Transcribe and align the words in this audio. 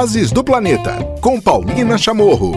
Vozes 0.00 0.32
do 0.32 0.42
Planeta, 0.42 0.96
com 1.20 1.38
Paulina 1.38 1.98
Chamorro. 1.98 2.52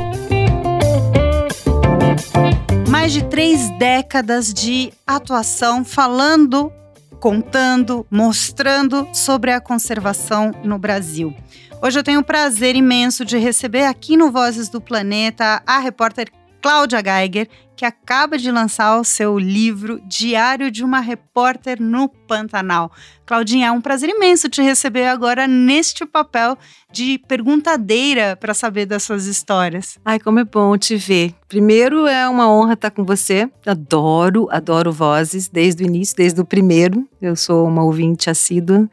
Mais 2.88 3.12
de 3.12 3.21
três 3.26 3.69
décadas 3.78 4.54
de 4.54 4.94
atuação 5.05 5.83
falando, 5.83 6.71
contando, 7.19 8.08
mostrando 8.10 9.06
sobre 9.12 9.51
a 9.51 9.60
conservação 9.60 10.53
no 10.63 10.79
Brasil. 10.79 11.35
Hoje 11.81 11.99
eu 11.99 12.03
tenho 12.03 12.21
o 12.21 12.24
prazer 12.24 12.78
imenso 12.78 13.26
de 13.26 13.37
receber 13.37 13.87
aqui 13.87 14.15
no 14.15 14.31
Vozes 14.31 14.69
do 14.69 14.79
Planeta 14.79 15.62
a 15.67 15.79
repórter 15.79 16.30
Cláudia 16.63 17.03
Geiger, 17.03 17.49
que 17.75 17.84
acaba 17.84 18.38
de 18.38 18.49
lançar 18.49 18.98
o 18.98 19.03
seu 19.03 19.38
livro 19.38 19.99
Diário 20.07 20.71
de 20.71 20.81
uma 20.81 21.02
Repórter 21.02 21.81
no 21.81 22.07
Pantanal. 22.07 22.89
Claudinha, 23.25 23.67
é 23.67 23.71
um 23.71 23.81
prazer 23.81 24.09
imenso 24.09 24.48
te 24.48 24.62
receber 24.62 25.07
agora 25.07 25.45
neste 25.45 26.05
papel 26.05 26.57
de 26.90 27.20
perguntadeira 27.27 28.38
para 28.38 28.54
saber 28.54 28.85
das 28.85 29.04
suas 29.04 29.26
histórias. 29.26 29.99
Ai, 30.05 30.21
como 30.21 30.40
é 30.40 30.45
bom 30.45 30.77
te 30.77 30.95
ver. 30.95 31.35
Primeiro, 31.49 32.07
é 32.07 32.30
uma 32.30 32.49
honra 32.49 32.76
estar 32.76 32.91
com 32.91 33.04
você. 33.04 33.49
Adoro, 33.66 34.48
adoro 34.49 34.90
vozes 34.90 35.49
desde 35.49 35.84
o 35.84 35.85
início, 35.85 36.16
desde 36.16 36.40
o 36.40 36.45
primeiro. 36.45 37.05
Eu 37.21 37.35
sou 37.35 37.68
uma 37.68 37.84
ouvinte 37.84 38.30
assídua. 38.30 38.90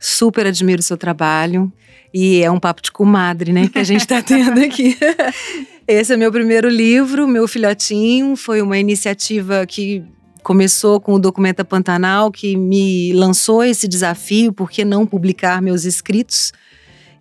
Super 0.00 0.48
admiro 0.48 0.80
o 0.80 0.84
seu 0.84 0.96
trabalho. 0.96 1.72
E 2.12 2.42
é 2.42 2.50
um 2.50 2.58
papo 2.58 2.82
de 2.82 2.90
comadre, 2.90 3.52
né, 3.52 3.68
que 3.68 3.78
a 3.78 3.84
gente 3.84 4.00
está 4.00 4.20
tendo 4.20 4.60
aqui. 4.60 4.98
Esse 5.86 6.14
é 6.14 6.16
meu 6.16 6.32
primeiro 6.32 6.66
livro, 6.66 7.28
meu 7.28 7.46
filhotinho. 7.46 8.36
Foi 8.36 8.62
uma 8.62 8.78
iniciativa 8.78 9.66
que 9.66 10.02
começou 10.42 10.98
com 10.98 11.12
o 11.12 11.18
Documenta 11.18 11.62
Pantanal, 11.62 12.32
que 12.32 12.56
me 12.56 13.12
lançou 13.12 13.62
esse 13.62 13.86
desafio, 13.86 14.50
por 14.50 14.70
que 14.70 14.82
não 14.82 15.06
publicar 15.06 15.60
meus 15.60 15.84
escritos? 15.84 16.52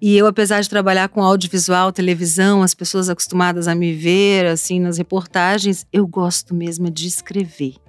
E 0.01 0.17
eu, 0.17 0.27
apesar 0.27 0.61
de 0.61 0.69
trabalhar 0.69 1.09
com 1.09 1.21
audiovisual, 1.21 1.91
televisão, 1.91 2.63
as 2.63 2.73
pessoas 2.73 3.09
acostumadas 3.09 3.67
a 3.67 3.75
me 3.75 3.93
ver 3.93 4.45
assim 4.45 4.79
nas 4.79 4.97
reportagens, 4.97 5.85
eu 5.91 6.07
gosto 6.07 6.55
mesmo 6.55 6.89
de 6.89 7.05
escrever 7.05 7.82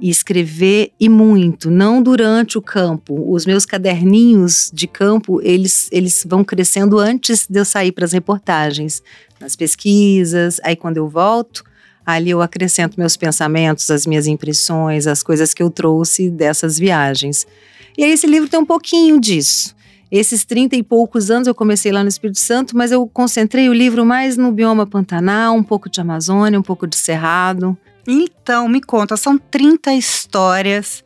e 0.00 0.10
escrever 0.10 0.92
e 1.00 1.08
muito, 1.08 1.70
não 1.70 2.02
durante 2.02 2.58
o 2.58 2.62
campo. 2.62 3.32
Os 3.32 3.46
meus 3.46 3.64
caderninhos 3.64 4.70
de 4.72 4.86
campo, 4.86 5.40
eles, 5.42 5.88
eles 5.90 6.24
vão 6.28 6.44
crescendo 6.44 6.98
antes 6.98 7.46
de 7.48 7.58
eu 7.58 7.64
sair 7.64 7.92
para 7.92 8.04
as 8.04 8.12
reportagens, 8.12 9.02
nas 9.40 9.56
pesquisas. 9.56 10.60
Aí 10.62 10.76
quando 10.76 10.98
eu 10.98 11.08
volto, 11.08 11.64
ali 12.04 12.30
eu 12.30 12.42
acrescento 12.42 12.98
meus 12.98 13.16
pensamentos, 13.16 13.90
as 13.90 14.06
minhas 14.06 14.26
impressões, 14.26 15.06
as 15.06 15.22
coisas 15.22 15.54
que 15.54 15.62
eu 15.62 15.70
trouxe 15.70 16.30
dessas 16.30 16.78
viagens. 16.78 17.46
E 17.96 18.04
aí 18.04 18.12
esse 18.12 18.26
livro 18.26 18.48
tem 18.48 18.60
um 18.60 18.66
pouquinho 18.66 19.18
disso. 19.18 19.74
Esses 20.10 20.44
trinta 20.44 20.76
e 20.76 20.82
poucos 20.82 21.30
anos 21.30 21.48
eu 21.48 21.54
comecei 21.54 21.90
lá 21.90 22.02
no 22.02 22.08
Espírito 22.08 22.38
Santo, 22.38 22.76
mas 22.76 22.92
eu 22.92 23.06
concentrei 23.08 23.68
o 23.68 23.72
livro 23.72 24.04
mais 24.04 24.36
no 24.36 24.52
bioma 24.52 24.86
Pantanal, 24.86 25.56
um 25.56 25.64
pouco 25.64 25.90
de 25.90 26.00
Amazônia, 26.00 26.58
um 26.58 26.62
pouco 26.62 26.86
de 26.86 26.96
Cerrado. 26.96 27.76
Então, 28.06 28.68
me 28.68 28.80
conta, 28.80 29.16
são 29.16 29.36
30 29.36 29.92
histórias 29.94 31.04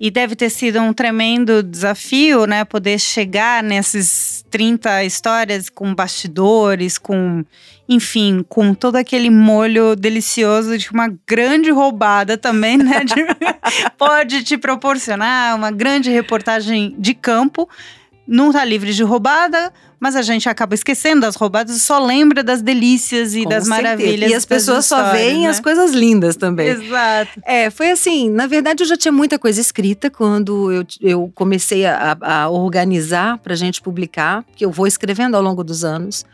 e 0.00 0.10
deve 0.10 0.36
ter 0.36 0.48
sido 0.48 0.80
um 0.80 0.92
tremendo 0.92 1.62
desafio, 1.62 2.46
né? 2.46 2.64
Poder 2.64 2.98
chegar 2.98 3.62
nessas 3.62 4.44
30 4.48 5.04
histórias 5.04 5.68
com 5.68 5.92
bastidores, 5.92 6.96
com, 6.96 7.44
enfim, 7.88 8.44
com 8.48 8.74
todo 8.74 8.96
aquele 8.96 9.28
molho 9.28 9.96
delicioso 9.96 10.78
de 10.78 10.90
uma 10.90 11.08
grande 11.26 11.70
roubada 11.70 12.38
também, 12.38 12.78
né? 12.78 13.02
De, 13.04 13.14
pode 13.98 14.44
te 14.44 14.56
proporcionar 14.56 15.56
uma 15.56 15.72
grande 15.72 16.10
reportagem 16.10 16.94
de 16.96 17.12
campo. 17.12 17.68
Não 18.26 18.52
tá 18.52 18.64
livre 18.64 18.92
de 18.92 19.02
roubada, 19.02 19.72
mas 20.00 20.16
a 20.16 20.22
gente 20.22 20.48
acaba 20.48 20.74
esquecendo 20.74 21.22
das 21.22 21.34
roubadas 21.34 21.76
e 21.76 21.80
só 21.80 21.98
lembra 21.98 22.42
das 22.42 22.62
delícias 22.62 23.34
e 23.34 23.42
Com 23.42 23.48
das 23.48 23.64
certeza. 23.64 23.82
maravilhas. 23.82 24.30
E 24.30 24.34
as 24.34 24.44
pessoas 24.44 24.86
só 24.86 25.10
veem 25.12 25.42
né? 25.42 25.48
as 25.48 25.60
coisas 25.60 25.92
lindas 25.92 26.36
também. 26.36 26.68
Exato. 26.68 27.40
É, 27.44 27.70
foi 27.70 27.90
assim, 27.90 28.30
na 28.30 28.46
verdade 28.46 28.82
eu 28.82 28.86
já 28.86 28.96
tinha 28.96 29.12
muita 29.12 29.38
coisa 29.38 29.60
escrita 29.60 30.10
quando 30.10 30.72
eu, 30.72 30.86
eu 31.00 31.32
comecei 31.34 31.86
a, 31.86 32.16
a 32.20 32.48
organizar 32.48 33.38
pra 33.38 33.54
gente 33.54 33.82
publicar, 33.82 34.44
que 34.54 34.64
eu 34.64 34.70
vou 34.70 34.86
escrevendo 34.86 35.36
ao 35.36 35.42
longo 35.42 35.64
dos 35.64 35.84
anos. 35.84 36.24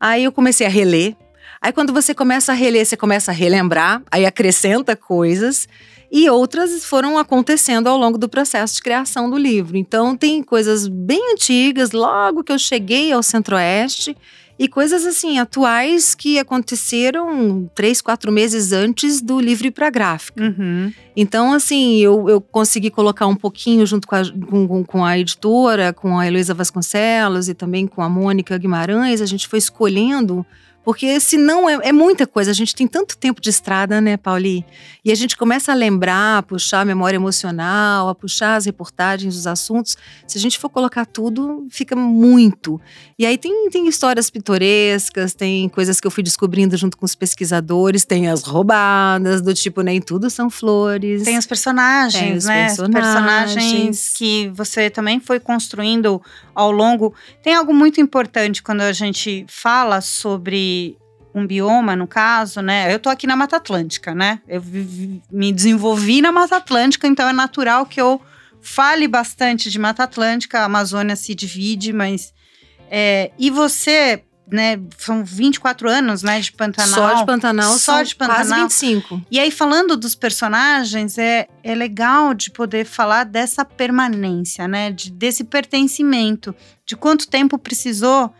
Aí 0.00 0.24
eu 0.24 0.32
comecei 0.32 0.66
a 0.66 0.70
reler. 0.70 1.14
Aí 1.62 1.72
quando 1.72 1.92
você 1.92 2.12
começa 2.12 2.50
a 2.50 2.54
reler, 2.56 2.84
você 2.84 2.96
começa 2.96 3.30
a 3.30 3.34
relembrar, 3.34 4.02
aí 4.10 4.26
acrescenta 4.26 4.96
coisas. 4.96 5.68
E 6.10 6.28
outras 6.28 6.84
foram 6.84 7.16
acontecendo 7.16 7.86
ao 7.86 7.96
longo 7.96 8.18
do 8.18 8.28
processo 8.28 8.74
de 8.74 8.82
criação 8.82 9.30
do 9.30 9.38
livro. 9.38 9.78
Então, 9.78 10.14
tem 10.14 10.42
coisas 10.42 10.86
bem 10.86 11.32
antigas, 11.32 11.92
logo 11.92 12.44
que 12.44 12.52
eu 12.52 12.58
cheguei 12.58 13.12
ao 13.12 13.22
Centro-Oeste, 13.22 14.14
e 14.58 14.68
coisas 14.68 15.06
assim, 15.06 15.38
atuais 15.38 16.14
que 16.14 16.38
aconteceram 16.38 17.70
três, 17.74 18.02
quatro 18.02 18.30
meses 18.30 18.72
antes 18.72 19.22
do 19.22 19.40
livro 19.40 19.68
ir 19.68 19.70
para 19.70 19.88
gráfica. 19.88 20.44
Uhum. 20.44 20.92
Então, 21.16 21.54
assim, 21.54 21.98
eu, 21.98 22.28
eu 22.28 22.40
consegui 22.40 22.90
colocar 22.90 23.26
um 23.26 23.34
pouquinho 23.34 23.86
junto 23.86 24.06
com 24.06 24.14
a, 24.14 24.22
com, 24.50 24.84
com 24.84 25.04
a 25.04 25.18
editora, 25.18 25.92
com 25.92 26.18
a 26.18 26.26
Heloísa 26.26 26.52
Vasconcelos 26.52 27.48
e 27.48 27.54
também 27.54 27.86
com 27.86 28.02
a 28.02 28.08
Mônica 28.08 28.58
Guimarães, 28.58 29.20
a 29.20 29.26
gente 29.26 29.48
foi 29.48 29.58
escolhendo 29.58 30.44
porque 30.84 31.20
senão 31.20 31.68
é, 31.68 31.88
é 31.88 31.92
muita 31.92 32.26
coisa. 32.26 32.50
A 32.50 32.54
gente 32.54 32.74
tem 32.74 32.86
tanto 32.86 33.16
tempo 33.16 33.40
de 33.40 33.50
estrada, 33.50 34.00
né, 34.00 34.16
Pauli? 34.16 34.64
E 35.04 35.12
a 35.12 35.14
gente 35.14 35.36
começa 35.36 35.70
a 35.72 35.74
lembrar, 35.74 36.38
a 36.38 36.42
puxar 36.42 36.80
a 36.80 36.84
memória 36.84 37.16
emocional, 37.16 38.08
a 38.08 38.14
puxar 38.14 38.56
as 38.56 38.66
reportagens, 38.66 39.36
os 39.36 39.46
assuntos. 39.46 39.96
Se 40.26 40.38
a 40.38 40.40
gente 40.40 40.58
for 40.58 40.68
colocar 40.68 41.06
tudo, 41.06 41.66
fica 41.70 41.94
muito. 41.94 42.80
E 43.18 43.24
aí 43.24 43.38
tem, 43.38 43.68
tem 43.70 43.86
histórias 43.86 44.28
pitorescas, 44.28 45.34
tem 45.34 45.68
coisas 45.68 46.00
que 46.00 46.06
eu 46.06 46.10
fui 46.10 46.22
descobrindo 46.22 46.76
junto 46.76 46.96
com 46.96 47.04
os 47.04 47.14
pesquisadores, 47.14 48.04
tem 48.04 48.28
as 48.28 48.42
roubadas, 48.42 49.40
do 49.40 49.54
tipo, 49.54 49.82
nem 49.82 50.00
tudo 50.00 50.28
são 50.30 50.50
flores. 50.50 51.22
Tem 51.22 51.38
os 51.38 51.46
personagens, 51.46 52.22
Tem 52.22 52.36
os 52.36 52.44
né? 52.44 52.66
personagens. 52.66 53.54
personagens 53.54 54.12
que 54.16 54.50
você 54.54 54.90
também 54.90 55.20
foi 55.20 55.38
construindo 55.38 56.20
ao 56.54 56.72
longo. 56.72 57.14
Tem 57.42 57.54
algo 57.54 57.72
muito 57.72 58.00
importante 58.00 58.62
quando 58.62 58.80
a 58.80 58.92
gente 58.92 59.44
fala 59.48 60.00
sobre 60.00 60.71
um 61.34 61.46
bioma, 61.46 61.96
no 61.96 62.06
caso, 62.06 62.60
né? 62.60 62.92
Eu 62.92 62.98
tô 62.98 63.08
aqui 63.08 63.26
na 63.26 63.34
Mata 63.36 63.56
Atlântica, 63.56 64.14
né? 64.14 64.40
Eu 64.46 64.60
vivi- 64.60 65.22
me 65.30 65.50
desenvolvi 65.52 66.20
na 66.20 66.30
Mata 66.30 66.56
Atlântica, 66.56 67.06
então 67.06 67.26
é 67.28 67.32
natural 67.32 67.86
que 67.86 68.00
eu 68.00 68.20
fale 68.60 69.08
bastante 69.08 69.70
de 69.70 69.78
Mata 69.78 70.02
Atlântica. 70.04 70.60
A 70.60 70.64
Amazônia 70.66 71.16
se 71.16 71.34
divide, 71.34 71.92
mas. 71.92 72.32
é, 72.90 73.30
e 73.38 73.48
você, 73.50 74.22
né? 74.50 74.78
São 74.98 75.24
24 75.24 75.88
anos, 75.88 76.22
né? 76.22 76.38
De 76.38 76.52
Pantanal. 76.52 76.92
Só 76.94 77.14
de 77.14 77.24
Pantanal 77.26 77.78
Só 77.78 78.02
de 78.02 78.14
Pantanal. 78.14 78.44
quase 78.46 78.60
25. 78.84 79.22
E 79.30 79.40
aí, 79.40 79.50
falando 79.50 79.96
dos 79.96 80.14
personagens, 80.14 81.16
é, 81.16 81.48
é 81.64 81.74
legal 81.74 82.34
de 82.34 82.50
poder 82.50 82.84
falar 82.84 83.24
dessa 83.24 83.64
permanência, 83.64 84.68
né? 84.68 84.90
De, 84.92 85.10
desse 85.10 85.44
pertencimento, 85.44 86.54
de 86.84 86.94
quanto 86.94 87.26
tempo 87.26 87.56
precisou 87.56 88.30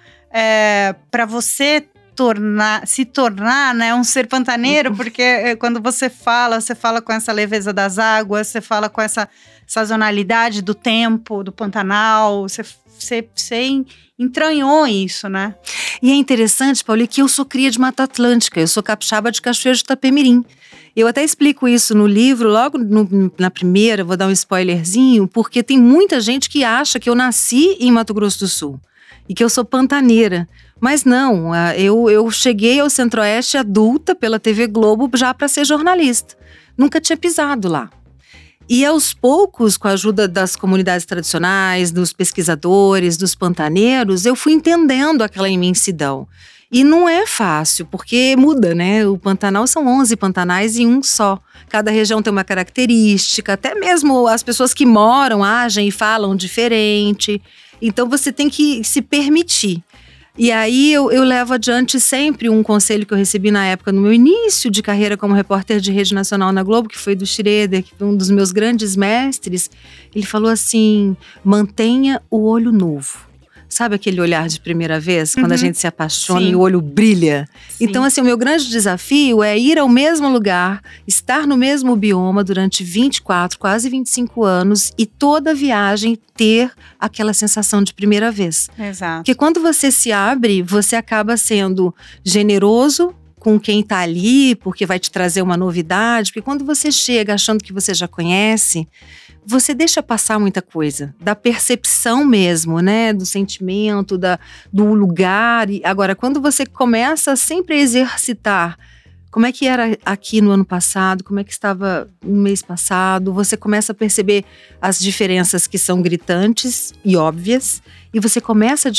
para 1.10 1.26
você 1.26 1.86
tornar, 2.14 2.86
se 2.86 3.04
tornar 3.04 3.74
né, 3.74 3.94
um 3.94 4.04
ser 4.04 4.26
pantaneiro, 4.26 4.94
porque 4.94 5.22
é, 5.22 5.56
quando 5.56 5.80
você 5.80 6.10
fala, 6.10 6.60
você 6.60 6.74
fala 6.74 7.00
com 7.00 7.12
essa 7.12 7.32
leveza 7.32 7.72
das 7.72 7.98
águas, 7.98 8.48
você 8.48 8.60
fala 8.60 8.88
com 8.88 9.00
essa 9.00 9.28
sazonalidade 9.66 10.62
do 10.62 10.74
tempo, 10.74 11.42
do 11.42 11.50
Pantanal, 11.50 12.42
você, 12.48 12.62
você, 12.98 13.26
você 13.34 13.82
entranhou 14.18 14.86
isso, 14.86 15.28
né? 15.28 15.54
E 16.02 16.10
é 16.10 16.14
interessante, 16.14 16.84
Pauli, 16.84 17.06
que 17.06 17.22
eu 17.22 17.28
sou 17.28 17.44
cria 17.44 17.70
de 17.70 17.78
Mata 17.80 18.04
Atlântica, 18.04 18.60
eu 18.60 18.68
sou 18.68 18.82
capixaba 18.82 19.32
de 19.32 19.40
Cachoeiro 19.40 19.76
de 19.76 19.82
Itapemirim. 19.82 20.44
Eu 20.94 21.08
até 21.08 21.24
explico 21.24 21.66
isso 21.66 21.94
no 21.94 22.06
livro, 22.06 22.50
logo 22.50 22.76
no- 22.76 23.32
na 23.38 23.50
primeira, 23.50 24.04
vou 24.04 24.16
dar 24.16 24.26
um 24.26 24.30
spoilerzinho, 24.30 25.26
porque 25.26 25.62
tem 25.62 25.78
muita 25.78 26.20
gente 26.20 26.50
que 26.50 26.62
acha 26.64 27.00
que 27.00 27.08
eu 27.08 27.14
nasci 27.14 27.76
em 27.80 27.90
Mato 27.90 28.12
Grosso 28.12 28.40
do 28.40 28.48
Sul 28.48 28.78
e 29.28 29.32
que 29.34 29.42
eu 29.42 29.48
sou 29.48 29.64
pantaneira. 29.64 30.46
Mas 30.82 31.04
não, 31.04 31.52
ah, 31.52 31.78
eu, 31.78 32.10
eu 32.10 32.28
cheguei 32.28 32.80
ao 32.80 32.90
Centro-Oeste 32.90 33.56
adulta 33.56 34.16
pela 34.16 34.40
TV 34.40 34.66
Globo 34.66 35.08
já 35.16 35.32
para 35.32 35.46
ser 35.46 35.64
jornalista. 35.64 36.36
Nunca 36.76 37.00
tinha 37.00 37.16
pisado 37.16 37.68
lá. 37.68 37.88
E 38.68 38.84
aos 38.84 39.14
poucos, 39.14 39.76
com 39.76 39.86
a 39.86 39.92
ajuda 39.92 40.26
das 40.26 40.56
comunidades 40.56 41.06
tradicionais, 41.06 41.92
dos 41.92 42.12
pesquisadores, 42.12 43.16
dos 43.16 43.32
pantaneiros, 43.32 44.26
eu 44.26 44.34
fui 44.34 44.54
entendendo 44.54 45.22
aquela 45.22 45.48
imensidão. 45.48 46.26
E 46.68 46.82
não 46.82 47.08
é 47.08 47.28
fácil, 47.28 47.86
porque 47.86 48.34
muda, 48.36 48.74
né? 48.74 49.06
O 49.06 49.16
Pantanal 49.16 49.68
são 49.68 49.86
11 49.86 50.16
pantanais 50.16 50.76
em 50.76 50.86
um 50.88 51.00
só. 51.00 51.38
Cada 51.68 51.92
região 51.92 52.20
tem 52.20 52.32
uma 52.32 52.42
característica, 52.42 53.52
até 53.52 53.76
mesmo 53.76 54.26
as 54.26 54.42
pessoas 54.42 54.74
que 54.74 54.84
moram 54.84 55.44
agem 55.44 55.86
e 55.86 55.92
falam 55.92 56.34
diferente. 56.34 57.40
Então 57.80 58.08
você 58.08 58.32
tem 58.32 58.50
que 58.50 58.82
se 58.82 59.00
permitir. 59.00 59.80
E 60.36 60.50
aí 60.50 60.90
eu, 60.92 61.12
eu 61.12 61.24
levo 61.24 61.52
adiante 61.52 62.00
sempre 62.00 62.48
um 62.48 62.62
conselho 62.62 63.04
que 63.04 63.12
eu 63.12 63.18
recebi 63.18 63.50
na 63.50 63.66
época, 63.66 63.92
no 63.92 64.00
meu 64.00 64.12
início 64.14 64.70
de 64.70 64.82
carreira 64.82 65.14
como 65.14 65.34
repórter 65.34 65.78
de 65.78 65.92
rede 65.92 66.14
nacional 66.14 66.50
na 66.52 66.62
Globo, 66.62 66.88
que 66.88 66.98
foi 66.98 67.14
do 67.14 67.26
Schroeder, 67.26 67.82
que 67.82 67.94
foi 67.94 68.06
um 68.06 68.16
dos 68.16 68.30
meus 68.30 68.50
grandes 68.50 68.96
mestres. 68.96 69.70
Ele 70.14 70.24
falou 70.24 70.50
assim: 70.50 71.14
mantenha 71.44 72.22
o 72.30 72.44
olho 72.48 72.72
novo. 72.72 73.31
Sabe 73.72 73.94
aquele 73.94 74.20
olhar 74.20 74.46
de 74.48 74.60
primeira 74.60 75.00
vez, 75.00 75.34
quando 75.34 75.46
Uhum. 75.46 75.54
a 75.54 75.56
gente 75.56 75.78
se 75.78 75.86
apaixona 75.86 76.40
Sim. 76.42 76.50
e 76.50 76.54
o 76.54 76.60
olho 76.60 76.78
brilha? 76.82 77.48
Sim. 77.70 77.84
Então, 77.86 78.04
assim, 78.04 78.20
o 78.20 78.24
meu 78.24 78.36
grande 78.36 78.68
desafio 78.68 79.42
é 79.42 79.58
ir 79.58 79.78
ao 79.78 79.88
mesmo 79.88 80.28
lugar, 80.28 80.82
estar 81.06 81.46
no 81.46 81.56
mesmo 81.56 81.96
bioma 81.96 82.44
durante 82.44 82.84
24, 82.84 83.58
quase 83.58 83.88
25 83.88 84.44
anos 84.44 84.92
e 84.98 85.06
toda 85.06 85.54
viagem 85.54 86.18
ter 86.36 86.70
aquela 87.00 87.32
sensação 87.32 87.82
de 87.82 87.94
primeira 87.94 88.30
vez. 88.30 88.68
Exato. 88.78 89.20
Porque 89.20 89.34
quando 89.34 89.58
você 89.62 89.90
se 89.90 90.12
abre, 90.12 90.60
você 90.60 90.94
acaba 90.94 91.38
sendo 91.38 91.94
generoso 92.22 93.14
com 93.38 93.58
quem 93.58 93.80
está 93.80 93.98
ali, 93.98 94.54
porque 94.54 94.86
vai 94.86 95.00
te 95.00 95.10
trazer 95.10 95.42
uma 95.42 95.56
novidade. 95.56 96.30
Porque 96.30 96.42
quando 96.42 96.64
você 96.64 96.92
chega 96.92 97.34
achando 97.34 97.64
que 97.64 97.72
você 97.72 97.92
já 97.92 98.06
conhece, 98.06 98.86
você 99.44 99.74
deixa 99.74 100.02
passar 100.02 100.38
muita 100.38 100.62
coisa, 100.62 101.14
da 101.20 101.34
percepção 101.34 102.24
mesmo, 102.24 102.80
né? 102.80 103.12
Do 103.12 103.26
sentimento, 103.26 104.16
da, 104.16 104.38
do 104.72 104.94
lugar. 104.94 105.68
E 105.70 105.80
agora, 105.84 106.14
quando 106.14 106.40
você 106.40 106.64
começa 106.66 107.34
sempre 107.36 107.74
a 107.76 107.80
exercitar 107.80 108.78
como 109.30 109.46
é 109.46 109.50
que 109.52 109.66
era 109.66 109.96
aqui 110.04 110.42
no 110.42 110.50
ano 110.50 110.64
passado, 110.64 111.24
como 111.24 111.40
é 111.40 111.44
que 111.44 111.50
estava 111.52 112.06
no 112.22 112.42
mês 112.42 112.60
passado, 112.60 113.32
você 113.32 113.56
começa 113.56 113.92
a 113.92 113.94
perceber 113.94 114.44
as 114.78 114.98
diferenças 114.98 115.66
que 115.66 115.78
são 115.78 116.02
gritantes 116.02 116.92
e 117.02 117.16
óbvias, 117.16 117.82
e 118.12 118.20
você 118.20 118.42
começa 118.42 118.90
a, 118.90 118.92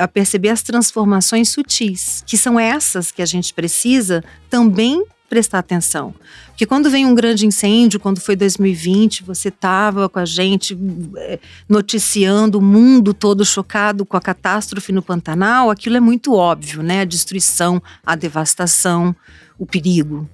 a- 0.00 0.04
a 0.04 0.08
perceber 0.08 0.48
as 0.48 0.62
transformações 0.62 1.50
sutis, 1.50 2.24
que 2.26 2.38
são 2.38 2.58
essas 2.58 3.12
que 3.12 3.20
a 3.20 3.26
gente 3.26 3.52
precisa 3.52 4.24
também 4.48 5.04
prestar 5.28 5.58
atenção. 5.58 6.14
Porque 6.48 6.64
quando 6.66 6.90
vem 6.90 7.04
um 7.06 7.14
grande 7.14 7.46
incêndio, 7.46 8.00
quando 8.00 8.20
foi 8.20 8.34
2020, 8.34 9.22
você 9.22 9.48
estava 9.48 10.08
com 10.08 10.18
a 10.18 10.24
gente 10.24 10.76
eh, 11.16 11.38
noticiando 11.68 12.58
o 12.58 12.62
mundo 12.62 13.12
todo 13.12 13.44
chocado 13.44 14.04
com 14.06 14.16
a 14.16 14.20
catástrofe 14.20 14.90
no 14.90 15.02
Pantanal, 15.02 15.70
aquilo 15.70 15.96
é 15.96 16.00
muito 16.00 16.32
óbvio, 16.34 16.82
né? 16.82 17.02
A 17.02 17.04
destruição, 17.04 17.82
a 18.04 18.14
devastação, 18.16 19.14
o 19.58 19.66
perigo. 19.66 20.28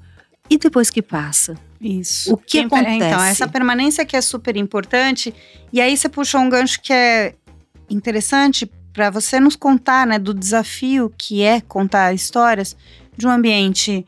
E 0.48 0.56
depois 0.58 0.90
que 0.90 1.02
passa? 1.02 1.56
Isso. 1.80 2.32
O 2.32 2.36
que 2.36 2.58
Quem- 2.58 2.66
acontece? 2.66 2.96
Então, 2.96 3.22
essa 3.24 3.48
permanência 3.48 4.04
que 4.06 4.16
é 4.16 4.20
super 4.20 4.56
importante. 4.56 5.34
E 5.72 5.80
aí 5.80 5.96
você 5.96 6.08
puxou 6.08 6.40
um 6.40 6.48
gancho 6.48 6.80
que 6.80 6.92
é 6.92 7.34
interessante 7.90 8.70
para 8.92 9.10
você 9.10 9.40
nos 9.40 9.56
contar, 9.56 10.06
né, 10.06 10.18
do 10.18 10.32
desafio 10.32 11.12
que 11.18 11.42
é 11.42 11.60
contar 11.60 12.14
histórias 12.14 12.76
de 13.16 13.26
um 13.26 13.30
ambiente, 13.30 14.06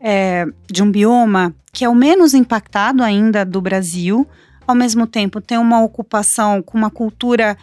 é, 0.00 0.46
de 0.70 0.82
um 0.82 0.90
bioma 0.90 1.54
que 1.72 1.84
é 1.84 1.88
o 1.88 1.94
menos 1.94 2.34
impactado 2.34 3.02
ainda 3.02 3.44
do 3.44 3.60
Brasil, 3.60 4.26
ao 4.66 4.74
mesmo 4.74 5.06
tempo 5.06 5.40
tem 5.40 5.58
uma 5.58 5.82
ocupação 5.82 6.60
com 6.62 6.76
uma 6.76 6.90
cultura 6.90 7.56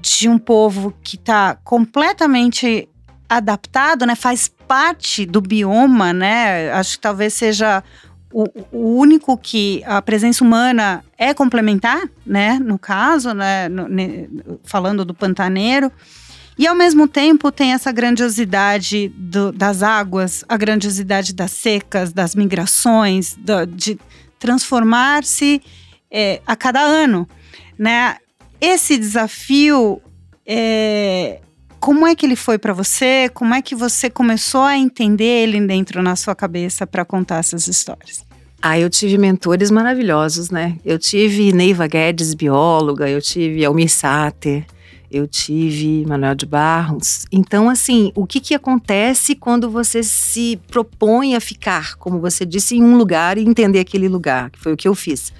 de 0.00 0.28
um 0.28 0.38
povo 0.38 0.92
que 1.02 1.16
está 1.16 1.56
completamente 1.64 2.88
adaptado, 3.28 4.04
né, 4.04 4.14
faz 4.14 4.48
parte 4.48 5.24
do 5.24 5.40
bioma, 5.40 6.12
né? 6.12 6.70
Acho 6.72 6.96
que 6.96 7.00
talvez 7.02 7.32
seja 7.34 7.82
o, 8.32 8.44
o 8.70 8.96
único 8.98 9.36
que 9.38 9.82
a 9.86 10.02
presença 10.02 10.44
humana 10.44 11.02
é 11.16 11.32
complementar, 11.32 12.02
né? 12.26 12.58
No 12.60 12.78
caso, 12.78 13.32
né? 13.32 13.68
no- 13.68 13.88
ne- 13.88 14.28
falando 14.64 15.04
do 15.04 15.14
pantaneiro. 15.14 15.90
E 16.58 16.66
ao 16.66 16.74
mesmo 16.74 17.08
tempo 17.08 17.50
tem 17.50 17.72
essa 17.72 17.90
grandiosidade 17.90 19.08
do- 19.16 19.50
das 19.52 19.82
águas, 19.82 20.44
a 20.48 20.56
grandiosidade 20.56 21.32
das 21.34 21.50
secas, 21.50 22.12
das 22.12 22.34
migrações, 22.34 23.34
do- 23.38 23.66
de 23.66 23.98
transformar-se 24.38 25.60
é, 26.16 26.40
a 26.46 26.54
cada 26.54 26.80
ano, 26.80 27.28
né? 27.76 28.16
Esse 28.60 28.96
desafio, 28.96 30.00
é, 30.46 31.40
como 31.80 32.06
é 32.06 32.14
que 32.14 32.24
ele 32.24 32.36
foi 32.36 32.56
para 32.56 32.72
você? 32.72 33.28
Como 33.34 33.52
é 33.52 33.60
que 33.60 33.74
você 33.74 34.08
começou 34.08 34.62
a 34.62 34.78
entender 34.78 35.24
ele 35.42 35.60
dentro 35.66 36.02
na 36.04 36.14
sua 36.14 36.34
cabeça 36.36 36.86
para 36.86 37.04
contar 37.04 37.38
essas 37.38 37.66
histórias? 37.66 38.24
Ah, 38.62 38.78
eu 38.78 38.88
tive 38.88 39.18
mentores 39.18 39.70
maravilhosos, 39.72 40.50
né? 40.50 40.76
Eu 40.84 40.98
tive 41.00 41.52
Neiva 41.52 41.86
Guedes, 41.88 42.32
bióloga, 42.32 43.08
eu 43.10 43.20
tive 43.20 43.64
Almir 43.64 43.90
Sater, 43.90 44.64
eu 45.14 45.28
tive 45.28 46.04
Manuel 46.06 46.34
de 46.34 46.44
Barros. 46.44 47.24
Então, 47.30 47.70
assim, 47.70 48.10
o 48.14 48.26
que, 48.26 48.40
que 48.40 48.54
acontece 48.54 49.36
quando 49.36 49.70
você 49.70 50.02
se 50.02 50.58
propõe 50.68 51.36
a 51.36 51.40
ficar, 51.40 51.94
como 51.96 52.18
você 52.18 52.44
disse, 52.44 52.76
em 52.76 52.82
um 52.82 52.96
lugar 52.96 53.38
e 53.38 53.42
entender 53.42 53.78
aquele 53.78 54.08
lugar, 54.08 54.50
que 54.50 54.58
foi 54.58 54.72
o 54.72 54.76
que 54.76 54.88
eu 54.88 54.94
fiz? 54.94 55.32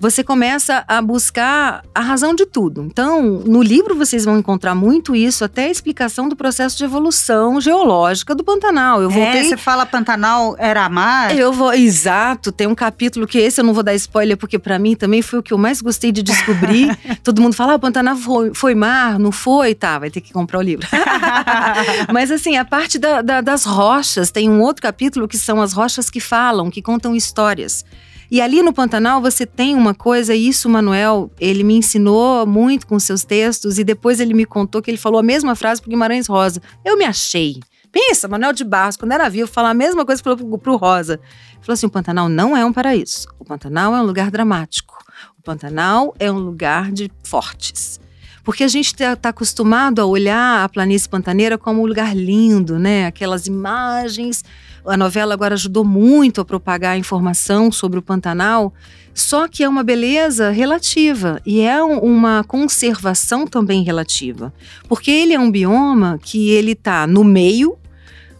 Você 0.00 0.22
começa 0.22 0.84
a 0.86 1.00
buscar 1.00 1.82
a 1.94 2.00
razão 2.00 2.34
de 2.34 2.44
tudo. 2.44 2.82
Então, 2.82 3.22
no 3.22 3.62
livro 3.62 3.94
vocês 3.96 4.24
vão 4.24 4.36
encontrar 4.36 4.74
muito 4.74 5.16
isso, 5.16 5.44
até 5.44 5.64
a 5.66 5.70
explicação 5.70 6.28
do 6.28 6.36
processo 6.36 6.76
de 6.76 6.84
evolução 6.84 7.58
geológica 7.60 8.34
do 8.34 8.44
Pantanal. 8.44 9.00
Eu 9.00 9.08
voltei 9.08 9.40
É, 9.40 9.44
você 9.44 9.56
fala 9.56 9.86
Pantanal 9.86 10.56
era 10.58 10.86
mar? 10.90 11.34
eu 11.34 11.52
vou, 11.52 11.72
exato, 11.72 12.52
tem 12.52 12.66
um 12.66 12.74
capítulo 12.74 13.26
que 13.26 13.38
esse 13.38 13.60
eu 13.60 13.64
não 13.64 13.72
vou 13.72 13.82
dar 13.82 13.94
spoiler, 13.94 14.36
porque 14.36 14.58
pra 14.58 14.78
mim 14.78 14.94
também 14.94 15.22
foi 15.22 15.38
o 15.38 15.42
que 15.42 15.54
eu 15.54 15.58
mais 15.58 15.80
gostei 15.80 16.12
de 16.12 16.22
descobrir. 16.22 16.94
Todo 17.24 17.40
mundo 17.40 17.54
fala, 17.54 17.72
ah, 17.72 17.76
o 17.76 17.80
Pantanal 17.80 18.16
foi, 18.16 18.52
foi 18.52 18.74
mar, 18.74 19.18
não 19.18 19.32
foi? 19.32 19.74
Tá, 19.74 19.98
vai 19.98 20.10
ter 20.10 20.20
que 20.20 20.32
comprar 20.34 20.58
o 20.58 20.62
livro. 20.62 20.86
Mas 22.12 22.30
assim, 22.30 22.56
a 22.58 22.64
parte 22.64 22.98
da- 22.98 23.22
da- 23.22 23.40
das 23.40 23.64
rochas, 23.64 24.30
tem 24.30 24.50
um 24.50 24.60
outro 24.60 24.82
capítulo 24.82 25.26
que 25.28 25.38
são 25.38 25.62
as 25.62 25.72
rochas 25.72 26.10
que 26.10 26.20
falam, 26.20 26.70
que 26.70 26.82
contam 26.82 27.14
histórias. 27.14 27.84
E 28.30 28.40
ali 28.40 28.62
no 28.62 28.72
Pantanal 28.72 29.20
você 29.20 29.46
tem 29.46 29.74
uma 29.74 29.94
coisa, 29.94 30.34
e 30.34 30.48
isso 30.48 30.68
o 30.68 30.70
Manuel, 30.70 31.30
ele 31.38 31.62
me 31.62 31.76
ensinou 31.76 32.46
muito 32.46 32.86
com 32.86 32.98
seus 32.98 33.24
textos, 33.24 33.78
e 33.78 33.84
depois 33.84 34.20
ele 34.20 34.34
me 34.34 34.44
contou 34.44 34.82
que 34.82 34.90
ele 34.90 34.98
falou 34.98 35.20
a 35.20 35.22
mesma 35.22 35.54
frase 35.54 35.80
pro 35.80 35.90
Guimarães 35.90 36.26
Rosa. 36.26 36.60
Eu 36.84 36.96
me 36.96 37.04
achei. 37.04 37.60
Pensa, 37.94 38.26
Manuel 38.26 38.52
de 38.52 38.64
Barros, 38.64 38.96
quando 38.96 39.12
era 39.12 39.28
vivo, 39.28 39.48
falar 39.48 39.70
a 39.70 39.74
mesma 39.74 40.04
coisa 40.04 40.20
que 40.20 40.28
falou 40.28 40.58
pro, 40.58 40.76
Rosa. 40.76 41.14
Ele 41.52 41.62
falou 41.62 41.74
assim: 41.74 41.86
o 41.86 41.90
Pantanal 41.90 42.28
não 42.28 42.56
é 42.56 42.64
um 42.64 42.72
paraíso. 42.72 43.28
O 43.38 43.44
Pantanal 43.44 43.94
é 43.94 44.00
um 44.00 44.04
lugar 44.04 44.32
dramático. 44.32 44.98
O 45.38 45.42
Pantanal 45.42 46.12
é 46.18 46.30
um 46.30 46.38
lugar 46.38 46.90
de 46.90 47.08
fortes. 47.22 48.00
Porque 48.42 48.64
a 48.64 48.68
gente 48.68 49.00
está 49.00 49.28
acostumado 49.28 50.02
a 50.02 50.04
olhar 50.04 50.64
a 50.64 50.68
planície 50.68 51.08
pantaneira 51.08 51.56
como 51.56 51.82
um 51.82 51.86
lugar 51.86 52.16
lindo, 52.16 52.78
né? 52.80 53.06
Aquelas 53.06 53.46
imagens. 53.46 54.44
A 54.86 54.96
novela 54.96 55.32
agora 55.34 55.54
ajudou 55.54 55.84
muito 55.84 56.40
a 56.40 56.44
propagar 56.44 56.92
a 56.94 56.98
informação 56.98 57.72
sobre 57.72 57.98
o 57.98 58.02
Pantanal. 58.02 58.72
Só 59.14 59.46
que 59.48 59.62
é 59.62 59.68
uma 59.68 59.82
beleza 59.84 60.50
relativa 60.50 61.40
e 61.46 61.60
é 61.60 61.82
um- 61.82 61.98
uma 62.00 62.44
conservação 62.44 63.46
também 63.46 63.82
relativa. 63.82 64.52
Porque 64.88 65.10
ele 65.10 65.32
é 65.32 65.38
um 65.40 65.50
bioma 65.50 66.18
que 66.22 66.50
ele 66.50 66.72
está 66.72 67.06
no 67.06 67.24
meio 67.24 67.76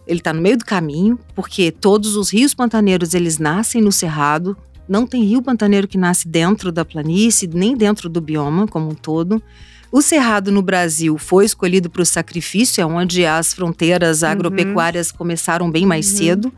ele 0.06 0.18
está 0.18 0.34
no 0.34 0.42
meio 0.42 0.58
do 0.58 0.66
caminho, 0.66 1.18
porque 1.34 1.70
todos 1.70 2.14
os 2.14 2.28
rios 2.28 2.52
pantaneiros 2.52 3.14
eles 3.14 3.38
nascem 3.38 3.80
no 3.80 3.90
cerrado. 3.90 4.54
Não 4.86 5.06
tem 5.06 5.24
rio 5.24 5.40
pantaneiro 5.40 5.88
que 5.88 5.96
nasce 5.96 6.28
dentro 6.28 6.70
da 6.70 6.84
planície, 6.84 7.48
nem 7.48 7.74
dentro 7.74 8.10
do 8.10 8.20
bioma 8.20 8.66
como 8.68 8.90
um 8.90 8.94
todo. 8.94 9.42
O 9.96 10.02
cerrado 10.02 10.50
no 10.50 10.60
Brasil 10.60 11.16
foi 11.16 11.44
escolhido 11.44 11.88
para 11.88 12.02
o 12.02 12.04
sacrifício, 12.04 12.82
é 12.82 12.84
onde 12.84 13.24
as 13.24 13.54
fronteiras 13.54 14.22
Uhum. 14.22 14.28
agropecuárias 14.28 15.12
começaram 15.12 15.70
bem 15.70 15.86
mais 15.86 16.10
Uhum. 16.10 16.16
cedo. 16.18 16.52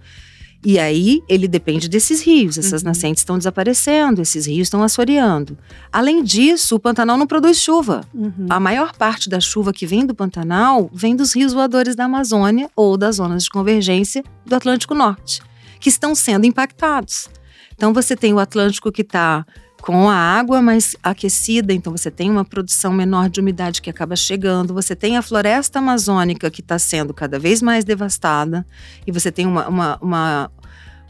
E 0.65 0.79
aí 0.79 1.21
ele 1.29 1.47
depende 1.47 1.87
desses 1.87 2.23
rios, 2.23 2.57
essas 2.57 2.81
Uhum. 2.81 2.89
nascentes 2.89 3.21
estão 3.21 3.37
desaparecendo, 3.37 4.23
esses 4.23 4.47
rios 4.47 4.69
estão 4.69 4.83
assoreando. 4.83 5.57
Além 5.93 6.25
disso, 6.25 6.77
o 6.77 6.81
Pantanal 6.81 7.19
não 7.19 7.27
produz 7.27 7.59
chuva. 7.61 8.01
Uhum. 8.15 8.47
A 8.49 8.59
maior 8.59 8.97
parte 8.97 9.29
da 9.29 9.39
chuva 9.39 9.71
que 9.71 9.85
vem 9.85 10.07
do 10.07 10.15
Pantanal 10.15 10.91
vem 10.91 11.15
dos 11.15 11.35
rios 11.37 11.53
voadores 11.53 11.95
da 11.95 12.07
Amazônia 12.07 12.71
ou 12.75 12.97
das 12.97 13.17
zonas 13.17 13.45
de 13.45 13.51
convergência 13.51 14.25
do 14.47 14.55
Atlântico 14.57 14.95
Norte, 14.95 15.43
que 15.79 15.91
estão 15.91 16.15
sendo 16.15 16.47
impactados. 16.47 17.29
Então 17.75 17.93
você 17.93 18.17
tem 18.17 18.33
o 18.33 18.39
Atlântico 18.39 18.91
que 18.91 19.03
está 19.03 19.45
com 19.81 20.09
a 20.09 20.15
água 20.17 20.61
mais 20.61 20.97
aquecida, 21.03 21.73
então 21.73 21.93
você 21.97 22.11
tem 22.11 22.31
uma 22.31 22.45
produção 22.45 22.93
menor 22.93 23.29
de 23.31 23.41
umidade 23.41 23.81
que 23.81 23.89
acaba 23.91 24.17
chegando, 24.17 24.75
você 24.75 24.97
tem 24.97 25.17
a 25.17 25.23
floresta 25.23 25.79
amazônica 25.79 26.51
que 26.51 26.61
está 26.61 26.79
sendo 26.79 27.15
cada 27.15 27.39
vez 27.39 27.63
mais 27.63 27.85
devastada, 27.85 28.67
e 29.07 29.13
você 29.13 29.31
tem 29.31 29.47
uma, 29.47 29.69
uma- 29.69 29.99
uma- 30.03 30.51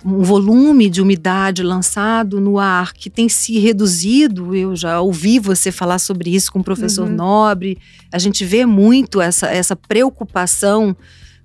um 0.04 0.22
volume 0.22 0.90
de 0.90 1.00
umidade 1.00 1.62
lançado 1.62 2.38
no 2.38 2.58
ar 2.58 2.92
que 2.92 3.08
tem 3.08 3.28
se 3.30 3.58
reduzido. 3.58 4.54
Eu 4.54 4.76
já 4.76 5.00
ouvi 5.00 5.38
você 5.38 5.72
falar 5.72 5.98
sobre 5.98 6.30
isso 6.34 6.52
com 6.52 6.58
o 6.60 6.64
professor 6.64 7.08
Uhum. 7.08 7.14
Nobre. 7.14 7.78
A 8.12 8.18
gente 8.18 8.44
vê 8.44 8.66
muito 8.66 9.20
essa, 9.22 9.46
essa 9.48 9.74
preocupação. 9.74 10.94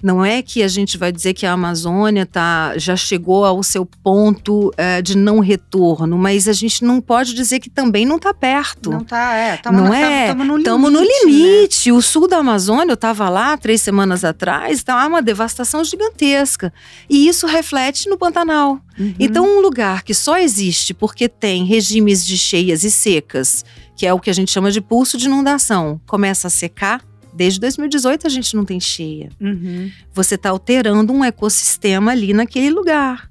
Não 0.01 0.23
é 0.25 0.41
que 0.41 0.63
a 0.63 0.67
gente 0.67 0.97
vai 0.97 1.11
dizer 1.11 1.33
que 1.33 1.45
a 1.45 1.51
Amazônia 1.51 2.25
tá, 2.25 2.73
já 2.77 2.95
chegou 2.95 3.45
ao 3.45 3.61
seu 3.61 3.85
ponto 3.85 4.73
eh, 4.77 5.01
de 5.01 5.15
não 5.15 5.39
retorno, 5.39 6.17
mas 6.17 6.47
a 6.47 6.53
gente 6.53 6.83
não 6.83 6.99
pode 6.99 7.33
dizer 7.33 7.59
que 7.59 7.69
também 7.69 8.05
não 8.05 8.15
está 8.15 8.33
perto. 8.33 8.89
Não 8.89 9.03
tá, 9.03 9.33
é. 9.33 9.57
Tamo 9.57 9.77
Não 9.77 9.87
no, 9.87 9.93
é? 9.93 10.27
Tamo, 10.27 10.39
tamo 10.39 10.43
no 10.43 10.53
limite. 10.53 10.69
Estamos 10.69 10.91
no 10.91 10.99
né? 11.01 11.07
limite. 11.25 11.91
O 11.91 12.01
sul 12.01 12.27
da 12.27 12.37
Amazônia, 12.37 12.91
eu 12.91 12.95
estava 12.95 13.29
lá 13.29 13.55
três 13.57 13.81
semanas 13.81 14.23
atrás, 14.23 14.77
está 14.79 15.05
uma 15.05 15.21
devastação 15.21 15.83
gigantesca. 15.83 16.73
E 17.09 17.27
isso 17.27 17.45
reflete 17.45 18.09
no 18.09 18.17
Pantanal. 18.17 18.79
Uhum. 18.97 19.13
Então, 19.19 19.45
um 19.45 19.61
lugar 19.61 20.03
que 20.03 20.13
só 20.13 20.37
existe 20.37 20.93
porque 20.93 21.29
tem 21.29 21.65
regimes 21.65 22.25
de 22.25 22.37
cheias 22.37 22.83
e 22.83 22.91
secas, 22.91 23.63
que 23.95 24.05
é 24.05 24.13
o 24.13 24.19
que 24.19 24.29
a 24.29 24.33
gente 24.33 24.51
chama 24.51 24.71
de 24.71 24.81
pulso 24.81 25.17
de 25.17 25.25
inundação, 25.25 25.99
começa 26.07 26.47
a 26.47 26.49
secar, 26.49 27.01
Desde 27.33 27.59
2018 27.59 28.27
a 28.27 28.29
gente 28.29 28.55
não 28.55 28.65
tem 28.65 28.79
cheia. 28.79 29.29
Uhum. 29.39 29.89
Você 30.13 30.35
está 30.35 30.49
alterando 30.49 31.13
um 31.13 31.23
ecossistema 31.23 32.11
ali 32.11 32.33
naquele 32.33 32.69
lugar. 32.69 33.30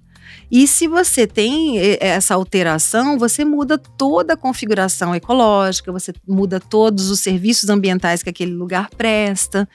E 0.51 0.67
se 0.67 0.89
você 0.89 1.27
tem 1.27 1.79
eh, 1.79 1.99
essa 2.01 2.35
alteração, 2.35 3.19
você 3.19 3.45
muda 3.45 3.79
toda 3.79 4.35
a 4.35 4.37
configuração 4.37 5.15
ecológica, 5.15 5.93
você 5.93 6.13
muda 6.27 6.59
todos 6.59 7.09
os 7.09 7.21
serviços 7.21 7.69
ambientais 7.69 8.23
que 8.23 8.31
aquele 8.31 8.53
lugar 8.53 8.91
presta. 8.91 9.69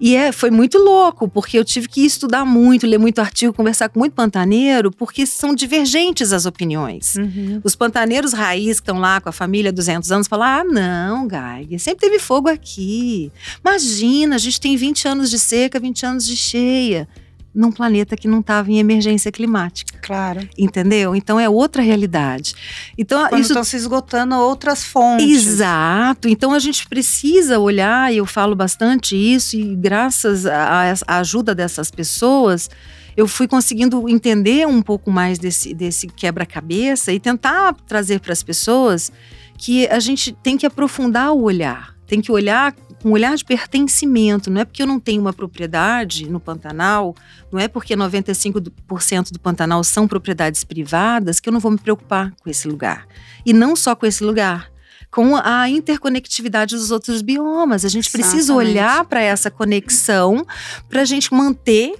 E 0.00 0.14
é, 0.14 0.30
foi 0.30 0.50
muito 0.50 0.78
louco, 0.78 1.28
porque 1.28 1.58
eu 1.58 1.64
tive 1.64 1.88
que 1.88 2.04
estudar 2.04 2.44
muito, 2.44 2.86
ler 2.86 2.98
muito 2.98 3.20
artigo, 3.20 3.52
conversar 3.52 3.88
com 3.88 3.98
muito 3.98 4.12
pantaneiro, 4.12 4.92
porque 4.92 5.26
são 5.26 5.54
divergentes 5.54 6.32
as 6.32 6.46
opiniões. 6.46 7.16
Uhum. 7.16 7.60
Os 7.64 7.74
pantaneiros 7.74 8.32
raiz 8.32 8.78
que 8.78 8.84
estão 8.84 9.00
lá 9.00 9.20
com 9.20 9.28
a 9.28 9.32
família 9.32 9.70
há 9.70 9.72
200 9.72 10.12
anos 10.12 10.28
falam: 10.28 10.46
ah, 10.46 10.64
não, 10.64 11.26
Gai, 11.26 11.66
sempre 11.78 12.06
teve 12.06 12.18
fogo 12.18 12.48
aqui. 12.48 13.32
Imagina, 13.64 14.36
a 14.36 14.38
gente 14.38 14.60
tem 14.60 14.76
20 14.76 15.08
anos 15.08 15.30
de 15.30 15.38
seca, 15.38 15.80
20 15.80 16.06
anos 16.06 16.26
de 16.26 16.36
cheia 16.36 17.08
num 17.54 17.72
planeta 17.72 18.16
que 18.16 18.28
não 18.28 18.40
estava 18.40 18.70
em 18.70 18.78
emergência 18.78 19.32
climática. 19.32 19.98
Claro. 20.02 20.48
Entendeu? 20.56 21.16
Então 21.16 21.40
é 21.40 21.48
outra 21.48 21.82
realidade. 21.82 22.54
Então 22.96 23.26
Quando 23.28 23.40
isso 23.40 23.52
estão 23.52 23.64
se 23.64 23.76
esgotando 23.76 24.34
outras 24.36 24.84
fontes. 24.84 25.26
Exato. 25.26 26.28
Então 26.28 26.52
a 26.52 26.58
gente 26.58 26.86
precisa 26.86 27.58
olhar, 27.58 28.12
e 28.12 28.18
eu 28.18 28.26
falo 28.26 28.54
bastante 28.54 29.16
isso, 29.16 29.56
e 29.56 29.74
graças 29.74 30.46
à 30.46 30.94
ajuda 31.06 31.54
dessas 31.54 31.90
pessoas, 31.90 32.70
eu 33.16 33.26
fui 33.26 33.48
conseguindo 33.48 34.08
entender 34.08 34.66
um 34.66 34.80
pouco 34.80 35.10
mais 35.10 35.38
desse, 35.38 35.74
desse 35.74 36.06
quebra-cabeça 36.06 37.12
e 37.12 37.18
tentar 37.18 37.74
trazer 37.86 38.20
para 38.20 38.32
as 38.32 38.44
pessoas 38.44 39.10
que 39.56 39.88
a 39.88 39.98
gente 39.98 40.30
tem 40.32 40.56
que 40.56 40.64
aprofundar 40.64 41.32
o 41.32 41.42
olhar, 41.42 41.97
tem 42.08 42.20
que 42.22 42.32
olhar 42.32 42.74
com 43.00 43.10
um 43.10 43.12
olhar 43.12 43.36
de 43.36 43.44
pertencimento. 43.44 44.50
Não 44.50 44.62
é 44.62 44.64
porque 44.64 44.82
eu 44.82 44.86
não 44.86 44.98
tenho 44.98 45.20
uma 45.20 45.32
propriedade 45.32 46.28
no 46.28 46.40
Pantanal, 46.40 47.14
não 47.52 47.60
é 47.60 47.68
porque 47.68 47.94
95% 47.94 49.30
do 49.30 49.38
Pantanal 49.38 49.84
são 49.84 50.08
propriedades 50.08 50.64
privadas 50.64 51.38
que 51.38 51.48
eu 51.48 51.52
não 51.52 51.60
vou 51.60 51.70
me 51.70 51.78
preocupar 51.78 52.32
com 52.42 52.50
esse 52.50 52.66
lugar. 52.66 53.06
E 53.44 53.52
não 53.52 53.76
só 53.76 53.94
com 53.94 54.06
esse 54.06 54.24
lugar 54.24 54.70
com 55.10 55.36
a 55.36 55.68
interconectividade 55.70 56.76
dos 56.76 56.90
outros 56.90 57.22
biomas. 57.22 57.84
A 57.84 57.88
gente 57.88 58.08
Exatamente. 58.08 58.30
precisa 58.30 58.54
olhar 58.54 59.04
para 59.06 59.20
essa 59.20 59.50
conexão 59.50 60.44
para 60.88 61.00
a 61.00 61.04
gente 61.04 61.32
manter 61.32 61.94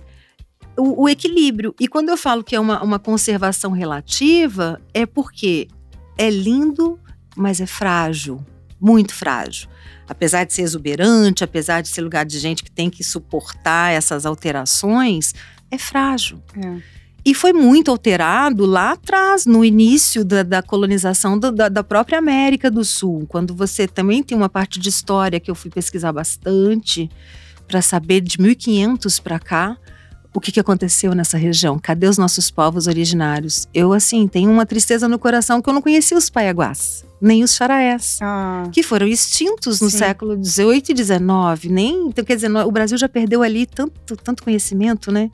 o, 0.76 1.04
o, 1.04 1.08
equilíbrio. 1.08 1.74
E 1.80 1.88
quando 1.88 2.10
eu 2.10 2.18
falo 2.18 2.44
que 2.44 2.54
é 2.54 2.60
uma, 2.60 2.82
uma 2.82 2.98
conservação 2.98 3.70
relativa, 3.70 4.78
é 4.92 5.06
porque 5.06 5.68
é 6.18 6.28
lindo, 6.28 7.00
mas 7.34 7.62
é 7.62 7.66
frágil 7.66 8.44
muito 8.80 9.14
frágil. 9.14 9.68
Apesar 10.08 10.44
de 10.44 10.52
ser 10.52 10.62
exuberante, 10.62 11.44
apesar 11.44 11.82
de 11.82 11.88
ser 11.88 12.00
lugar 12.00 12.24
de 12.24 12.38
gente 12.38 12.64
que 12.64 12.70
tem 12.70 12.88
que 12.88 13.04
suportar 13.04 13.92
essas 13.92 14.24
alterações, 14.24 15.34
é 15.70 15.76
frágil. 15.76 16.42
É. 16.56 16.98
E 17.24 17.34
foi 17.34 17.52
muito 17.52 17.90
alterado 17.90 18.64
lá 18.64 18.92
atrás, 18.92 19.44
no 19.44 19.64
início 19.64 20.24
da, 20.24 20.42
da 20.42 20.62
colonização 20.62 21.38
do, 21.38 21.52
da, 21.52 21.68
da, 21.68 21.84
própria 21.84 22.18
América 22.18 22.70
do 22.70 22.84
Sul, 22.84 23.26
quando 23.28 23.54
você 23.54 23.86
também 23.86 24.22
tem 24.22 24.36
uma 24.36 24.48
parte 24.48 24.78
de 24.78 24.88
história 24.88 25.38
que 25.38 25.50
eu 25.50 25.54
fui 25.54 25.70
pesquisar 25.70 26.12
bastante 26.12 27.10
para 27.66 27.82
saber 27.82 28.22
de 28.22 28.40
1500 28.40 29.20
para 29.20 29.38
cá 29.38 29.76
o 30.38 30.40
que, 30.40 30.52
que 30.52 30.60
aconteceu 30.60 31.14
nessa 31.14 31.36
região. 31.36 31.78
Cadê 31.78 32.06
os 32.06 32.16
nossos 32.16 32.50
povos 32.50 32.86
originários? 32.86 33.68
Eu, 33.74 33.92
assim, 33.92 34.26
tenho 34.26 34.50
uma 34.50 34.64
tristeza 34.64 35.08
no 35.08 35.18
coração 35.18 35.60
que 35.60 35.68
eu 35.68 35.74
não 35.74 35.82
conhecia 35.82 36.16
os 36.16 36.30
paiaguás 36.30 37.06
nem 37.20 37.42
os 37.42 37.56
charaés, 37.56 38.20
ah. 38.22 38.68
que 38.70 38.80
foram 38.80 39.04
extintos 39.04 39.80
no 39.80 39.90
Sim. 39.90 39.98
século 39.98 40.38
XVIII 40.40 40.84
e 40.90 40.96
XIX. 40.96 41.18
Nem, 41.68 42.06
então, 42.06 42.24
quer 42.24 42.36
dizer, 42.36 42.48
o 42.48 42.70
Brasil 42.70 42.96
já 42.96 43.08
perdeu 43.08 43.42
ali 43.42 43.66
tanto, 43.66 44.16
tanto 44.22 44.44
conhecimento, 44.44 45.10
né? 45.10 45.28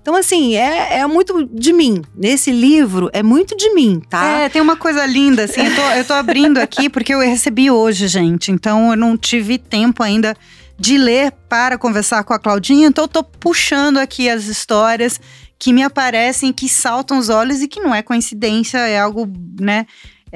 Então, 0.00 0.14
assim, 0.14 0.54
é, 0.54 0.98
é 0.98 1.06
muito 1.06 1.48
de 1.50 1.72
mim. 1.72 2.02
Nesse 2.14 2.52
livro, 2.52 3.08
é 3.12 3.22
muito 3.22 3.56
de 3.56 3.74
mim, 3.74 4.00
tá? 4.08 4.42
É, 4.42 4.48
tem 4.48 4.60
uma 4.60 4.76
coisa 4.76 5.04
linda, 5.06 5.44
assim. 5.44 5.62
Eu 5.62 5.74
tô, 5.74 5.82
eu 5.82 6.04
tô 6.04 6.12
abrindo 6.12 6.58
aqui 6.58 6.90
porque 6.90 7.14
eu 7.14 7.20
recebi 7.20 7.70
hoje, 7.70 8.06
gente. 8.06 8.52
Então, 8.52 8.90
eu 8.90 8.96
não 8.96 9.16
tive 9.16 9.56
tempo 9.56 10.02
ainda 10.02 10.36
de 10.78 10.98
ler 10.98 11.32
para 11.48 11.78
conversar 11.78 12.24
com 12.24 12.34
a 12.34 12.38
Claudinha. 12.38 12.88
Então, 12.88 13.04
eu 13.04 13.08
tô 13.08 13.22
puxando 13.22 13.98
aqui 13.98 14.28
as 14.28 14.46
histórias 14.46 15.20
que 15.58 15.72
me 15.72 15.82
aparecem, 15.82 16.52
que 16.52 16.68
saltam 16.68 17.18
os 17.18 17.28
olhos 17.28 17.62
e 17.62 17.68
que 17.68 17.80
não 17.80 17.94
é 17.94 18.02
coincidência, 18.02 18.78
é 18.78 18.98
algo, 18.98 19.30
né? 19.60 19.86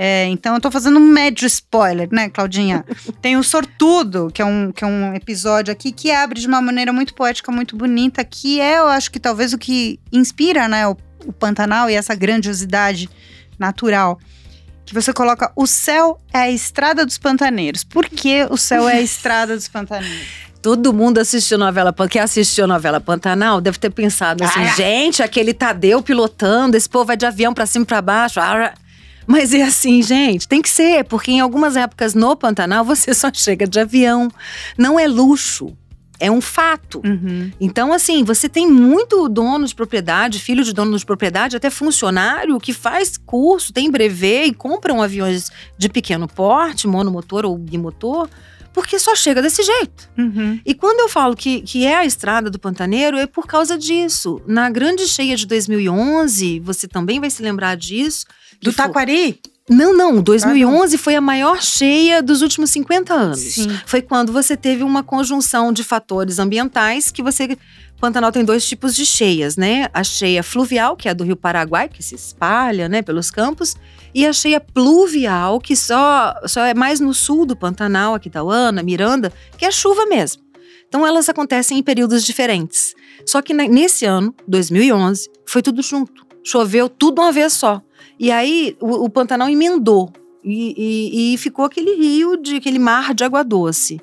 É, 0.00 0.26
então 0.26 0.54
eu 0.54 0.60
tô 0.60 0.70
fazendo 0.70 1.00
um 1.00 1.08
médio 1.08 1.44
spoiler, 1.44 2.08
né, 2.12 2.30
Claudinha? 2.30 2.84
Tem 3.20 3.36
o 3.36 3.42
Sortudo, 3.42 4.30
que 4.32 4.40
é, 4.40 4.44
um, 4.44 4.70
que 4.70 4.84
é 4.84 4.86
um 4.86 5.12
episódio 5.12 5.72
aqui 5.72 5.90
que 5.90 6.12
abre 6.12 6.40
de 6.40 6.46
uma 6.46 6.62
maneira 6.62 6.92
muito 6.92 7.12
poética, 7.14 7.50
muito 7.50 7.76
bonita, 7.76 8.24
que 8.24 8.60
é, 8.60 8.78
eu 8.78 8.86
acho 8.86 9.10
que 9.10 9.18
talvez 9.18 9.52
o 9.52 9.58
que 9.58 9.98
inspira, 10.12 10.68
né, 10.68 10.86
o, 10.86 10.96
o 11.26 11.32
Pantanal 11.32 11.90
e 11.90 11.94
essa 11.94 12.14
grandiosidade 12.14 13.10
natural. 13.58 14.20
Que 14.88 14.94
você 14.94 15.12
coloca, 15.12 15.52
o 15.54 15.66
céu 15.66 16.18
é 16.32 16.38
a 16.38 16.50
estrada 16.50 17.04
dos 17.04 17.18
pantaneiros. 17.18 17.84
Por 17.84 18.06
que 18.08 18.46
o 18.50 18.56
céu 18.56 18.88
é 18.88 18.94
a 18.94 19.00
estrada 19.02 19.54
dos 19.54 19.68
pantaneiros? 19.68 20.26
Todo 20.62 20.92
mundo 20.92 21.18
assistiu 21.18 21.56
novela, 21.58 21.94
quem 22.10 22.20
assistiu 22.20 22.64
a 22.64 22.66
novela 22.66 23.00
Pantanal 23.00 23.60
deve 23.60 23.78
ter 23.78 23.90
pensado 23.90 24.42
assim, 24.42 24.60
Ah. 24.60 24.74
gente, 24.74 25.22
aquele 25.22 25.54
Tadeu 25.54 26.02
pilotando, 26.02 26.76
esse 26.76 26.88
povo 26.88 27.04
vai 27.04 27.16
de 27.16 27.24
avião 27.26 27.54
pra 27.54 27.64
cima 27.64 27.84
e 27.84 27.86
pra 27.86 28.02
baixo. 28.02 28.40
ah, 28.40 28.72
Mas 29.26 29.52
é 29.54 29.62
assim, 29.62 30.02
gente, 30.02 30.48
tem 30.48 30.60
que 30.62 30.68
ser, 30.70 31.04
porque 31.04 31.30
em 31.30 31.38
algumas 31.40 31.76
épocas 31.76 32.14
no 32.14 32.34
Pantanal 32.34 32.82
você 32.84 33.12
só 33.14 33.30
chega 33.32 33.66
de 33.68 33.78
avião. 33.78 34.28
Não 34.76 34.98
é 34.98 35.06
luxo, 35.06 35.76
é 36.20 36.30
um 36.30 36.40
fato. 36.40 37.00
Uhum. 37.04 37.50
Então, 37.60 37.92
assim, 37.92 38.24
você 38.24 38.48
tem 38.48 38.66
muito 38.70 39.28
dono 39.28 39.66
de 39.66 39.74
propriedade, 39.74 40.38
filho 40.40 40.64
de 40.64 40.72
dono 40.72 40.96
de 40.98 41.04
propriedade, 41.06 41.56
até 41.56 41.70
funcionário 41.70 42.58
que 42.58 42.72
faz 42.72 43.16
curso, 43.16 43.72
tem 43.72 43.90
brevet 43.90 44.48
e 44.48 44.54
compram 44.54 45.02
aviões 45.02 45.50
de 45.76 45.88
pequeno 45.88 46.26
porte, 46.26 46.86
monomotor 46.88 47.44
ou 47.44 47.56
bimotor, 47.56 48.28
porque 48.72 48.98
só 48.98 49.14
chega 49.16 49.40
desse 49.42 49.62
jeito. 49.62 50.08
Uhum. 50.16 50.60
E 50.64 50.74
quando 50.74 51.00
eu 51.00 51.08
falo 51.08 51.34
que, 51.34 51.62
que 51.62 51.84
é 51.86 51.96
a 51.96 52.04
estrada 52.04 52.50
do 52.50 52.58
Pantaneiro, 52.58 53.16
é 53.16 53.26
por 53.26 53.46
causa 53.46 53.76
disso. 53.78 54.40
Na 54.46 54.70
grande 54.70 55.06
cheia 55.08 55.36
de 55.36 55.46
2011, 55.46 56.60
você 56.60 56.86
também 56.86 57.18
vai 57.20 57.30
se 57.30 57.42
lembrar 57.42 57.76
disso. 57.76 58.24
Do 58.60 58.70
que 58.70 58.76
foi- 58.76 58.86
Taquari? 58.86 59.40
Não, 59.68 59.94
não. 59.96 60.22
2011 60.22 60.96
foi 60.98 61.14
a 61.14 61.20
maior 61.20 61.62
cheia 61.62 62.22
dos 62.22 62.42
últimos 62.42 62.70
50 62.70 63.12
anos. 63.12 63.38
Sim. 63.40 63.68
Foi 63.86 64.00
quando 64.02 64.32
você 64.32 64.56
teve 64.56 64.82
uma 64.82 65.02
conjunção 65.02 65.72
de 65.72 65.84
fatores 65.84 66.38
ambientais 66.38 67.10
que 67.10 67.22
você. 67.22 67.56
Pantanal 68.00 68.30
tem 68.30 68.44
dois 68.44 68.64
tipos 68.66 68.94
de 68.94 69.04
cheias, 69.04 69.56
né? 69.56 69.88
A 69.92 70.04
cheia 70.04 70.42
fluvial, 70.42 70.96
que 70.96 71.08
é 71.08 71.10
a 71.10 71.14
do 71.14 71.24
Rio 71.24 71.34
Paraguai, 71.36 71.88
que 71.88 72.00
se 72.02 72.14
espalha, 72.14 72.88
né, 72.88 73.02
pelos 73.02 73.28
campos, 73.28 73.74
e 74.14 74.24
a 74.24 74.32
cheia 74.32 74.60
pluvial, 74.60 75.58
que 75.60 75.74
só, 75.74 76.32
só 76.46 76.62
é 76.64 76.74
mais 76.74 77.00
no 77.00 77.12
sul 77.12 77.44
do 77.44 77.56
Pantanal, 77.56 78.14
Aquitauana, 78.14 78.84
Miranda, 78.84 79.32
que 79.56 79.64
é 79.64 79.70
chuva 79.72 80.06
mesmo. 80.06 80.42
Então 80.86 81.04
elas 81.06 81.28
acontecem 81.28 81.76
em 81.76 81.82
períodos 81.82 82.24
diferentes. 82.24 82.94
Só 83.26 83.42
que 83.42 83.52
ne- 83.52 83.68
nesse 83.68 84.04
ano, 84.06 84.32
2011, 84.46 85.28
foi 85.44 85.60
tudo 85.60 85.82
junto. 85.82 86.24
Choveu 86.50 86.88
tudo 86.88 87.20
uma 87.20 87.30
vez 87.30 87.52
só. 87.52 87.82
E 88.18 88.30
aí 88.30 88.74
o, 88.80 89.04
o 89.04 89.10
Pantanal 89.10 89.48
emendou 89.50 90.10
e, 90.42 90.74
e- 90.78 91.34
e 91.34 91.38
ficou 91.38 91.64
aquele 91.66 91.94
rio, 91.94 92.36
de 92.36 92.56
aquele 92.56 92.78
mar 92.78 93.12
de 93.12 93.22
água 93.22 93.42
doce. 93.44 94.00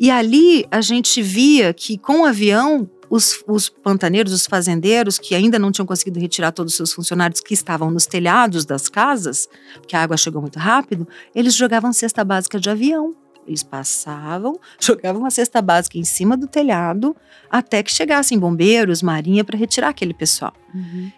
E 0.00 0.10
ali 0.10 0.64
a 0.70 0.80
gente 0.80 1.20
via 1.20 1.72
que 1.74 1.98
com 1.98 2.20
o 2.20 2.24
avião, 2.24 2.88
os, 3.10 3.44
os 3.46 3.68
pantaneiros, 3.68 4.32
os 4.32 4.46
fazendeiros, 4.46 5.18
que 5.18 5.34
ainda 5.34 5.58
não 5.58 5.70
tinham 5.70 5.84
conseguido 5.86 6.18
retirar 6.18 6.50
todos 6.50 6.72
os 6.72 6.76
seus 6.78 6.92
funcionários 6.94 7.40
que 7.40 7.52
estavam 7.52 7.90
nos 7.90 8.06
telhados 8.06 8.64
das 8.64 8.88
casas, 8.88 9.46
porque 9.74 9.94
a 9.94 10.02
água 10.02 10.16
chegou 10.16 10.40
muito 10.40 10.58
rápido, 10.58 11.06
eles 11.34 11.54
jogavam 11.54 11.92
cesta 11.92 12.24
básica 12.24 12.58
de 12.58 12.70
avião. 12.70 13.14
Eles 13.46 13.62
passavam, 13.62 14.58
jogavam 14.78 15.24
a 15.26 15.30
cesta 15.30 15.60
básica 15.60 15.98
em 15.98 16.04
cima 16.04 16.36
do 16.36 16.46
telhado, 16.46 17.16
até 17.50 17.82
que 17.82 17.92
chegassem 17.92 18.38
bombeiros, 18.38 19.02
marinha, 19.02 19.44
para 19.44 19.58
retirar 19.58 19.88
aquele 19.88 20.14
pessoal. 20.14 20.54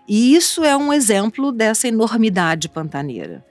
E 0.08 0.34
isso 0.34 0.64
é 0.64 0.76
um 0.76 0.92
exemplo 0.92 1.52
dessa 1.52 1.86
enormidade 1.88 2.68
pantaneira. 2.68 3.44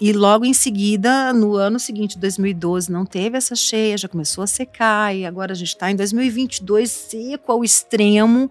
E 0.00 0.14
logo 0.14 0.46
em 0.46 0.54
seguida, 0.54 1.30
no 1.32 1.56
ano 1.56 1.78
seguinte, 1.78 2.18
2012, 2.18 2.90
não 2.90 3.04
teve 3.04 3.36
essa 3.36 3.54
cheia, 3.54 3.98
já 3.98 4.08
começou 4.08 4.42
a 4.42 4.46
secar, 4.46 5.14
e 5.14 5.26
agora 5.26 5.52
a 5.52 5.54
gente 5.54 5.68
está 5.68 5.90
em 5.90 5.96
2022 5.96 6.90
seco 6.90 7.52
ao 7.52 7.62
extremo. 7.62 8.50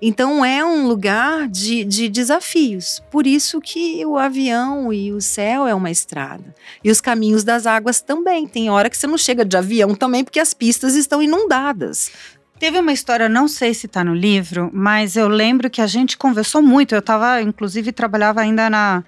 Então 0.00 0.44
é 0.44 0.64
um 0.64 0.86
lugar 0.86 1.48
de, 1.48 1.84
de 1.84 2.08
desafios. 2.08 3.02
Por 3.10 3.26
isso 3.26 3.60
que 3.60 4.04
o 4.06 4.16
avião 4.16 4.92
e 4.92 5.12
o 5.12 5.20
céu 5.20 5.66
é 5.66 5.74
uma 5.74 5.90
estrada. 5.90 6.54
E 6.84 6.90
os 6.90 7.00
caminhos 7.00 7.42
das 7.42 7.66
águas 7.66 8.00
também. 8.00 8.46
Tem 8.46 8.70
hora 8.70 8.88
que 8.88 8.96
você 8.96 9.06
não 9.06 9.18
chega 9.18 9.44
de 9.44 9.56
avião 9.56 9.94
também, 9.94 10.22
porque 10.22 10.38
as 10.38 10.54
pistas 10.54 10.94
estão 10.94 11.20
inundadas. 11.20 12.12
Teve 12.58 12.78
uma 12.78 12.92
história, 12.92 13.28
não 13.28 13.46
sei 13.46 13.72
se 13.72 13.86
tá 13.86 14.02
no 14.02 14.14
livro, 14.14 14.68
mas 14.72 15.16
eu 15.16 15.28
lembro 15.28 15.70
que 15.70 15.80
a 15.80 15.86
gente 15.86 16.16
conversou 16.16 16.60
muito. 16.60 16.94
Eu 16.94 17.02
tava, 17.02 17.40
inclusive, 17.40 17.92
trabalhava 17.92 18.40
ainda 18.40 18.68
na, 18.68 19.04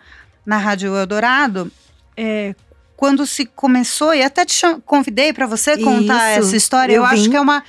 na 0.46 0.56
Rádio 0.56 0.96
Eldorado, 0.96 1.70
é, 2.16 2.54
quando 2.96 3.26
se 3.26 3.44
começou, 3.46 4.14
e 4.14 4.22
até 4.22 4.44
te 4.44 4.64
convidei 4.86 5.32
para 5.32 5.46
você 5.46 5.76
contar 5.76 6.32
Isso, 6.32 6.46
essa 6.46 6.56
história, 6.56 6.92
eu 6.92 7.02
eu, 7.02 7.04
acho 7.06 7.28
que 7.28 7.36
é 7.36 7.40
uma. 7.40 7.64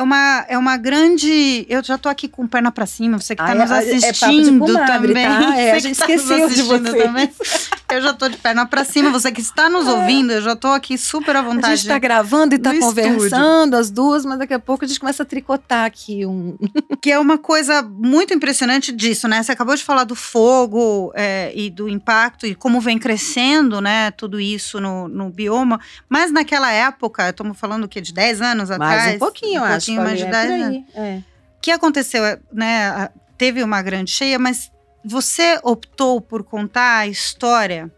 É 0.00 0.02
uma, 0.02 0.46
é 0.48 0.56
uma 0.56 0.78
grande. 0.78 1.66
Eu 1.68 1.84
já 1.84 1.98
tô 1.98 2.08
aqui 2.08 2.26
com 2.26 2.46
perna 2.46 2.72
pra 2.72 2.86
cima, 2.86 3.20
você 3.20 3.36
que 3.36 3.42
tá 3.42 3.48
Ai, 3.50 3.54
nos 3.54 3.70
é- 3.70 3.74
é 3.74 3.76
papo 3.76 3.98
de 3.98 4.06
assistindo 4.06 4.58
comadre, 4.66 5.08
também. 5.08 5.24
tá? 5.26 5.56
É, 5.58 5.70
a 5.72 5.74
você 5.74 5.80
gente 5.80 5.94
que 6.00 6.06
tá 6.06 6.08
nos 6.08 6.20
esqueceu 6.22 6.36
de 6.38 6.42
assistindo 6.54 6.90
você. 6.90 7.02
também. 7.02 7.30
Eu 7.92 8.00
já 8.02 8.12
tô 8.14 8.28
de 8.28 8.36
perna 8.36 8.66
pra 8.66 8.84
cima, 8.84 9.10
você 9.10 9.32
que 9.32 9.40
está 9.40 9.68
nos 9.68 9.86
ouvindo, 9.88 10.32
eu 10.32 10.40
já 10.42 10.54
tô 10.54 10.68
aqui 10.68 10.96
super 10.96 11.34
à 11.36 11.40
A 11.40 11.42
vontade. 11.42 11.76
gente 11.76 11.88
tá 11.88 11.98
gravando 11.98 12.54
e 12.54 12.58
tá 12.58 12.72
conversando 12.78 13.74
as 13.74 13.90
duas, 13.90 14.24
mas 14.24 14.38
daqui 14.38 14.54
a 14.54 14.58
pouco 14.58 14.84
a 14.84 14.88
gente 14.88 15.00
começa 15.00 15.22
a 15.22 15.26
tricotar 15.26 15.84
aqui 15.84 16.24
um. 16.24 16.56
Que 17.00 17.10
é 17.10 17.18
uma 17.18 17.36
coisa 17.38 17.82
muito 17.82 18.32
impressionante 18.34 18.92
disso, 18.92 19.26
né? 19.26 19.42
Você 19.42 19.52
acabou 19.52 19.74
de 19.74 19.82
falar 19.82 20.04
do 20.04 20.14
fogo 20.14 21.12
é, 21.14 21.52
e 21.54 21.68
do 21.70 21.88
impacto 21.88 22.46
e 22.46 22.54
como 22.54 22.80
vem 22.80 22.98
crescendo, 22.98 23.80
né? 23.80 24.10
Tudo 24.12 24.38
isso 24.40 24.80
no, 24.80 25.08
no 25.08 25.30
bioma. 25.30 25.80
Mas 26.08 26.30
naquela 26.32 26.70
época, 26.70 27.28
estamos 27.28 27.58
falando 27.58 27.84
o 27.84 27.88
quê? 27.88 28.00
De 28.00 28.12
10 28.12 28.40
anos 28.42 28.70
atrás? 28.70 29.02
Mais 29.04 29.16
um 29.16 29.18
pouquinho, 29.18 29.60
um 29.60 29.64
acho. 29.64 29.86
pouquinho 29.86 30.02
mais 30.02 30.18
de 30.18 30.24
Paulinha, 30.24 30.48
10 30.48 30.50
é 30.50 30.64
anos. 30.64 30.76
aí, 30.76 30.84
é. 31.16 31.16
O 31.18 31.60
que 31.62 31.70
aconteceu, 31.70 32.22
né? 32.52 32.86
a- 32.88 33.10
Teve 33.36 33.62
uma 33.62 33.80
grande 33.80 34.10
cheia, 34.10 34.38
mas 34.38 34.70
você 35.04 35.58
optou 35.62 36.20
por 36.20 36.42
contar 36.44 36.98
a 36.98 37.06
história 37.06 37.90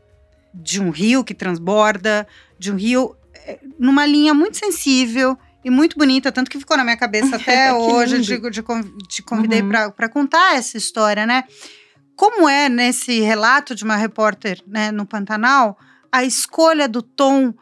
de 0.54 0.80
um 0.80 0.90
rio 0.90 1.24
que 1.24 1.34
transborda, 1.34 2.26
de 2.58 2.70
um 2.70 2.76
rio 2.76 3.16
eh, 3.34 3.58
numa 3.78 4.04
linha 4.06 4.34
muito 4.34 4.56
sensível 4.58 5.36
e 5.64 5.70
muito 5.70 5.96
bonita, 5.98 6.30
tanto 6.32 6.50
que 6.50 6.58
ficou 6.58 6.76
na 6.76 6.84
minha 6.84 6.96
cabeça 6.96 7.36
até 7.36 7.72
hoje. 7.72 8.14
Eu 8.14 8.18
lindo. 8.20 8.22
digo, 8.26 8.50
te, 8.50 8.62
te 9.08 9.22
convidei 9.22 9.62
Uhum. 9.62 9.70
para 9.96 10.08
contar 10.08 10.56
essa 10.56 10.76
história, 10.76 11.26
né? 11.26 11.44
Como 12.14 12.48
é 12.48 12.68
nesse 12.68 13.20
relato 13.20 13.74
de 13.74 13.84
uma 13.84 13.96
repórter 13.96 14.62
né, 14.66 14.92
no 14.92 15.06
Pantanal 15.06 15.78
a 16.10 16.22
escolha 16.22 16.86
do 16.86 17.00
tom 17.02 17.54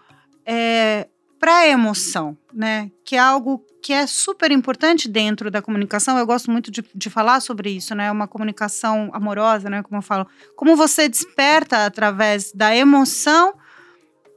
para 1.40 1.56
a 1.56 1.66
emoção, 1.66 2.36
né? 2.52 2.90
Que 3.02 3.16
é 3.16 3.18
algo 3.18 3.64
que 3.82 3.94
é 3.94 4.06
super 4.06 4.52
importante 4.52 5.08
dentro 5.08 5.50
da 5.50 5.62
comunicação. 5.62 6.18
Eu 6.18 6.26
gosto 6.26 6.50
muito 6.50 6.70
de, 6.70 6.84
de 6.94 7.08
falar 7.08 7.40
sobre 7.40 7.70
isso, 7.70 7.94
né? 7.94 8.12
Uma 8.12 8.28
comunicação 8.28 9.10
amorosa, 9.14 9.70
né? 9.70 9.82
Como 9.82 9.96
eu 9.96 10.02
falo. 10.02 10.26
Como 10.54 10.76
você 10.76 11.08
desperta 11.08 11.86
através 11.86 12.52
da 12.52 12.76
emoção 12.76 13.54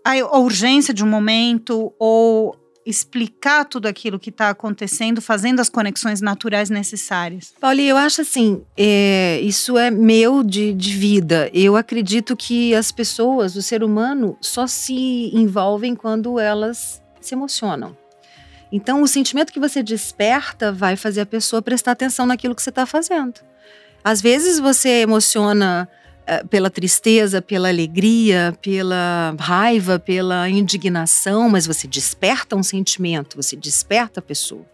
a, 0.03 0.13
a 0.13 0.39
urgência 0.39 0.93
de 0.93 1.03
um 1.03 1.07
momento 1.07 1.93
ou 1.99 2.55
explicar 2.85 3.65
tudo 3.65 3.87
aquilo 3.87 4.19
que 4.19 4.29
está 4.29 4.49
acontecendo, 4.49 5.21
fazendo 5.21 5.59
as 5.59 5.69
conexões 5.69 6.21
naturais 6.21 6.69
necessárias. 6.69 7.53
Pauli, 7.59 7.87
eu 7.87 7.97
acho 7.97 8.21
assim, 8.21 8.63
é, 8.77 9.39
isso 9.41 9.77
é 9.77 9.89
meu 9.89 10.43
de, 10.43 10.73
de 10.73 10.93
vida. 10.93 11.49
Eu 11.53 11.75
acredito 11.75 12.35
que 12.35 12.75
as 12.75 12.91
pessoas, 12.91 13.55
o 13.55 13.61
ser 13.61 13.83
humano, 13.83 14.37
só 14.41 14.67
se 14.67 15.31
envolvem 15.33 15.95
quando 15.95 16.39
elas 16.39 17.01
se 17.21 17.33
emocionam. 17.33 17.95
Então, 18.71 19.01
o 19.03 19.07
sentimento 19.07 19.53
que 19.53 19.59
você 19.59 19.83
desperta 19.83 20.71
vai 20.71 20.95
fazer 20.95 21.21
a 21.21 21.25
pessoa 21.25 21.61
prestar 21.61 21.91
atenção 21.91 22.25
naquilo 22.25 22.55
que 22.55 22.61
você 22.61 22.71
está 22.71 22.85
fazendo. 22.85 23.39
Às 24.03 24.21
vezes 24.21 24.59
você 24.59 25.01
emociona 25.01 25.87
pela 26.49 26.69
tristeza, 26.69 27.41
pela 27.41 27.69
alegria, 27.69 28.57
pela 28.61 29.35
raiva, 29.39 29.99
pela 29.99 30.49
indignação, 30.49 31.49
mas 31.49 31.65
você 31.65 31.87
desperta 31.87 32.55
um 32.55 32.63
sentimento, 32.63 33.35
você 33.35 33.55
desperta 33.55 34.19
a 34.19 34.23
pessoa. 34.23 34.65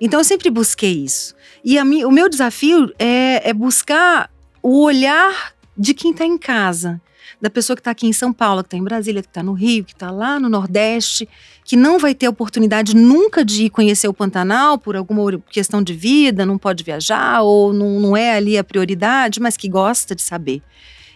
Então 0.00 0.20
eu 0.20 0.24
sempre 0.24 0.50
busquei 0.50 1.04
isso. 1.04 1.34
E 1.64 1.78
o 1.78 2.10
meu 2.10 2.28
desafio 2.28 2.92
é, 2.98 3.48
é 3.48 3.52
buscar 3.52 4.30
o 4.62 4.82
olhar 4.82 5.54
de 5.76 5.94
quem 5.94 6.10
está 6.10 6.24
em 6.24 6.38
casa, 6.38 7.00
da 7.44 7.50
pessoa 7.50 7.76
que 7.76 7.80
está 7.80 7.90
aqui 7.90 8.06
em 8.06 8.12
São 8.12 8.32
Paulo, 8.32 8.62
que 8.62 8.68
está 8.68 8.76
em 8.78 8.82
Brasília, 8.82 9.20
que 9.20 9.28
está 9.28 9.42
no 9.42 9.52
Rio, 9.52 9.84
que 9.84 9.92
está 9.92 10.10
lá 10.10 10.40
no 10.40 10.48
Nordeste, 10.48 11.28
que 11.62 11.76
não 11.76 11.98
vai 11.98 12.14
ter 12.14 12.26
oportunidade 12.26 12.96
nunca 12.96 13.44
de 13.44 13.64
ir 13.64 13.70
conhecer 13.70 14.08
o 14.08 14.14
Pantanal 14.14 14.78
por 14.78 14.96
alguma 14.96 15.38
questão 15.50 15.82
de 15.82 15.92
vida, 15.92 16.46
não 16.46 16.56
pode 16.56 16.82
viajar 16.82 17.42
ou 17.42 17.70
não, 17.70 18.00
não 18.00 18.16
é 18.16 18.34
ali 18.34 18.56
a 18.56 18.64
prioridade, 18.64 19.40
mas 19.40 19.58
que 19.58 19.68
gosta 19.68 20.14
de 20.14 20.22
saber. 20.22 20.62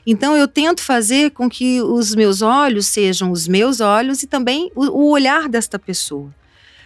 Então 0.06 0.36
eu 0.36 0.46
tento 0.46 0.82
fazer 0.82 1.30
com 1.30 1.48
que 1.48 1.80
os 1.80 2.14
meus 2.14 2.42
olhos 2.42 2.84
sejam 2.84 3.32
os 3.32 3.48
meus 3.48 3.80
olhos 3.80 4.22
e 4.22 4.26
também 4.26 4.70
o, 4.74 4.84
o 4.84 5.10
olhar 5.10 5.48
desta 5.48 5.78
pessoa. 5.78 6.28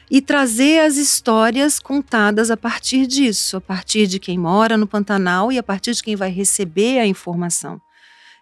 E 0.09 0.21
trazer 0.21 0.83
as 0.83 0.97
histórias 0.97 1.81
contadas 1.81 2.49
a 2.49 2.57
partir 2.57 3.09
disso, 3.09 3.57
a 3.57 3.61
partir 3.61 4.07
de 4.07 4.21
quem 4.21 4.38
mora 4.38 4.77
no 4.77 4.87
Pantanal 4.87 5.51
e 5.51 5.59
a 5.59 5.64
partir 5.64 5.95
de 5.95 6.03
quem 6.03 6.14
vai 6.14 6.31
receber 6.31 7.01
a 7.01 7.07
informação. 7.07 7.81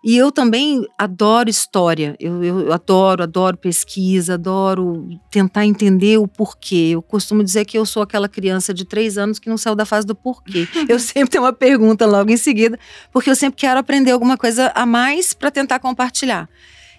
E 0.03 0.17
eu 0.17 0.33
também 0.33 0.87
adoro 0.97 1.51
história, 1.51 2.17
eu, 2.19 2.43
eu 2.43 2.73
adoro, 2.73 3.23
adoro 3.23 3.57
pesquisa, 3.59 4.35
adoro 4.35 5.07
tentar 5.31 5.67
entender 5.67 6.17
o 6.17 6.27
porquê. 6.27 6.93
Eu 6.95 7.03
costumo 7.03 7.45
dizer 7.45 7.67
que 7.67 7.77
eu 7.77 7.85
sou 7.85 8.03
aquela 8.03 8.27
criança 8.27 8.73
de 8.73 8.87
três 8.87 9.19
anos 9.19 9.39
que 9.39 9.51
não 9.51 9.59
saiu 9.59 9.75
da 9.75 9.85
fase 9.85 10.07
do 10.07 10.15
porquê. 10.15 10.67
Eu 10.89 10.99
sempre 10.99 11.31
tenho 11.31 11.45
uma 11.45 11.53
pergunta 11.53 12.07
logo 12.07 12.31
em 12.31 12.37
seguida, 12.37 12.79
porque 13.13 13.29
eu 13.31 13.37
sempre 13.37 13.61
quero 13.61 13.79
aprender 13.79 14.11
alguma 14.11 14.37
coisa 14.37 14.73
a 14.75 14.87
mais 14.87 15.35
para 15.35 15.51
tentar 15.51 15.79
compartilhar. 15.79 16.49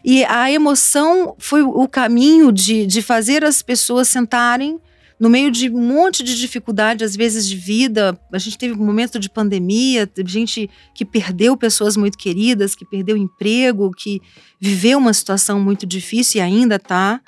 E 0.04 0.24
a 0.26 0.52
emoção 0.52 1.36
foi 1.38 1.62
o 1.62 1.88
caminho 1.88 2.52
de, 2.52 2.86
de 2.86 3.02
fazer 3.02 3.44
as 3.44 3.62
pessoas 3.62 4.08
sentarem 4.08 4.80
no 5.22 5.30
meio 5.30 5.52
de 5.52 5.70
um 5.70 5.80
monte 5.80 6.24
de 6.24 6.36
dificuldade, 6.36 7.04
às 7.04 7.16
vezes 7.16 7.48
de 7.48 7.56
vida. 7.56 8.20
A 8.34 8.40
gente 8.40 8.58
teve 8.58 8.74
um 8.74 8.84
momento 8.84 9.20
de 9.20 9.30
pandemia, 9.30 10.10
gente 10.26 10.68
que 10.96 11.06
perdeu 11.06 11.56
pessoas 11.56 11.96
muito 11.96 12.18
queridas, 12.18 12.74
que 12.74 12.84
perdeu 12.84 13.16
emprego, 13.16 13.92
que 13.92 14.20
viveu 14.60 14.98
uma 14.98 15.14
situação 15.14 15.60
muito 15.60 15.86
difícil 15.86 16.40
e 16.40 16.42
ainda 16.42 16.78
está. 16.78 17.22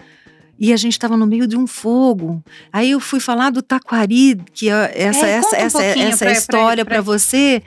E 0.60 0.74
a 0.74 0.78
gente 0.78 0.94
estava 0.94 1.16
no 1.16 1.28
meio 1.28 1.46
de 1.46 1.56
um 1.56 1.68
fogo. 1.68 2.44
Aí 2.72 2.90
eu 2.92 3.00
fui 3.00 3.20
falar 3.20 3.52
do 3.52 3.62
taquari, 3.62 4.38
que 4.54 4.70
é 4.70 4.92
essa, 4.96 5.28
É, 5.28 5.30
essa, 5.32 5.56
um 5.56 5.60
essa, 5.60 5.84
essa 5.84 6.26
pra- 6.26 6.34
história 6.34 6.86
para 6.86 7.00
você. 7.02 7.62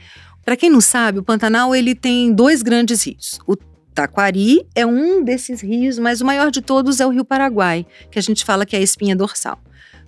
Para 0.44 0.56
quem 0.56 0.70
não 0.70 0.80
sabe, 0.80 1.20
o 1.20 1.22
Pantanal 1.22 1.72
ele 1.74 1.94
tem 1.94 2.32
dois 2.32 2.62
grandes 2.62 3.04
rios. 3.06 3.38
O 3.46 3.54
Taquari 3.94 4.66
é 4.74 4.84
um 4.84 5.22
desses 5.24 5.60
rios, 5.60 5.98
mas 5.98 6.20
o 6.20 6.24
maior 6.24 6.50
de 6.50 6.60
todos 6.60 7.00
é 7.00 7.06
o 7.06 7.10
Rio 7.10 7.24
Paraguai, 7.24 7.86
que 8.10 8.18
a 8.18 8.22
gente 8.22 8.44
fala 8.44 8.66
que 8.66 8.74
é 8.76 8.78
a 8.78 8.82
espinha 8.82 9.14
dorsal. 9.16 9.58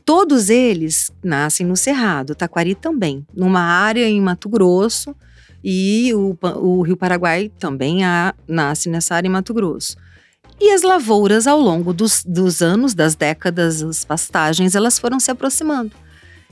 Todos 0.08 0.48
eles 0.48 1.10
nascem 1.22 1.66
no 1.66 1.76
Cerrado, 1.76 2.34
Taquari 2.34 2.74
também, 2.74 3.26
numa 3.36 3.60
área 3.60 4.08
em 4.08 4.18
Mato 4.22 4.48
Grosso, 4.48 5.14
e 5.62 6.14
o, 6.14 6.34
o 6.62 6.80
Rio 6.80 6.96
Paraguai 6.96 7.52
também 7.58 8.06
há- 8.06 8.34
nasce 8.48 8.88
nessa 8.88 9.14
área 9.14 9.28
em 9.28 9.30
Mato 9.30 9.52
Grosso. 9.52 9.98
E 10.58 10.70
as 10.72 10.80
lavouras, 10.80 11.46
ao 11.46 11.60
longo 11.60 11.92
dos, 11.92 12.24
dos 12.26 12.62
anos, 12.62 12.94
das 12.94 13.14
décadas, 13.14 13.82
as 13.82 14.02
pastagens, 14.02 14.74
elas 14.74 14.98
foram 14.98 15.20
se 15.20 15.30
aproximando. 15.30 15.92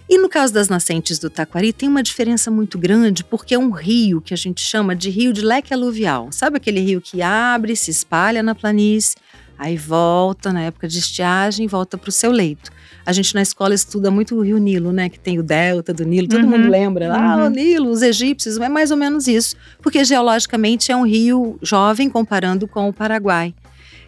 E 0.06 0.18
no 0.18 0.28
caso 0.28 0.52
das 0.52 0.68
nascentes 0.68 1.18
do 1.18 1.30
Taquari, 1.30 1.72
tem 1.72 1.88
uma 1.88 2.02
diferença 2.02 2.50
muito 2.50 2.78
grande, 2.78 3.24
porque 3.24 3.54
é 3.54 3.58
um 3.58 3.70
rio 3.70 4.20
que 4.20 4.34
a 4.34 4.36
gente 4.36 4.60
chama 4.60 4.94
de 4.94 5.08
rio 5.08 5.32
de 5.32 5.40
leque 5.40 5.72
aluvial. 5.72 6.28
Sabe 6.30 6.58
aquele 6.58 6.80
rio 6.80 7.00
que 7.00 7.22
abre, 7.22 7.74
se 7.74 7.90
espalha 7.90 8.42
na 8.42 8.54
planície, 8.54 9.16
aí 9.58 9.78
volta 9.78 10.52
na 10.52 10.60
época 10.60 10.86
de 10.86 10.98
estiagem, 10.98 11.66
volta 11.66 11.96
para 11.96 12.10
o 12.10 12.12
seu 12.12 12.30
leito. 12.30 12.75
A 13.06 13.12
gente 13.12 13.34
na 13.34 13.40
escola 13.42 13.72
estuda 13.72 14.10
muito 14.10 14.34
o 14.34 14.40
rio 14.42 14.58
Nilo, 14.58 14.92
né? 14.92 15.08
Que 15.08 15.18
tem 15.18 15.38
o 15.38 15.42
delta 15.42 15.94
do 15.94 16.04
Nilo, 16.04 16.26
todo 16.28 16.42
Uhum. 16.42 16.50
mundo 16.50 16.68
lembra. 16.68 17.14
Ah, 17.14 17.36
Uhum. 17.36 17.46
o 17.46 17.48
Nilo, 17.50 17.88
os 17.90 18.02
egípcios, 18.02 18.58
é 18.58 18.68
mais 18.68 18.90
ou 18.90 18.96
menos 18.96 19.28
isso. 19.28 19.54
Porque 19.80 20.04
geologicamente 20.04 20.90
é 20.90 20.96
um 20.96 21.06
rio 21.06 21.56
jovem 21.62 22.10
comparando 22.10 22.66
com 22.66 22.88
o 22.88 22.92
Paraguai. 22.92 23.54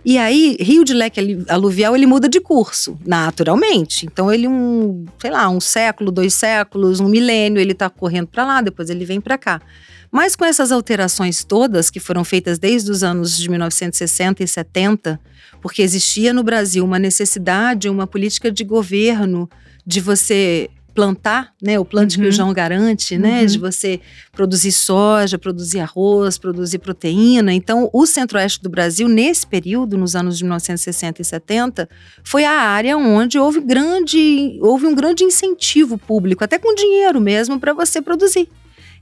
E 0.04 0.16
aí, 0.16 0.56
rio 0.60 0.84
de 0.84 0.94
leque 0.94 1.20
aluvial, 1.48 1.94
ele 1.94 2.06
muda 2.06 2.28
de 2.28 2.40
curso, 2.40 2.98
naturalmente. 3.04 4.06
Então, 4.06 4.32
ele 4.32 4.48
um, 4.48 5.04
sei 5.20 5.30
lá, 5.30 5.48
um 5.48 5.60
século, 5.60 6.10
dois 6.10 6.34
séculos, 6.34 6.98
um 7.00 7.08
milênio, 7.08 7.60
ele 7.60 7.74
tá 7.74 7.90
correndo 7.90 8.26
para 8.28 8.44
lá, 8.44 8.60
depois 8.60 8.90
ele 8.90 9.04
vem 9.04 9.20
para 9.20 9.36
cá. 9.36 9.60
Mas 10.10 10.34
com 10.34 10.44
essas 10.44 10.72
alterações 10.72 11.44
todas 11.44 11.90
que 11.90 12.00
foram 12.00 12.24
feitas 12.24 12.58
desde 12.58 12.90
os 12.90 13.02
anos 13.02 13.36
de 13.36 13.48
1960 13.48 14.42
e 14.42 14.48
70, 14.48 15.20
porque 15.60 15.82
existia 15.82 16.32
no 16.32 16.42
Brasil 16.42 16.84
uma 16.84 16.98
necessidade, 16.98 17.88
uma 17.88 18.06
política 18.06 18.50
de 18.50 18.64
governo 18.64 19.48
de 19.86 20.00
você 20.00 20.70
plantar, 20.94 21.52
né, 21.62 21.78
o 21.78 21.84
plante 21.84 22.16
que 22.16 22.22
Uhum. 22.24 22.28
o 22.28 22.32
João 22.32 22.52
garante, 22.52 23.16
né, 23.16 23.42
Uhum. 23.42 23.46
de 23.46 23.58
você 23.58 24.00
produzir 24.32 24.72
soja, 24.72 25.38
produzir 25.38 25.78
arroz, 25.78 26.36
produzir 26.38 26.78
proteína. 26.80 27.52
Então, 27.52 27.88
o 27.92 28.04
centro-oeste 28.04 28.60
do 28.60 28.68
Brasil, 28.68 29.06
nesse 29.08 29.46
período, 29.46 29.96
nos 29.96 30.16
anos 30.16 30.36
de 30.36 30.42
1960 30.42 31.22
e 31.22 31.24
70, 31.24 31.88
foi 32.24 32.44
a 32.44 32.50
área 32.50 32.96
onde 32.98 33.38
houve, 33.38 33.60
grande, 33.60 34.58
houve 34.60 34.86
um 34.86 34.94
grande 34.94 35.22
incentivo 35.22 35.96
público, 35.96 36.42
até 36.42 36.58
com 36.58 36.74
dinheiro 36.74 37.20
mesmo, 37.20 37.60
para 37.60 37.72
você 37.72 38.02
produzir. 38.02 38.48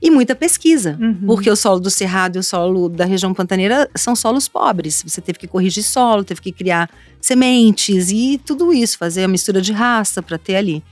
E 0.01 0.11
muita 0.11 0.35
pesquisa. 0.35 0.97
Uhum. 0.99 1.25
Porque 1.25 1.49
o 1.49 1.55
solo 1.55 1.79
do 1.79 1.89
Cerrado 1.89 2.35
e 2.35 2.39
o 2.39 2.43
solo 2.43 2.87
da 2.87 3.05
região 3.05 3.33
pantaneira 3.33 3.89
são 3.95 4.15
solos 4.15 4.47
pobres. 4.47 5.03
Você 5.05 5.19
teve 5.21 5.39
que 5.39 5.47
corrigir 5.47 5.83
solo, 5.83 6.23
teve 6.23 6.41
que 6.41 6.51
criar 6.51 6.89
sementes 7.19 8.11
e 8.11 8.39
tudo 8.45 8.71
isso, 8.71 8.97
fazer 8.97 9.23
a 9.23 9.27
mistura 9.27 9.61
de 9.61 9.73
raça 9.73 10.21
para 10.21 10.37
ter 10.37 10.55
ali. 10.55 10.83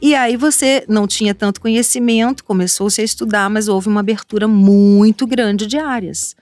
E 0.00 0.14
aí 0.14 0.36
você 0.36 0.84
não 0.88 1.06
tinha 1.06 1.34
tanto 1.34 1.60
conhecimento, 1.60 2.44
começou-se 2.44 3.00
a 3.00 3.04
estudar, 3.04 3.48
mas 3.48 3.68
houve 3.68 3.88
uma 3.88 4.00
abertura 4.00 4.46
muito 4.46 5.26
grande 5.26 5.66
de 5.66 5.78
áreas. 5.78 6.36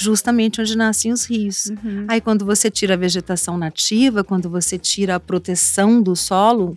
justamente 0.00 0.60
onde 0.60 0.76
nascem 0.76 1.12
os 1.12 1.24
rios. 1.24 1.66
Uhum. 1.66 2.06
Aí, 2.08 2.20
quando 2.20 2.44
você 2.44 2.70
tira 2.70 2.94
a 2.94 2.96
vegetação 2.96 3.58
nativa, 3.58 4.24
quando 4.24 4.48
você 4.48 4.78
tira 4.78 5.16
a 5.16 5.20
proteção 5.20 6.00
do 6.00 6.16
solo, 6.16 6.76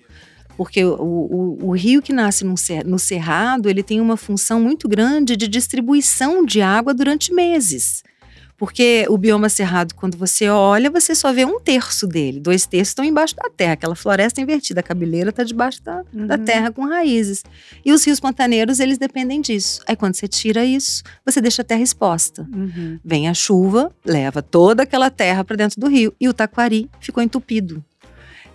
porque 0.57 0.83
o, 0.83 0.93
o, 0.99 1.67
o 1.69 1.71
rio 1.75 2.01
que 2.01 2.13
nasce 2.13 2.43
no, 2.43 2.55
cer 2.57 2.85
no 2.85 2.99
cerrado, 2.99 3.69
ele 3.69 3.83
tem 3.83 3.99
uma 3.99 4.17
função 4.17 4.59
muito 4.59 4.87
grande 4.87 5.35
de 5.35 5.47
distribuição 5.47 6.45
de 6.45 6.61
água 6.61 6.93
durante 6.93 7.33
meses. 7.33 8.03
Porque 8.55 9.05
o 9.09 9.17
bioma 9.17 9.49
cerrado, 9.49 9.93
quando 9.95 10.15
você 10.15 10.47
olha, 10.47 10.89
você 10.89 11.13
só 11.15 11.33
vê 11.33 11.43
um 11.43 11.59
terço 11.59 12.07
dele. 12.07 12.39
Dois 12.39 12.65
terços 12.65 12.89
estão 12.89 13.03
embaixo 13.03 13.35
da 13.35 13.49
terra. 13.49 13.73
Aquela 13.73 13.95
floresta 13.95 14.39
invertida, 14.39 14.79
a 14.79 14.83
cabeleira 14.83 15.31
está 15.31 15.43
debaixo 15.43 15.83
da, 15.83 16.03
Uhum. 16.13 16.27
da 16.27 16.37
terra 16.37 16.71
com 16.71 16.85
raízes. 16.85 17.43
E 17.83 17.91
os 17.91 18.05
rios 18.05 18.19
pantaneiros, 18.19 18.79
eles 18.79 18.97
dependem 18.97 19.41
disso. 19.41 19.81
Aí 19.87 19.95
quando 19.95 20.15
você 20.15 20.27
tira 20.27 20.63
isso, 20.63 21.03
você 21.25 21.41
deixa 21.41 21.61
a 21.61 21.65
terra 21.65 21.81
exposta. 21.81 22.47
Uhum. 22.53 22.99
Vem 23.03 23.27
a 23.27 23.33
chuva, 23.33 23.91
leva 24.05 24.41
toda 24.41 24.83
aquela 24.83 25.09
terra 25.09 25.43
para 25.43 25.57
dentro 25.57 25.81
do 25.81 25.87
rio. 25.87 26.13
E 26.21 26.29
o 26.29 26.33
Taquari 26.33 26.89
ficou 27.01 27.21
entupido. 27.23 27.83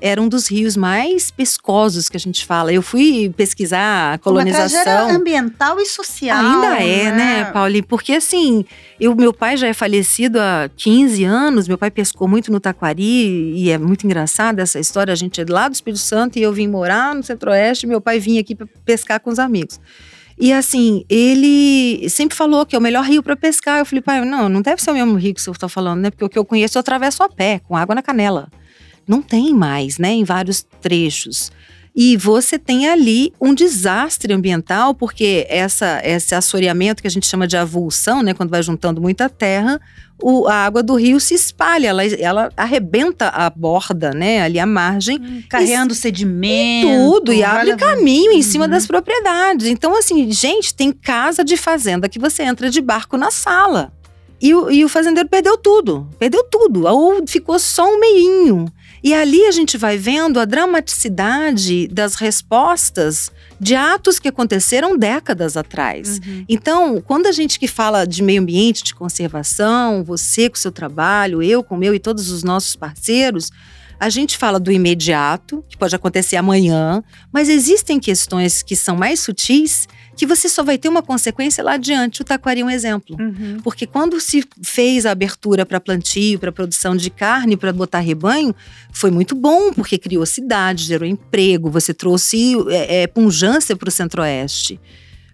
Era 0.01 0.23
um 0.23 0.29
dos 0.29 0.49
rios 0.49 0.77
mais 0.77 1.31
pescosos 1.31 2.09
que 2.09 2.17
a 2.17 2.21
gente 2.21 2.47
fala. 2.47 2.73
Eu 2.73 2.83
fui 2.83 3.33
pesquisar 3.37 3.79
a 3.81 4.11
Uma 4.13 4.19
colonização. 4.19 4.83
tragédia 4.83 5.17
ambiental 5.17 5.81
e 5.81 5.87
social. 5.87 6.39
Ainda 6.39 6.83
é, 6.83 7.11
né, 7.11 7.45
Pauli? 7.47 7.83
Porque 7.83 8.13
assim, 8.13 8.65
eu, 9.01 9.15
meu 9.17 9.33
pai 9.33 9.57
já 9.57 9.67
é 9.67 9.73
falecido 9.73 10.39
há 10.41 10.71
15 10.77 11.25
anos, 11.25 11.67
meu 11.67 11.77
pai 11.77 11.91
pescou 11.91 12.29
muito 12.29 12.53
no 12.53 12.61
Taquari 12.61 13.53
e 13.55 13.71
é 13.71 13.79
muito 13.79 14.05
engraçada 14.07 14.63
essa 14.63 14.79
história. 14.79 15.13
A 15.13 15.17
gente 15.17 15.41
é 15.41 15.45
lá 15.49 15.69
do 15.69 15.75
Espírito 15.75 16.01
Santo 16.01 16.39
e 16.39 16.43
eu 16.43 16.53
vim 16.53 16.69
morar 16.69 17.15
no 17.15 17.23
Centro-Oeste, 17.23 17.87
meu 17.87 18.01
pai 18.01 18.21
vinha 18.21 18.41
aqui 18.41 18.57
pescar 18.85 19.19
com 19.21 19.31
os 19.31 19.39
amigos. 19.39 19.81
E 20.41 20.53
assim, 20.53 21.05
ele 21.09 22.09
sempre 22.09 22.37
falou 22.37 22.65
que 22.65 22.77
é 22.77 22.79
o 22.79 22.83
melhor 22.83 23.05
rio 23.05 23.25
para 23.25 23.35
pescar. 23.35 23.81
Eu 23.81 23.85
falei, 23.85 24.01
pai, 24.01 24.25
não, 24.25 24.49
não 24.49 24.63
deve 24.63 24.81
ser 24.81 24.93
o 24.93 24.95
mesmo 24.95 25.17
rio 25.17 25.35
que 25.35 25.43
você 25.43 25.51
está 25.51 25.69
falando, 25.69 26.01
né? 26.01 26.11
Porque 26.11 26.25
o 26.25 26.29
que 26.29 26.39
eu 26.39 26.45
conheço 26.45 26.79
eu 26.79 26.81
atravesso 26.81 27.25
a 27.25 27.29
pé, 27.29 27.61
com 27.67 27.77
água 27.77 27.93
na 27.93 28.03
canela. 28.03 28.49
Não 29.09 29.23
tem 29.23 29.55
mais, 29.55 29.99
né, 29.99 30.11
em 30.13 30.23
vários 30.25 30.65
trechos. 30.81 31.51
E 31.97 32.17
você 32.17 32.57
tem 32.61 32.87
ali 32.87 33.33
um 33.41 33.53
desastre 33.53 34.33
ambiental, 34.33 34.95
porque 34.95 35.47
essa, 35.49 36.01
esse 36.05 36.33
assoreamento 36.33 37.03
que 37.03 37.09
a 37.09 37.11
gente 37.11 37.27
chama 37.27 37.45
de 37.49 37.57
avulsão, 37.57 38.23
né, 38.23 38.33
quando 38.35 38.51
vai 38.51 38.63
juntando 38.63 39.01
muita 39.01 39.29
terra, 39.29 39.81
o, 40.23 40.47
a 40.47 40.55
água 40.67 40.81
do 40.81 40.95
rio 40.95 41.19
se 41.19 41.35
espalha, 41.35 41.89
ela, 41.89 42.05
ela 42.05 42.53
arrebenta 42.57 43.29
a 43.31 43.51
borda, 43.51 44.13
né, 44.13 44.43
ali 44.43 44.61
a 44.61 44.67
margem, 44.67 45.19
Hum, 45.21 45.43
Carreando 45.49 45.93
sedimento. 45.93 46.87
tudo 46.89 47.33
e 47.33 47.43
abre 47.43 47.75
caminho 47.77 48.31
em 48.33 48.43
cima 48.43 48.67
Uhum. 48.67 48.71
das 48.71 48.87
propriedades. 48.87 49.67
Então, 49.67 49.97
assim, 49.99 50.31
gente, 50.31 50.73
tem 50.75 50.93
casa 50.93 51.43
de 51.43 51.57
fazenda 51.57 52.09
que 52.09 52.19
você 52.19 52.45
entra 52.45 52.71
de 52.71 52.81
barco 52.81 53.17
na 53.17 53.33
sala. 53.33 53.93
E 54.41 54.55
o, 54.55 54.71
e 54.71 54.85
o 54.85 54.89
fazendeiro 54.89 55.29
perdeu 55.29 55.59
tudo, 55.59 56.09
perdeu 56.17 56.45
tudo, 56.45 56.87
ou 56.87 57.27
ficou 57.27 57.59
só 57.59 57.93
um 57.93 57.99
meinho. 57.99 58.67
E 59.03 59.15
ali 59.15 59.45
a 59.47 59.51
gente 59.53 59.77
vai 59.77 59.97
vendo 59.97 60.41
a 60.41 60.45
dramaticidade 60.45 61.89
das 61.89 62.15
respostas 62.15 63.31
de 63.61 63.75
atos 63.75 64.19
que 64.19 64.29
aconteceram 64.29 64.97
décadas 64.97 65.57
atrás. 65.57 66.21
Uhum. 66.25 66.45
Então, 66.49 67.01
quando 67.01 67.27
a 67.27 67.33
gente 67.33 67.59
que 67.59 67.69
fala 67.69 68.05
de 68.05 68.23
meio 68.23 68.41
ambiente, 68.41 68.85
de 68.85 68.95
conservação, 68.95 70.05
você 70.05 70.49
com 70.49 70.57
o 70.57 70.59
seu 70.59 70.73
trabalho, 70.73 71.43
eu 71.43 71.63
com 71.63 71.75
o 71.75 71.79
meu 71.79 71.95
e 71.95 71.99
todos 71.99 72.31
os 72.31 72.43
nossos 72.43 72.77
parceiros, 72.77 73.51
a 74.01 74.09
gente 74.09 74.39
fala 74.39 74.61
do 74.61 74.71
imediato, 74.71 75.65
que 75.69 75.77
pode 75.77 75.95
acontecer 75.95 76.37
amanhã, 76.37 77.03
mas 77.33 77.49
existem 77.49 77.99
questões 77.99 78.63
que 78.63 78.77
são 78.77 78.97
mais 78.97 79.21
sutis 79.21 79.89
que 80.19 80.27
você 80.27 80.49
só 80.49 80.65
vai 80.65 80.77
ter 80.77 80.89
uma 80.89 81.01
consequência 81.01 81.63
lá 81.63 81.75
adiante. 81.75 82.23
O 82.23 82.25
taquari 82.25 82.61
é 82.61 82.65
um 82.65 82.69
exemplo. 82.69 83.17
Uhum. 83.21 83.61
Porque 83.63 83.87
quando 83.87 84.21
se 84.21 84.45
fez 84.61 85.07
a 85.07 85.13
abertura 85.13 85.65
para 85.65 85.79
plantio, 85.79 86.41
para 86.41 86.51
produção 86.51 86.97
de 86.97 87.09
carne, 87.09 87.57
para 87.57 87.73
botar 87.73 88.01
rebanho, 88.01 88.53
foi 88.91 89.13
muito 89.13 89.37
bom, 89.37 89.73
porque 89.73 89.97
criou 89.97 90.27
cidade, 90.27 90.83
gerou 90.83 91.09
emprego, 91.09 91.71
você 91.71 91.95
trouxe 91.95 92.57
é, 92.69 93.03
é, 93.03 93.07
punjância 93.07 93.77
para 93.77 93.89
o 93.89 93.93
centro-oeste. 93.93 94.81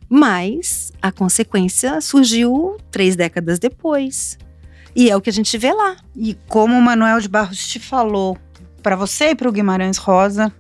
Mas 0.07 0.92
a 1.01 1.11
consequência 1.11 1.99
surgiu 2.03 2.77
três 2.90 3.16
décadas 3.16 3.59
depois. 3.59 4.37
E 4.94 5.09
é 5.09 5.16
o 5.16 5.20
que 5.20 5.31
a 5.31 5.33
gente 5.33 5.57
vê 5.57 5.73
lá. 5.73 5.97
E 6.14 6.37
como 6.47 6.77
o 6.77 6.83
Manuel 6.83 7.20
de 7.20 7.29
Barros 7.29 7.66
te 7.66 7.81
falou, 7.81 8.37
para 8.83 8.97
você 8.97 9.31
e 9.31 9.35
para 9.35 9.49
o 9.49 9.53
Guimarães 9.53 9.97
Rosa, 9.97 10.53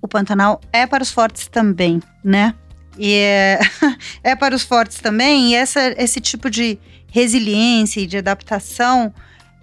o 0.00 0.08
Pantanal 0.08 0.58
é 0.72 0.86
para 0.86 1.02
os 1.02 1.10
fortes 1.10 1.48
também, 1.48 2.00
né? 2.24 2.54
E 2.98 3.14
é, 3.14 3.60
é 4.24 4.36
para 4.36 4.54
os 4.54 4.62
fortes 4.62 4.98
também, 4.98 5.52
e 5.52 5.54
essa, 5.54 5.94
esse 5.96 6.20
tipo 6.20 6.50
de 6.50 6.78
resiliência 7.10 8.00
e 8.00 8.06
de 8.06 8.18
adaptação 8.18 9.12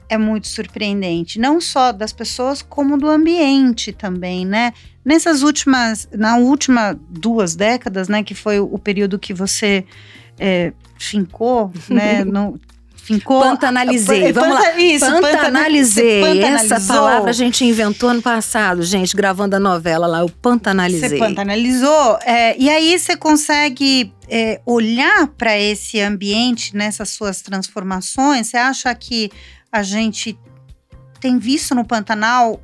é 0.08 0.18
muito 0.18 0.48
surpreendente, 0.48 1.40
não 1.40 1.60
só 1.60 1.92
das 1.92 2.14
pessoas, 2.14 2.62
como 2.62 2.98
do 2.98 3.10
ambiente 3.10 3.92
também, 3.92 4.46
né? 4.46 4.72
Nessas 5.04 5.42
últimas, 5.42 6.08
na 6.14 6.38
última 6.38 6.98
duas 7.10 7.56
décadas, 7.56 8.08
né, 8.08 8.24
que 8.24 8.34
foi 8.34 8.60
o 8.60 8.78
período 8.78 9.20
que 9.20 9.34
você 9.34 9.86
é, 10.40 10.74
fincou, 10.98 11.72
né, 11.90 12.24
no, 12.26 12.60
fincou... 13.06 13.42
Pantanalizei, 13.42 14.34
vamos 14.34 14.56
lá. 14.56 14.80
Isso, 14.80 15.06
Pantanalizei. 15.22 16.42
Essa 16.42 16.82
palavra 16.82 17.30
a 17.30 17.34
gente 17.34 17.64
inventou 17.64 18.10
ano 18.10 18.22
passado, 18.22 18.82
gente, 18.84 19.16
gravando 19.16 19.56
a 19.56 19.60
novela 19.60 20.08
lá, 20.08 20.20
eu 20.20 20.30
pantanalizei. 20.30 21.10
Você 21.10 21.18
pantanalizou, 21.20 22.18
é, 22.24 22.58
e 22.58 22.70
aí 22.70 22.98
você 22.98 23.16
consegue 23.16 24.12
é, 24.28 24.60
olhar 24.66 25.28
para 25.28 25.58
esse 25.58 26.02
ambiente 26.02 26.76
nessas 26.76 27.10
suas 27.12 27.42
transformações. 27.42 28.48
Você 28.48 28.58
acha 28.58 28.94
que 28.96 29.30
a 29.72 29.84
gente 29.84 30.38
tem 31.20 31.38
visto 31.38 31.76
no 31.76 31.86
Pantanal 31.86 32.60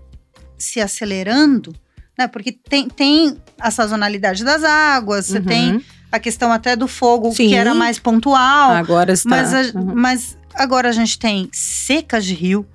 se 0.58 0.82
acelerando? 0.82 1.74
Né? 2.18 2.28
Porque 2.28 2.52
tem, 2.52 2.90
tem 2.90 3.38
a 3.60 3.70
sazonalidade 3.70 4.44
das 4.44 4.64
águas, 4.64 5.28
você 5.28 5.38
Uhum. 5.38 5.46
tem 5.46 5.86
a 6.12 6.20
questão 6.20 6.52
até 6.52 6.76
do 6.76 6.88
fogo, 6.88 7.32
Sim. 7.32 7.50
que 7.50 7.56
era 7.56 7.74
mais 7.74 7.98
pontual. 8.00 8.72
Agora 8.72 9.14
está. 9.14 9.30
Mas, 9.30 9.54
a- 9.54 9.80
Uhum. 9.80 9.94
mas 9.96 10.38
agora 10.56 10.90
a 10.90 10.92
gente 10.92 11.18
tem 11.18 11.50
secas 11.54 12.26
de 12.26 12.34
rio, 12.34 12.66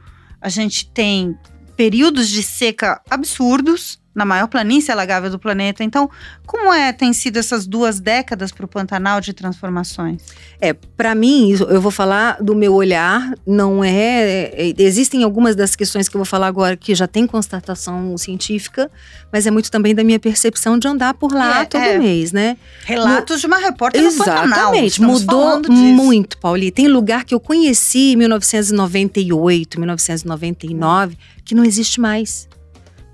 a 0.40 0.48
gente 0.48 0.88
tem 0.88 1.36
períodos 1.76 2.28
de 2.28 2.42
seca 2.42 3.00
absurdos 3.10 3.98
na 4.16 4.24
maior 4.24 4.46
planície 4.48 4.90
alagável 4.90 5.28
do 5.30 5.38
planeta. 5.38 5.84
Então, 5.84 6.10
como 6.46 6.72
é 6.72 6.90
tem 6.90 7.12
sido 7.12 7.36
essas 7.38 7.66
duas 7.66 8.00
décadas 8.00 8.50
para 8.50 8.64
o 8.64 8.68
Pantanal 8.68 9.20
de 9.20 9.34
transformações? 9.34 10.22
É, 10.58 10.72
para 10.72 11.14
mim, 11.14 11.50
eu 11.68 11.82
vou 11.82 11.90
falar 11.90 12.42
do 12.42 12.54
meu 12.54 12.72
olhar, 12.72 13.30
não 13.46 13.84
é, 13.84 14.50
é- 14.54 14.74
Existem 14.78 15.22
algumas 15.22 15.54
das 15.54 15.76
questões 15.76 16.08
que 16.08 16.16
eu 16.16 16.18
vou 16.18 16.24
falar 16.24 16.46
agora 16.46 16.76
que 16.78 16.94
já 16.94 17.06
tem 17.06 17.26
constatação 17.26 18.16
científica, 18.16 18.90
mas 19.30 19.46
é 19.46 19.50
muito 19.50 19.70
também 19.70 19.94
da 19.94 20.02
minha 20.02 20.18
percepção 20.18 20.78
de 20.78 20.88
andar 20.88 21.12
por 21.12 21.32
lá 21.32 21.60
É, 21.60 21.64
todo 21.66 21.82
é. 21.82 21.98
mês, 21.98 22.32
né? 22.32 22.56
Relatos 22.86 23.40
de 23.40 23.46
uma 23.46 23.58
repórter 23.58 24.02
no 24.02 24.12
Pantanal. 24.14 24.74
Exatamente, 24.74 25.02
mudou 25.02 25.60
muito, 25.70 26.38
Pauli. 26.38 26.70
Tem 26.70 26.88
lugar 26.88 27.24
que 27.24 27.34
eu 27.34 27.40
conheci 27.40 28.12
em 28.12 28.16
1998, 28.16 29.78
1999, 29.78 31.18
que 31.44 31.54
não 31.54 31.64
existe 31.64 32.00
mais. 32.00 32.48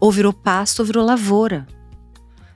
Ou 0.02 0.10
virou 0.10 0.32
pasto, 0.32 0.80
ou 0.80 0.86
virou 0.86 1.04
lavoura. 1.04 1.64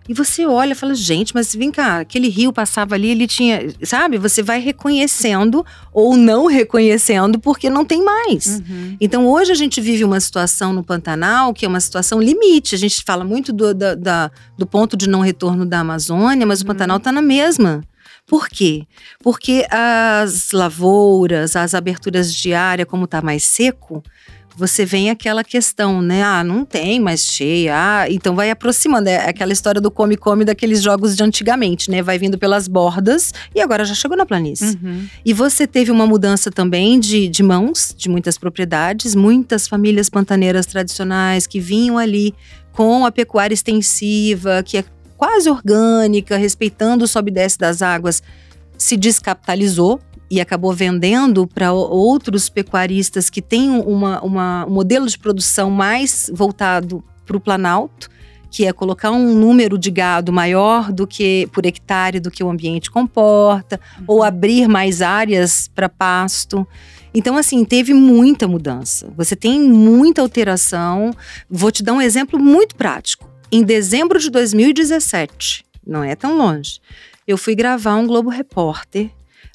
E 0.08 0.14
você 0.14 0.46
olha 0.46 0.70
e 0.72 0.74
fala, 0.74 0.94
gente, 0.94 1.34
mas 1.34 1.52
vem 1.52 1.70
cá, 1.72 1.98
aquele 2.00 2.28
rio 2.28 2.52
passava 2.52 2.94
ali, 2.94 3.08
ele 3.08 3.26
tinha. 3.26 3.60
Sabe? 3.82 4.18
Você 4.18 4.40
vai 4.42 4.60
reconhecendo 4.60 5.64
ou 5.92 6.16
não 6.16 6.46
reconhecendo 6.46 7.38
porque 7.40 7.68
não 7.68 7.84
tem 7.84 8.04
mais. 8.04 8.46
Uhum. 8.68 8.96
Então, 9.00 9.26
hoje 9.26 9.50
a 9.50 9.54
gente 9.56 9.80
vive 9.80 10.04
uma 10.04 10.20
situação 10.20 10.72
no 10.72 10.82
Pantanal 10.84 11.52
que 11.52 11.64
é 11.64 11.68
uma 11.68 11.80
situação 11.80 12.20
limite. 12.20 12.74
A 12.74 12.78
gente 12.78 13.02
fala 13.04 13.24
muito 13.24 13.52
do, 13.52 13.74
da- 13.74 13.94
da- 13.96 14.30
do 14.58 14.64
ponto 14.66 14.96
de 14.96 15.08
não 15.08 15.20
retorno 15.20 15.64
da 15.66 15.80
Amazônia, 15.80 16.46
mas 16.46 16.60
o 16.60 16.64
Uhum. 16.64 16.68
Pantanal 16.68 16.96
está 16.98 17.10
na 17.12 17.22
mesma. 17.22 17.82
Por 18.28 18.48
quê? 18.48 18.84
Porque 19.22 19.66
as 19.70 20.50
lavouras, 20.52 21.54
as 21.56 21.74
aberturas 21.74 22.32
de 22.34 22.52
área, 22.54 22.86
como 22.86 23.04
está 23.06 23.20
mais 23.22 23.42
seco, 23.44 24.02
você 24.56 24.86
vem 24.86 25.10
aquela 25.10 25.44
questão, 25.44 26.00
né? 26.00 26.22
Ah, 26.22 26.42
não 26.42 26.64
tem 26.64 26.98
mais 26.98 27.20
cheia. 27.20 27.74
Ah, 27.76 28.10
então 28.10 28.34
vai 28.34 28.50
aproximando. 28.50 29.08
É 29.08 29.28
aquela 29.28 29.52
história 29.52 29.80
do 29.80 29.90
come-come 29.90 30.46
daqueles 30.46 30.82
jogos 30.82 31.14
de 31.14 31.22
antigamente, 31.22 31.90
né? 31.90 32.02
Vai 32.02 32.18
vindo 32.18 32.38
pelas 32.38 32.66
bordas 32.66 33.34
e 33.54 33.60
agora 33.60 33.84
já 33.84 33.94
chegou 33.94 34.16
na 34.16 34.24
planície. 34.24 34.78
Uhum. 34.82 35.06
E 35.24 35.34
você 35.34 35.66
teve 35.66 35.90
uma 35.90 36.06
mudança 36.06 36.50
também 36.50 36.98
de, 36.98 37.28
de 37.28 37.42
mãos 37.42 37.94
de 37.94 38.08
muitas 38.08 38.38
propriedades, 38.38 39.14
muitas 39.14 39.68
famílias 39.68 40.08
pantaneiras 40.08 40.64
tradicionais 40.64 41.46
que 41.46 41.60
vinham 41.60 41.98
ali 41.98 42.34
com 42.72 43.04
a 43.04 43.12
pecuária 43.12 43.52
extensiva, 43.52 44.62
que 44.62 44.78
é 44.78 44.84
quase 45.18 45.50
orgânica, 45.50 46.36
respeitando 46.36 47.04
o 47.04 47.08
sobe 47.08 47.30
e 47.30 47.34
desce 47.34 47.58
das 47.58 47.82
águas, 47.82 48.22
se 48.78 48.96
descapitalizou 48.96 50.00
e 50.30 50.40
acabou 50.40 50.72
vendendo 50.72 51.46
para 51.46 51.72
outros 51.72 52.48
pecuaristas 52.48 53.30
que 53.30 53.40
têm 53.40 53.70
uma, 53.70 54.20
uma- 54.22 54.66
um 54.66 54.70
modelo 54.70 55.06
de 55.06 55.18
produção 55.18 55.70
mais 55.70 56.30
voltado 56.34 57.02
para 57.24 57.36
o 57.36 57.40
Planalto, 57.40 58.08
que 58.50 58.64
é 58.64 58.72
colocar 58.72 59.10
um 59.10 59.34
número 59.34 59.76
de 59.76 59.90
gado 59.90 60.32
maior 60.32 60.90
do 60.92 61.06
que 61.06 61.48
por 61.52 61.66
hectare 61.66 62.18
do 62.20 62.30
que 62.30 62.42
o 62.42 62.48
ambiente 62.50 62.90
comporta, 62.90 63.78
ou 64.06 64.22
abrir 64.22 64.66
mais 64.68 65.02
áreas 65.02 65.68
para 65.74 65.88
pasto. 65.88 66.66
Então, 67.14 67.36
assim, 67.36 67.64
teve 67.64 67.92
muita 67.94 68.46
mudança. 68.48 69.10
Você 69.16 69.34
tem 69.36 69.60
muita 69.60 70.20
alteração. 70.22 71.10
Vou 71.50 71.70
te 71.70 71.82
dar 71.82 71.92
um 71.94 72.00
exemplo 72.00 72.38
muito 72.38 72.74
prático. 72.76 73.28
Em 73.50 73.62
dezembro 73.62 74.18
de 74.18 74.30
2017, 74.30 75.64
não 75.86 76.02
é 76.02 76.14
tão 76.16 76.36
longe, 76.36 76.80
eu 77.26 77.36
fui 77.38 77.54
gravar 77.54 77.96
um 77.96 78.06
Globo 78.06 78.28
Repórter 78.30 79.10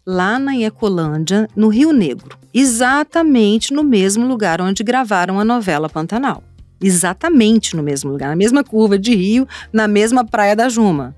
lá 0.05 0.39
na 0.39 0.57
Ecolândia, 0.57 1.47
no 1.55 1.67
Rio 1.67 1.91
Negro, 1.91 2.37
exatamente 2.53 3.73
no 3.73 3.83
mesmo 3.83 4.27
lugar 4.27 4.61
onde 4.61 4.83
gravaram 4.83 5.39
a 5.39 5.45
novela 5.45 5.89
Pantanal. 5.89 6.43
Exatamente 6.81 7.75
no 7.75 7.83
mesmo 7.83 8.11
lugar, 8.11 8.29
na 8.29 8.35
mesma 8.35 8.63
curva 8.63 8.97
de 8.97 9.13
rio, 9.13 9.47
na 9.71 9.87
mesma 9.87 10.25
praia 10.25 10.55
da 10.55 10.67
Juma. 10.67 11.15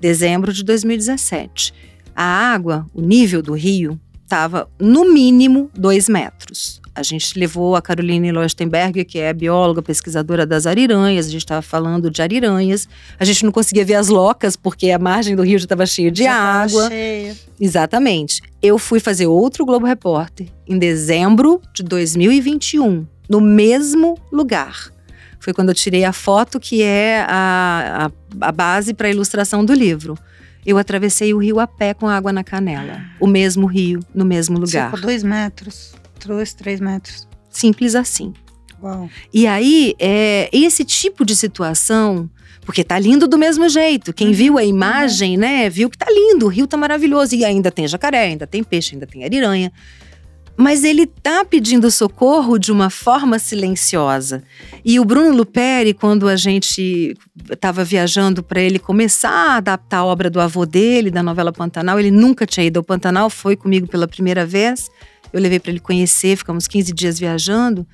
Dezembro 0.00 0.52
de 0.52 0.64
2017. 0.64 1.72
A 2.16 2.24
água, 2.24 2.86
o 2.92 3.00
nível 3.00 3.40
do 3.40 3.52
rio, 3.52 3.98
estava 4.22 4.68
no 4.78 5.12
mínimo 5.12 5.70
dois 5.72 6.08
metros. 6.08 6.82
A 6.94 7.02
gente 7.02 7.36
levou 7.36 7.74
a 7.74 7.82
Caroline 7.82 8.30
Lostenberg, 8.30 9.04
que 9.04 9.18
é 9.18 9.32
bióloga, 9.32 9.82
pesquisadora 9.82 10.46
das 10.46 10.64
ariranhas, 10.64 11.26
a 11.26 11.30
gente 11.30 11.40
estava 11.40 11.60
falando 11.60 12.08
de 12.08 12.22
ariranhas. 12.22 12.88
A 13.18 13.24
gente 13.24 13.44
não 13.44 13.50
conseguia 13.50 13.84
ver 13.84 13.94
as 13.94 14.08
locas, 14.08 14.54
porque 14.54 14.92
a 14.92 14.98
margem 14.98 15.34
do 15.34 15.42
rio 15.42 15.58
já 15.58 15.64
estava 15.64 15.86
cheia 15.86 16.10
de 16.12 16.22
já 16.22 16.32
água. 16.32 16.88
Cheia. 16.88 17.36
Exatamente. 17.60 18.40
Eu 18.62 18.78
fui 18.78 19.00
fazer 19.00 19.26
outro 19.26 19.66
Globo 19.66 19.86
Repórter 19.86 20.46
em 20.68 20.78
dezembro 20.78 21.60
de 21.74 21.82
2021, 21.82 23.04
no 23.28 23.40
mesmo 23.40 24.16
lugar. 24.30 24.92
Foi 25.40 25.52
quando 25.52 25.70
eu 25.70 25.74
tirei 25.74 26.04
a 26.04 26.12
foto 26.12 26.60
que 26.60 26.80
é 26.80 27.26
a, 27.28 28.08
a, 28.40 28.48
a 28.48 28.52
base 28.52 28.94
para 28.94 29.08
a 29.08 29.10
ilustração 29.10 29.64
do 29.64 29.74
livro. 29.74 30.16
Eu 30.64 30.78
atravessei 30.78 31.34
o 31.34 31.38
rio 31.38 31.60
a 31.60 31.66
pé 31.66 31.92
com 31.92 32.08
água 32.08 32.32
na 32.32 32.42
canela. 32.42 33.00
O 33.20 33.26
mesmo 33.26 33.66
rio, 33.66 34.00
no 34.14 34.24
mesmo 34.24 34.58
lugar. 34.58 34.86
Ficou 34.86 35.02
dois 35.02 35.22
metros, 35.22 35.92
dois, 36.26 36.54
três 36.54 36.80
metros. 36.80 37.28
Simples 37.50 37.94
assim. 37.94 38.32
Uau. 38.82 39.08
E 39.32 39.46
aí, 39.46 39.94
é, 39.98 40.48
esse 40.52 40.84
tipo 40.84 41.24
de 41.24 41.34
situação, 41.34 42.28
porque 42.64 42.82
tá 42.82 42.98
lindo 42.98 43.26
do 43.26 43.38
mesmo 43.38 43.68
jeito. 43.68 44.12
Quem 44.12 44.28
uhum, 44.28 44.32
viu 44.34 44.58
a 44.58 44.64
imagem, 44.64 45.36
né, 45.36 45.68
viu 45.70 45.88
que 45.88 45.98
tá 45.98 46.06
lindo, 46.10 46.46
o 46.46 46.48
rio 46.48 46.66
tá 46.66 46.76
maravilhoso. 46.76 47.34
E 47.34 47.44
ainda 47.44 47.70
tem 47.70 47.86
jacaré, 47.86 48.24
ainda 48.24 48.46
tem 48.46 48.62
peixe, 48.62 48.94
ainda 48.94 49.06
tem 49.06 49.24
ariranha. 49.24 49.72
Mas 50.56 50.84
ele 50.84 51.06
tá 51.06 51.44
pedindo 51.44 51.90
socorro 51.90 52.58
de 52.58 52.70
uma 52.70 52.88
forma 52.88 53.40
silenciosa. 53.40 54.44
E 54.84 55.00
o 55.00 55.04
Bruno 55.04 55.36
Luperi, 55.36 55.92
quando 55.92 56.28
a 56.28 56.36
gente 56.36 57.16
estava 57.50 57.82
viajando 57.82 58.40
para 58.40 58.60
ele 58.60 58.78
começar 58.78 59.30
a 59.30 59.56
adaptar 59.56 59.98
a 59.98 60.04
obra 60.04 60.30
do 60.30 60.40
avô 60.40 60.64
dele, 60.64 61.10
da 61.10 61.24
novela 61.24 61.52
Pantanal, 61.52 61.98
ele 61.98 62.12
nunca 62.12 62.46
tinha 62.46 62.66
ido 62.66 62.78
ao 62.78 62.84
Pantanal, 62.84 63.28
foi 63.28 63.56
comigo 63.56 63.88
pela 63.88 64.06
primeira 64.06 64.46
vez. 64.46 64.88
Eu 65.34 65.40
levei 65.40 65.58
para 65.58 65.72
ele 65.72 65.80
conhecer, 65.80 66.36
ficamos 66.36 66.68
15 66.68 66.92
dias 66.92 67.18
viajando. 67.18 67.84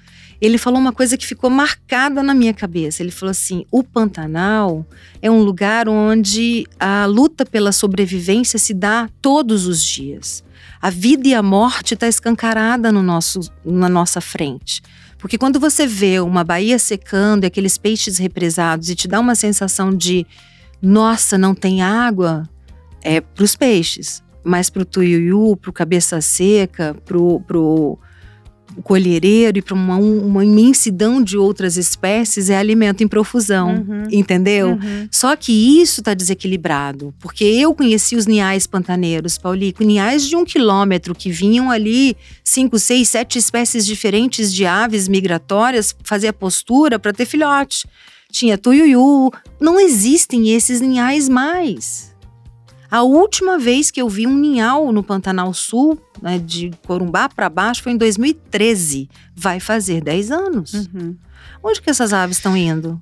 Ele 0.42 0.58
falou 0.58 0.78
uma 0.78 0.92
coisa 0.92 1.16
que 1.16 1.26
ficou 1.26 1.48
marcada 1.48 2.22
na 2.22 2.34
minha 2.34 2.52
cabeça. 2.52 3.02
Ele 3.02 3.10
falou 3.10 3.30
assim: 3.30 3.64
o 3.70 3.82
Pantanal 3.82 4.86
é 5.22 5.30
um 5.30 5.42
lugar 5.42 5.88
onde 5.88 6.66
a 6.78 7.06
luta 7.06 7.46
pela 7.46 7.72
sobrevivência 7.72 8.58
se 8.58 8.74
dá 8.74 9.08
todos 9.22 9.66
os 9.66 9.82
dias. 9.82 10.44
A 10.82 10.90
vida 10.90 11.28
e 11.28 11.34
a 11.34 11.42
morte 11.42 11.94
está 11.94 12.06
escancarada 12.06 12.92
no 12.92 13.02
nosso, 13.02 13.40
na 13.64 13.88
nossa 13.88 14.20
frente. 14.20 14.82
Porque 15.16 15.38
quando 15.38 15.58
você 15.58 15.86
vê 15.86 16.20
uma 16.20 16.44
baía 16.44 16.78
secando 16.78 17.44
e 17.44 17.46
aqueles 17.46 17.78
peixes 17.78 18.18
represados 18.18 18.90
e 18.90 18.94
te 18.94 19.08
dá 19.08 19.18
uma 19.18 19.34
sensação 19.34 19.96
de 19.96 20.26
nossa, 20.82 21.38
não 21.38 21.54
tem 21.54 21.80
água, 21.80 22.46
é 23.00 23.22
para 23.22 23.44
os 23.44 23.56
peixes. 23.56 24.22
Mas 24.42 24.70
para 24.70 24.82
o 24.82 24.84
tuiuiu, 24.84 25.56
para 25.56 25.70
o 25.70 25.72
cabeça 25.72 26.20
seca, 26.20 26.96
para 27.04 27.18
o 27.18 27.98
colhereiro 28.82 29.58
e 29.58 29.62
para 29.62 29.74
uma, 29.74 29.96
uma, 29.96 30.44
imensidão 30.44 31.22
de 31.22 31.36
outras 31.36 31.76
espécies 31.76 32.48
é 32.50 32.56
alimento 32.56 33.02
em 33.02 33.08
profusão, 33.08 33.84
uhum. 33.86 34.04
entendeu? 34.10 34.70
Uhum. 34.70 35.08
Só 35.10 35.34
que 35.36 35.52
isso 35.80 36.00
está 36.00 36.14
desequilibrado, 36.14 37.14
porque 37.18 37.44
eu 37.44 37.74
conheci 37.74 38.16
os 38.16 38.26
niais 38.26 38.66
pantaneiros, 38.66 39.36
Paulico, 39.36 39.82
niais 39.82 40.26
de 40.26 40.36
um 40.36 40.44
quilômetro 40.44 41.14
que 41.14 41.30
vinham 41.30 41.70
ali 41.70 42.16
cinco, 42.44 42.78
seis, 42.78 43.08
sete 43.08 43.38
espécies 43.38 43.84
diferentes 43.84 44.52
de 44.52 44.64
aves 44.64 45.08
migratórias 45.08 45.94
fazer 46.04 46.28
a 46.28 46.32
postura 46.32 46.98
para 46.98 47.12
ter 47.12 47.26
filhote. 47.26 47.86
Tinha 48.30 48.56
tuiuiu, 48.56 49.30
não 49.60 49.80
existem 49.80 50.50
esses 50.50 50.80
ninhais 50.80 51.28
mais. 51.28 52.09
A 52.90 53.02
última 53.02 53.58
vez 53.58 53.90
que 53.90 54.02
eu 54.02 54.08
vi 54.08 54.26
um 54.26 54.36
ninhal 54.36 54.90
no 54.90 55.02
Pantanal 55.02 55.54
Sul, 55.54 56.00
né, 56.20 56.38
de 56.38 56.72
Corumbá 56.86 57.28
para 57.28 57.48
baixo, 57.48 57.82
foi 57.82 57.92
em 57.92 57.96
2013. 57.96 59.08
Vai 59.34 59.60
fazer 59.60 60.02
10 60.02 60.30
anos. 60.32 60.74
Uhum. 60.74 61.16
Onde 61.62 61.80
que 61.80 61.88
essas 61.88 62.12
aves 62.12 62.38
estão 62.38 62.56
indo? 62.56 63.00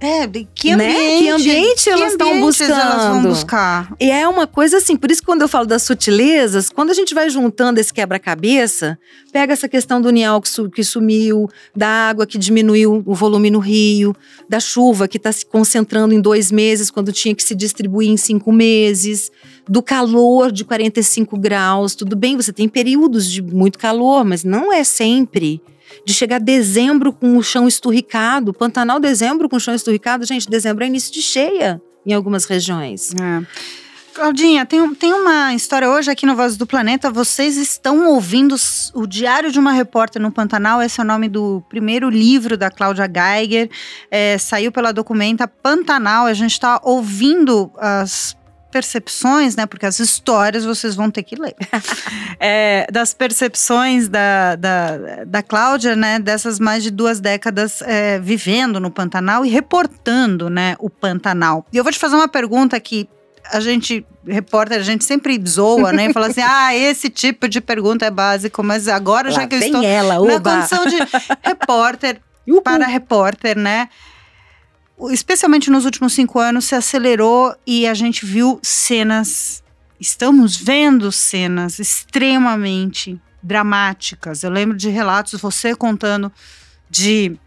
É, 0.00 0.28
que 0.54 0.70
ambiente, 0.70 0.76
né? 0.76 1.18
que 1.18 1.28
ambiente 1.28 1.90
elas 1.90 2.12
estão 2.12 2.40
buscando. 2.40 2.72
Elas 2.72 3.08
vão 3.08 3.22
buscar. 3.22 3.96
E 3.98 4.10
é 4.10 4.28
uma 4.28 4.46
coisa 4.46 4.76
assim, 4.76 4.96
por 4.96 5.10
isso 5.10 5.20
que 5.20 5.26
quando 5.26 5.42
eu 5.42 5.48
falo 5.48 5.66
das 5.66 5.82
sutilezas, 5.82 6.70
quando 6.70 6.90
a 6.90 6.94
gente 6.94 7.14
vai 7.14 7.28
juntando 7.28 7.80
esse 7.80 7.92
quebra-cabeça, 7.92 8.96
pega 9.32 9.52
essa 9.52 9.68
questão 9.68 10.00
do 10.00 10.10
nial 10.10 10.40
que, 10.40 10.48
su 10.48 10.70
que, 10.70 10.84
sumiu, 10.84 11.48
da 11.74 11.88
água 11.88 12.26
que 12.26 12.38
diminuiu 12.38 13.02
o 13.04 13.14
volume 13.14 13.50
no 13.50 13.58
rio, 13.58 14.14
da 14.48 14.60
chuva 14.60 15.08
que 15.08 15.16
está 15.16 15.32
se 15.32 15.44
concentrando 15.44 16.14
em 16.14 16.20
dois 16.20 16.52
meses 16.52 16.90
quando 16.90 17.12
tinha 17.12 17.34
que 17.34 17.42
se 17.42 17.54
distribuir 17.54 18.08
em 18.08 18.16
cinco 18.16 18.52
meses, 18.52 19.32
do 19.68 19.82
calor 19.82 20.52
de 20.52 20.64
45 20.64 21.36
graus. 21.36 21.96
Tudo 21.96 22.14
bem, 22.14 22.36
você 22.36 22.52
tem 22.52 22.68
períodos 22.68 23.28
de 23.28 23.42
muito 23.42 23.78
calor, 23.78 24.24
mas 24.24 24.44
não 24.44 24.72
é 24.72 24.84
sempre 24.84 25.60
de 26.04 26.14
chegar 26.14 26.40
dezembro 26.40 27.12
com 27.12 27.36
o 27.36 27.42
chão 27.42 27.68
esturricado. 27.68 28.52
Pantanal, 28.52 29.00
dezembro 29.00 29.48
com 29.48 29.56
o 29.56 29.60
chão 29.60 29.74
esturricado. 29.74 30.24
Gente, 30.24 30.48
dezembro 30.48 30.84
é 30.84 30.86
início 30.86 31.12
de 31.12 31.22
cheia 31.22 31.80
em 32.06 32.12
algumas 32.12 32.44
regiões. 32.44 33.12
É. 33.14 33.78
Claudinha, 34.18 34.66
tem, 34.66 34.94
tem 34.96 35.12
uma 35.12 35.54
história 35.54 35.88
hoje 35.88 36.10
aqui 36.10 36.26
no 36.26 36.34
Voz 36.34 36.56
do 36.56 36.66
Planeta. 36.66 37.08
Vocês 37.08 37.56
estão 37.56 38.08
ouvindo 38.08 38.56
o 38.92 39.06
Diário 39.06 39.52
de 39.52 39.60
uma 39.60 39.70
Repórter 39.70 40.20
no 40.20 40.32
Pantanal. 40.32 40.82
Esse 40.82 40.98
é 41.00 41.04
o 41.04 41.06
nome 41.06 41.28
do 41.28 41.62
primeiro 41.68 42.10
livro 42.10 42.56
da 42.56 42.68
Cláudia 42.68 43.06
Geiger. 43.06 43.70
É, 44.10 44.36
saiu 44.36 44.72
pela 44.72 44.92
documenta 44.92 45.46
Pantanal. 45.46 46.26
A 46.26 46.34
gente 46.34 46.50
está 46.50 46.80
ouvindo 46.82 47.70
as 47.76 48.36
percepções, 48.70 49.56
né? 49.56 49.66
Porque 49.66 49.86
as 49.86 49.98
histórias 49.98 50.64
vocês 50.64 50.94
vão 50.94 51.10
ter 51.10 51.22
que 51.22 51.36
ler. 51.36 51.54
é, 52.38 52.86
das 52.90 53.14
percepções 53.14 54.08
da, 54.08 54.56
da, 54.56 55.24
da 55.26 55.42
Cláudia, 55.42 55.96
né? 55.96 56.18
Dessas 56.18 56.58
mais 56.58 56.82
de 56.82 56.90
duas 56.90 57.20
décadas 57.20 57.82
é, 57.82 58.18
vivendo 58.18 58.78
no 58.78 58.90
Pantanal 58.90 59.44
e 59.44 59.48
reportando, 59.48 60.48
né? 60.48 60.76
O 60.78 60.90
Pantanal. 60.90 61.66
E 61.72 61.76
eu 61.76 61.84
vou 61.84 61.92
te 61.92 61.98
fazer 61.98 62.14
uma 62.14 62.28
pergunta 62.28 62.78
que 62.78 63.08
a 63.50 63.60
gente, 63.60 64.04
repórter, 64.26 64.78
a 64.78 64.82
gente 64.82 65.04
sempre 65.04 65.40
zoa, 65.46 65.92
né? 65.92 66.06
E 66.06 66.12
fala 66.12 66.28
assim: 66.28 66.42
ah, 66.44 66.74
esse 66.74 67.08
tipo 67.08 67.48
de 67.48 67.60
pergunta 67.60 68.06
é 68.06 68.10
básico, 68.10 68.62
mas 68.62 68.88
agora, 68.88 69.28
Lá 69.28 69.34
já 69.34 69.46
que 69.46 69.54
eu 69.54 69.60
estou 69.60 69.82
ela, 69.82 70.14
na 70.14 70.40
condição 70.40 70.86
de 70.86 70.96
repórter 71.42 72.20
para 72.64 72.86
repórter, 72.86 73.56
né? 73.56 73.88
Especialmente 75.10 75.70
nos 75.70 75.84
últimos 75.84 76.12
cinco 76.12 76.38
anos, 76.38 76.64
se 76.64 76.74
acelerou 76.74 77.54
e 77.66 77.86
a 77.86 77.94
gente 77.94 78.26
viu 78.26 78.58
cenas. 78.62 79.62
Estamos 80.00 80.56
vendo 80.56 81.10
cenas 81.12 81.78
extremamente 81.78 83.20
dramáticas. 83.42 84.42
Eu 84.42 84.50
lembro 84.50 84.76
de 84.76 84.88
relatos, 84.88 85.40
você 85.40 85.74
contando 85.74 86.32
de 86.90 87.38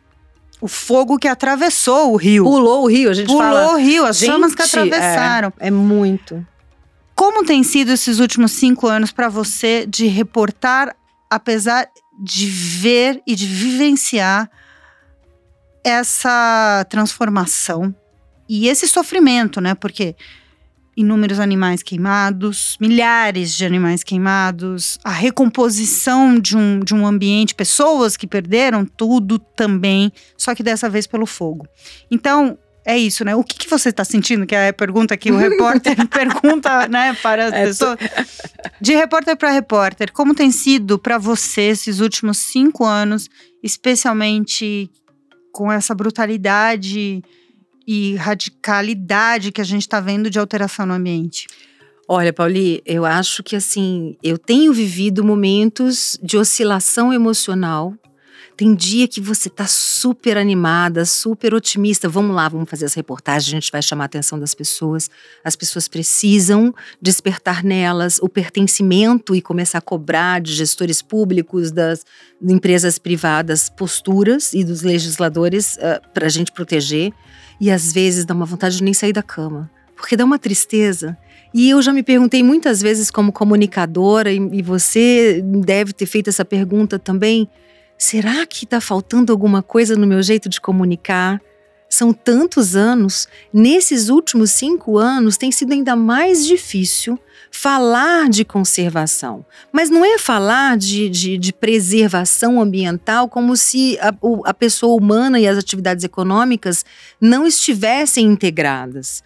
o 0.62 0.68
fogo 0.68 1.18
que 1.18 1.28
atravessou 1.28 2.14
o 2.14 2.16
rio. 2.16 2.44
Pulou 2.44 2.84
o 2.84 2.88
rio, 2.88 3.10
a 3.10 3.14
gente 3.14 3.28
Pulou 3.28 3.42
fala. 3.42 3.62
Pulou 3.62 3.76
o 3.76 3.78
rio, 3.78 4.06
as 4.06 4.18
gente, 4.18 4.32
chamas 4.32 4.56
que 4.56 4.62
atravessaram. 4.62 5.52
É, 5.60 5.68
é 5.68 5.72
muito. 5.72 6.46
Como 7.16 7.44
tem 7.44 7.64
sido 7.64 7.92
esses 7.92 8.20
últimos 8.20 8.52
cinco 8.52 8.88
anos 8.88 9.12
para 9.12 9.28
você 9.28 9.86
de 9.86 10.08
reportar, 10.08 10.96
apesar 11.30 11.88
de 12.20 12.46
ver 12.46 13.22
e 13.26 13.36
de 13.36 13.48
vivenciar 13.48 14.50
essa 15.84 16.86
transformação 16.89 17.94
e 18.48 18.67
esse 18.67 18.88
sofrimento, 18.88 19.62
né? 19.62 19.76
Porque 19.76 20.15
inúmeros 20.96 21.39
animais 21.39 21.82
queimados, 21.82 22.78
milhares 22.80 23.56
de 23.56 23.65
animais 23.65 24.04
queimados, 24.04 25.00
a 25.04 25.12
recomposição 25.12 26.38
de 26.38 26.58
um, 26.58 26.80
de 26.80 26.94
um 26.94 27.08
ambiente, 27.08 27.56
pessoas 27.56 28.17
que 28.17 28.28
perderam 28.28 28.86
tudo 28.86 29.39
também, 29.39 30.12
só 30.38 30.54
que 30.54 30.62
dessa 30.62 30.89
vez 30.89 31.08
pelo 31.08 31.26
fogo. 31.26 31.65
Então, 32.10 32.58
é 32.84 32.98
isso, 32.98 33.24
né? 33.24 33.36
O 33.36 33.44
que, 33.44 33.58
que 33.58 33.70
você 33.70 33.89
está 33.89 34.04
sentindo? 34.04 34.46
Que 34.46 34.56
é 34.56 34.70
a 34.70 34.74
pergunta 34.74 35.15
que 35.15 35.32
o 35.32 35.38
repórter 35.39 35.96
pergunta, 36.10 36.88
né, 36.88 37.15
para 37.22 37.46
as 37.46 37.54
é, 37.54 37.65
pessoas. 37.65 37.98
De 38.80 38.94
repórter 38.94 39.38
para 39.38 39.52
repórter, 39.52 40.12
como 40.12 40.34
tem 40.34 40.52
sido 40.52 40.98
para 40.98 41.17
você 41.17 41.62
esses 41.62 42.00
últimos 42.00 42.38
cinco 42.38 42.84
anos, 42.84 43.30
especialmente 43.63 44.89
com 45.52 45.72
essa 45.72 45.94
brutalidade 45.94 47.24
e 47.88 48.16
radicalidade 48.16 49.52
que 49.52 49.62
a 49.62 49.66
gente 49.66 49.82
está 49.82 50.00
vendo 50.00 50.30
de 50.30 50.40
alteração 50.40 50.86
no 50.86 50.94
ambiente? 50.94 51.48
Olha, 52.08 52.34
Pauli, 52.34 52.82
eu 52.86 53.06
acho 53.06 53.42
que 53.42 53.56
assim, 53.56 54.18
eu 54.22 54.38
tenho 54.38 54.74
vivido 54.74 55.24
momentos 55.24 56.20
de 56.22 56.38
oscilação 56.38 57.14
emocional. 57.14 57.94
Tem 58.56 58.75
dia 58.75 59.08
que 59.08 59.19
você 59.19 59.49
tá 59.49 59.65
super 59.67 60.38
animada, 60.38 61.06
super 61.06 61.54
otimista. 61.54 62.08
Vamos 62.08 62.36
lá, 62.36 62.47
vamos 62.47 62.69
fazer 62.69 62.86
essa 62.86 62.95
reportagem, 62.95 63.58
a 63.58 63.60
gente 63.60 63.71
vai 63.71 63.82
chamar 63.82 64.04
a 64.04 64.06
atenção 64.06 64.39
das 64.39 64.54
pessoas. 64.54 65.10
As 65.43 65.56
pessoas 65.56 65.88
precisam 65.88 66.73
despertar 67.01 67.63
nelas 67.63 68.19
o 68.21 68.30
pertencimento 68.30 69.36
e 69.36 69.41
começar 69.41 69.77
a 69.80 69.82
cobrar 69.82 70.41
de 70.41 70.54
gestores 70.54 71.01
públicos, 71.01 71.71
das 71.71 72.06
empresas 72.41 72.97
privadas, 72.97 73.69
posturas 73.69 74.54
e 74.54 74.63
dos 74.63 74.82
legisladores 74.82 75.75
uh, 75.75 75.80
ah, 75.84 76.01
para 76.13 76.25
a 76.25 76.30
gente 76.30 76.51
proteger. 76.51 77.12
E 77.60 77.69
às 77.69 77.93
vezes 77.93 78.25
dá 78.25 78.34
uma 78.34 78.45
vontade 78.45 78.77
de 78.77 78.84
nem 78.84 78.93
sair 78.93 79.13
da 79.13 79.21
cama, 79.21 79.69
porque 79.95 80.17
dá 80.17 80.25
uma 80.25 80.39
tristeza 80.39 81.17
e 81.54 81.69
eu 81.69 81.82
já 81.82 81.91
me 81.91 82.01
perguntei 82.01 82.41
muitas 82.41 82.82
vezes, 82.82 83.12
como 83.12 83.32
comunicadora, 83.32 84.32
e, 84.32 84.62
você 84.62 85.41
deve 85.43 85.91
ter 85.91 86.06
feito 86.06 86.30
essa 86.30 86.45
pergunta 86.45 86.97
também: 86.97 87.47
será 88.04 88.48
que 88.48 88.66
está 88.66 88.82
faltando 88.82 89.32
alguma 89.32 89.62
coisa 89.62 89.96
no 89.96 90.08
meu 90.08 90.24
jeito 90.24 90.50
de 90.50 90.60
comunicar? 90.60 91.40
São 91.88 92.12
tantos 92.12 92.76
anos, 92.76 93.28
nesses 93.54 94.10
últimos 94.10 94.52
cinco 94.52 94.98
anos 94.98 95.38
tem 95.38 95.52
sido 95.52 95.74
ainda 95.74 95.96
mais 95.96 96.48
difícil 96.48 97.20
falar 97.52 98.28
de 98.28 98.44
conservação. 98.44 99.46
Mas 99.72 99.90
não 99.90 100.04
é 100.04 100.18
falar 100.18 100.78
de, 100.78 101.10
de, 101.10 101.38
de 101.38 101.54
preservação 101.54 102.60
ambiental 102.60 103.30
como 103.30 103.56
se 103.56 104.00
a, 104.00 104.12
a 104.46 104.54
pessoa 104.54 105.00
humana 105.00 105.40
e 105.40 105.48
as 105.48 105.58
atividades 105.58 106.04
econômicas 106.04 106.84
não 107.20 107.46
estivessem 107.46 108.26
integradas. 108.26 109.22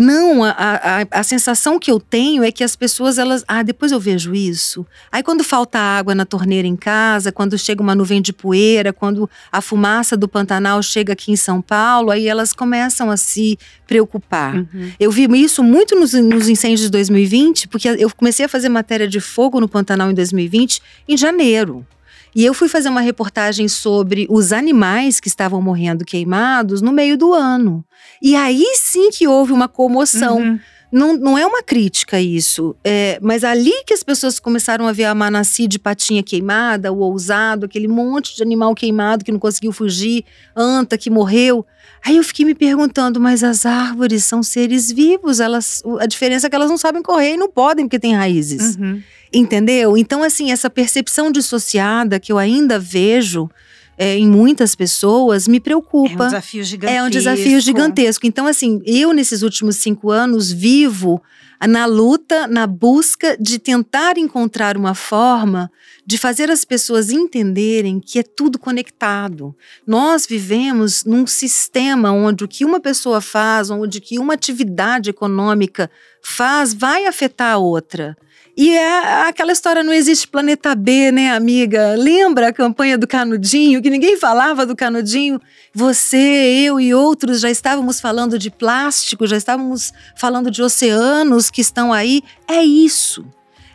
Não, 0.00 0.42
a, 0.42 0.54
a, 0.56 1.20
a, 1.20 1.22
sensação 1.22 1.78
que 1.78 1.90
eu 1.90 2.00
tenho 2.00 2.42
é 2.42 2.50
que 2.50 2.64
as 2.64 2.74
pessoas, 2.74 3.18
elas. 3.18 3.44
Ah, 3.46 3.62
depois 3.62 3.92
eu 3.92 4.00
vejo 4.00 4.34
isso. 4.34 4.86
Aí 5.12 5.22
quando 5.22 5.44
falta 5.44 5.78
água 5.78 6.14
na 6.14 6.24
torneira 6.24 6.66
em 6.66 6.74
casa, 6.74 7.30
quando 7.30 7.58
chega 7.58 7.82
uma 7.82 7.94
nuvem 7.94 8.22
de 8.22 8.32
poeira, 8.32 8.94
quando 8.94 9.28
a 9.52 9.60
fumaça 9.60 10.16
do 10.16 10.26
Pantanal 10.26 10.82
chega 10.82 11.12
aqui 11.12 11.30
em 11.30 11.36
São 11.36 11.60
Paulo, 11.60 12.10
aí 12.10 12.26
elas 12.26 12.54
começam 12.54 13.10
a 13.10 13.16
se 13.18 13.58
preocupar. 13.86 14.54
Uhum. 14.56 14.90
Eu 14.98 15.10
vi 15.10 15.28
isso 15.34 15.62
muito 15.62 15.94
nos, 15.94 16.14
nos 16.14 16.48
incêndios 16.48 16.80
de 16.80 16.88
2020, 16.88 17.68
porque 17.68 17.86
eu 17.86 18.08
comecei 18.16 18.46
a 18.46 18.48
fazer 18.48 18.70
matéria 18.70 19.06
de 19.06 19.20
fogo 19.20 19.60
no 19.60 19.68
Pantanal 19.68 20.10
em 20.10 20.14
2020 20.14 20.80
em 21.06 21.16
janeiro. 21.18 21.86
E 22.34 22.44
eu 22.44 22.54
fui 22.54 22.68
fazer 22.68 22.88
uma 22.88 23.00
reportagem 23.00 23.68
sobre 23.68 24.26
os 24.30 24.52
animais 24.52 25.18
que 25.18 25.28
estavam 25.28 25.60
morrendo 25.60 26.04
queimados 26.04 26.80
no 26.80 26.92
meio 26.92 27.16
do 27.16 27.32
ano. 27.32 27.84
E 28.22 28.36
aí 28.36 28.72
sim 28.76 29.10
que 29.10 29.26
houve 29.26 29.52
uma 29.52 29.68
comoção. 29.68 30.38
Uhum. 30.38 30.60
Não, 30.92 31.16
não 31.16 31.38
é 31.38 31.46
uma 31.46 31.62
crítica 31.62 32.20
isso, 32.20 32.74
é, 32.82 33.18
mas 33.22 33.44
ali 33.44 33.72
que 33.86 33.94
as 33.94 34.02
pessoas 34.02 34.40
começaram 34.40 34.88
a 34.88 34.92
ver 34.92 35.04
a 35.04 35.14
Manassi 35.14 35.68
de 35.68 35.78
patinha 35.78 36.22
queimada, 36.22 36.92
o 36.92 36.98
ousado, 36.98 37.66
aquele 37.66 37.86
monte 37.86 38.34
de 38.34 38.42
animal 38.42 38.74
queimado 38.74 39.24
que 39.24 39.30
não 39.30 39.38
conseguiu 39.38 39.70
fugir, 39.70 40.24
anta 40.56 40.98
que 40.98 41.08
morreu. 41.08 41.64
Aí 42.04 42.16
eu 42.16 42.24
fiquei 42.24 42.44
me 42.44 42.54
perguntando, 42.54 43.20
mas 43.20 43.44
as 43.44 43.64
árvores 43.64 44.24
são 44.24 44.42
seres 44.42 44.90
vivos, 44.90 45.38
elas, 45.38 45.82
a 46.00 46.06
diferença 46.06 46.46
é 46.46 46.50
que 46.50 46.56
elas 46.56 46.70
não 46.70 46.78
sabem 46.78 47.02
correr 47.02 47.34
e 47.34 47.36
não 47.36 47.48
podem 47.48 47.86
porque 47.86 47.98
têm 47.98 48.14
raízes. 48.14 48.76
Uhum. 48.76 49.00
Entendeu? 49.32 49.96
Então, 49.96 50.24
assim, 50.24 50.50
essa 50.50 50.68
percepção 50.68 51.30
dissociada 51.30 52.18
que 52.18 52.32
eu 52.32 52.38
ainda 52.38 52.78
vejo 52.78 53.48
é, 54.00 54.16
em 54.16 54.26
muitas 54.26 54.74
pessoas 54.74 55.46
me 55.46 55.60
preocupa. 55.60 56.24
É 56.24 56.26
um 56.26 56.30
desafio 56.30 56.64
gigantesco. 56.64 56.98
É 56.98 57.02
um 57.02 57.10
desafio 57.10 57.60
gigantesco. 57.60 58.26
Então, 58.26 58.46
assim, 58.46 58.80
eu 58.86 59.12
nesses 59.12 59.42
últimos 59.42 59.76
cinco 59.76 60.10
anos 60.10 60.50
vivo 60.50 61.22
na 61.68 61.84
luta, 61.84 62.46
na 62.46 62.66
busca 62.66 63.36
de 63.38 63.58
tentar 63.58 64.16
encontrar 64.16 64.78
uma 64.78 64.94
forma 64.94 65.70
de 66.06 66.16
fazer 66.16 66.50
as 66.50 66.64
pessoas 66.64 67.10
entenderem 67.10 68.00
que 68.00 68.18
é 68.18 68.22
tudo 68.22 68.58
conectado. 68.58 69.54
Nós 69.86 70.26
vivemos 70.26 71.04
num 71.04 71.26
sistema 71.26 72.10
onde 72.10 72.42
o 72.42 72.48
que 72.48 72.64
uma 72.64 72.80
pessoa 72.80 73.20
faz, 73.20 73.70
onde 73.70 74.00
que 74.00 74.18
uma 74.18 74.32
atividade 74.32 75.10
econômica 75.10 75.90
faz, 76.22 76.72
vai 76.72 77.04
afetar 77.04 77.52
a 77.52 77.58
outra. 77.58 78.16
E 78.56 78.76
é 78.76 79.28
aquela 79.28 79.52
história, 79.52 79.82
não 79.82 79.92
existe 79.92 80.26
planeta 80.26 80.74
B, 80.74 81.12
né, 81.12 81.30
amiga? 81.30 81.94
Lembra 81.96 82.48
a 82.48 82.52
campanha 82.52 82.98
do 82.98 83.06
Canudinho, 83.06 83.80
que 83.80 83.88
ninguém 83.88 84.16
falava 84.16 84.66
do 84.66 84.76
Canudinho? 84.76 85.40
Você, 85.72 86.64
eu 86.66 86.80
e 86.80 86.92
outros 86.92 87.40
já 87.40 87.50
estávamos 87.50 88.00
falando 88.00 88.38
de 88.38 88.50
plástico, 88.50 89.26
já 89.26 89.36
estávamos 89.36 89.92
falando 90.16 90.50
de 90.50 90.62
oceanos 90.62 91.50
que 91.50 91.60
estão 91.60 91.92
aí. 91.92 92.22
É 92.48 92.62
isso. 92.62 93.24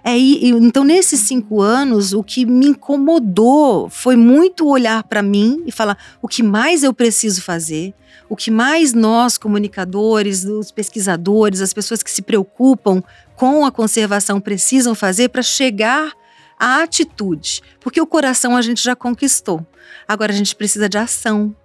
É, 0.08 0.16
então, 0.16 0.84
nesses 0.84 1.22
cinco 1.22 1.62
anos, 1.62 2.14
o 2.14 2.24
que 2.24 2.46
me 2.46 2.68
incomodou 2.68 3.90
foi 3.90 4.16
muito 4.16 4.68
olhar 4.68 5.04
para 5.04 5.24
mim 5.24 5.64
e 5.66 5.72
falar 5.72 5.98
o 6.22 6.28
que 6.28 6.44
mais 6.44 6.84
eu 6.84 6.94
preciso 6.94 7.42
fazer, 7.42 7.92
o 8.30 8.36
que 8.36 8.52
mais 8.52 8.94
nós, 8.94 9.36
comunicadores, 9.36 10.46
os 10.46 10.70
pesquisadores, 10.70 11.60
as 11.60 11.74
pessoas 11.74 12.04
que 12.04 12.12
se 12.12 12.22
preocupam 12.22 13.04
com 13.36 13.66
a 13.66 13.72
conservação 13.72 14.40
precisam 14.40 14.96
fazer 14.96 15.30
para 15.30 15.42
chegar 15.42 16.14
à 16.60 16.84
atitude. 16.84 17.62
Porque 17.80 18.00
o 18.00 18.08
coração 18.08 18.56
a 18.56 18.62
gente 18.62 18.84
já 18.84 18.96
conquistou. 18.96 19.66
Agora 20.08 20.32
a 20.32 20.36
gente 20.36 20.56
precisa 20.56 20.88
de 20.88 20.98
ação. 20.98 21.56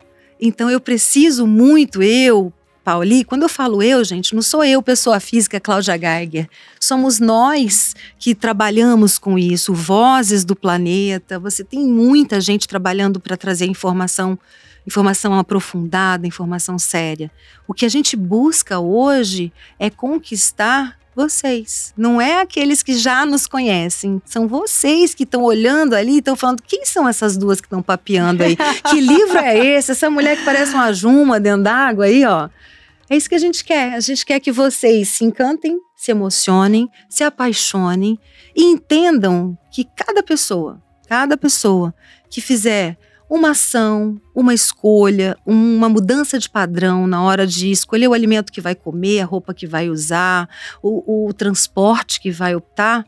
Então 0.41 0.71
eu 0.71 0.81
preciso 0.81 1.47
muito, 1.47 2.03
eu, 2.03 2.53
Pauli, 2.83 3.25
quando 3.25 3.43
eu 3.43 3.49
falo 3.49 3.83
eu, 3.83 4.03
gente, 4.03 4.35
não 4.35 4.43
sou 4.43 4.65
eu, 4.65 4.83
pessoa 4.83 5.21
física, 5.21 5.61
Cláudia 5.61 5.99
Geiger. 5.99 6.49
Somos 6.81 7.21
nós 7.21 7.95
que 8.19 8.35
trabalhamos 8.35 9.19
com 9.19 9.39
isso, 9.39 9.75
vozes 9.75 10.45
do 10.45 10.57
planeta. 10.57 11.39
Você 11.39 11.63
tem 11.63 11.81
muita 11.81 12.41
gente 12.41 12.67
trabalhando 12.67 13.21
para 13.21 13.37
trazer 13.37 13.67
informação 13.67 14.39
informação 14.87 15.39
aprofundada, 15.39 16.27
informação 16.27 16.79
séria. 16.79 17.31
O 17.69 17.75
que 17.75 17.85
a 17.85 17.89
gente 17.89 18.17
busca 18.17 18.81
hoje 18.81 19.53
é 19.79 19.91
conquistar 19.91 20.99
vocês. 21.21 21.93
Não 21.97 22.21
é 22.21 22.41
aqueles 22.41 22.83
que 22.83 22.97
já 22.97 23.27
nos 23.27 23.47
conhecem. 23.47 24.21
São 24.25 24.49
vocês 24.49 25.15
que 25.15 25.25
estão 25.25 25.43
olhando 25.43 25.95
ali 25.95 26.15
e 26.15 26.19
estão 26.19 26.35
falando: 26.35 26.63
quem 26.63 26.85
são 26.85 27.09
essas 27.09 27.37
duas 27.37 27.61
que 27.61 27.67
estão 27.67 27.83
papeando 27.83 28.43
aí? 28.43 28.57
que 28.57 29.01
livro 29.01 29.39
é 29.39 29.59
esse? 29.59 29.93
Essa 29.93 30.09
mulher 30.09 30.37
que 30.37 30.45
parece 30.45 30.73
uma 30.73 30.93
juma 30.93 31.39
dentro 31.39 31.65
d'água 31.65 32.07
aí, 32.07 32.25
ó. 32.25 32.49
É 33.09 33.17
isso 33.17 33.29
que 33.29 33.35
a 33.35 33.41
gente 33.41 33.65
quer. 33.65 33.95
A 33.95 34.01
gente 34.01 34.25
quer 34.25 34.41
que 34.41 34.53
vocês 34.53 35.09
se 35.09 35.25
encantem, 35.25 35.77
se 35.97 36.11
emocionem, 36.11 36.89
se 37.09 37.25
apaixonem 37.25 38.19
e 38.55 38.65
entendam 38.65 39.59
que 39.71 39.85
cada 39.97 40.23
pessoa, 40.23 40.81
cada 41.09 41.37
pessoa 41.37 41.93
que 42.31 42.41
fizer 42.41 42.97
uma 43.31 43.51
ação, 43.51 44.21
uma 44.35 44.53
escolha, 44.53 45.37
uma 45.47 45.89
mudança 45.89 46.37
de 46.37 46.51
padrão 46.51 47.07
na 47.07 47.23
hora 47.23 47.47
de 47.47 47.71
escolher 47.71 48.09
o 48.09 48.13
alimento 48.13 48.53
que 48.53 48.61
vai 48.61 48.75
comer, 48.75 49.21
a 49.21 49.25
roupa 49.25 49.55
que 49.55 49.69
vai 49.69 49.89
usar, 49.89 50.49
o, 50.83 51.29
o 51.29 51.33
transporte 51.33 52.21
que 52.21 52.33
vai 52.33 52.57
optar, 52.57 53.05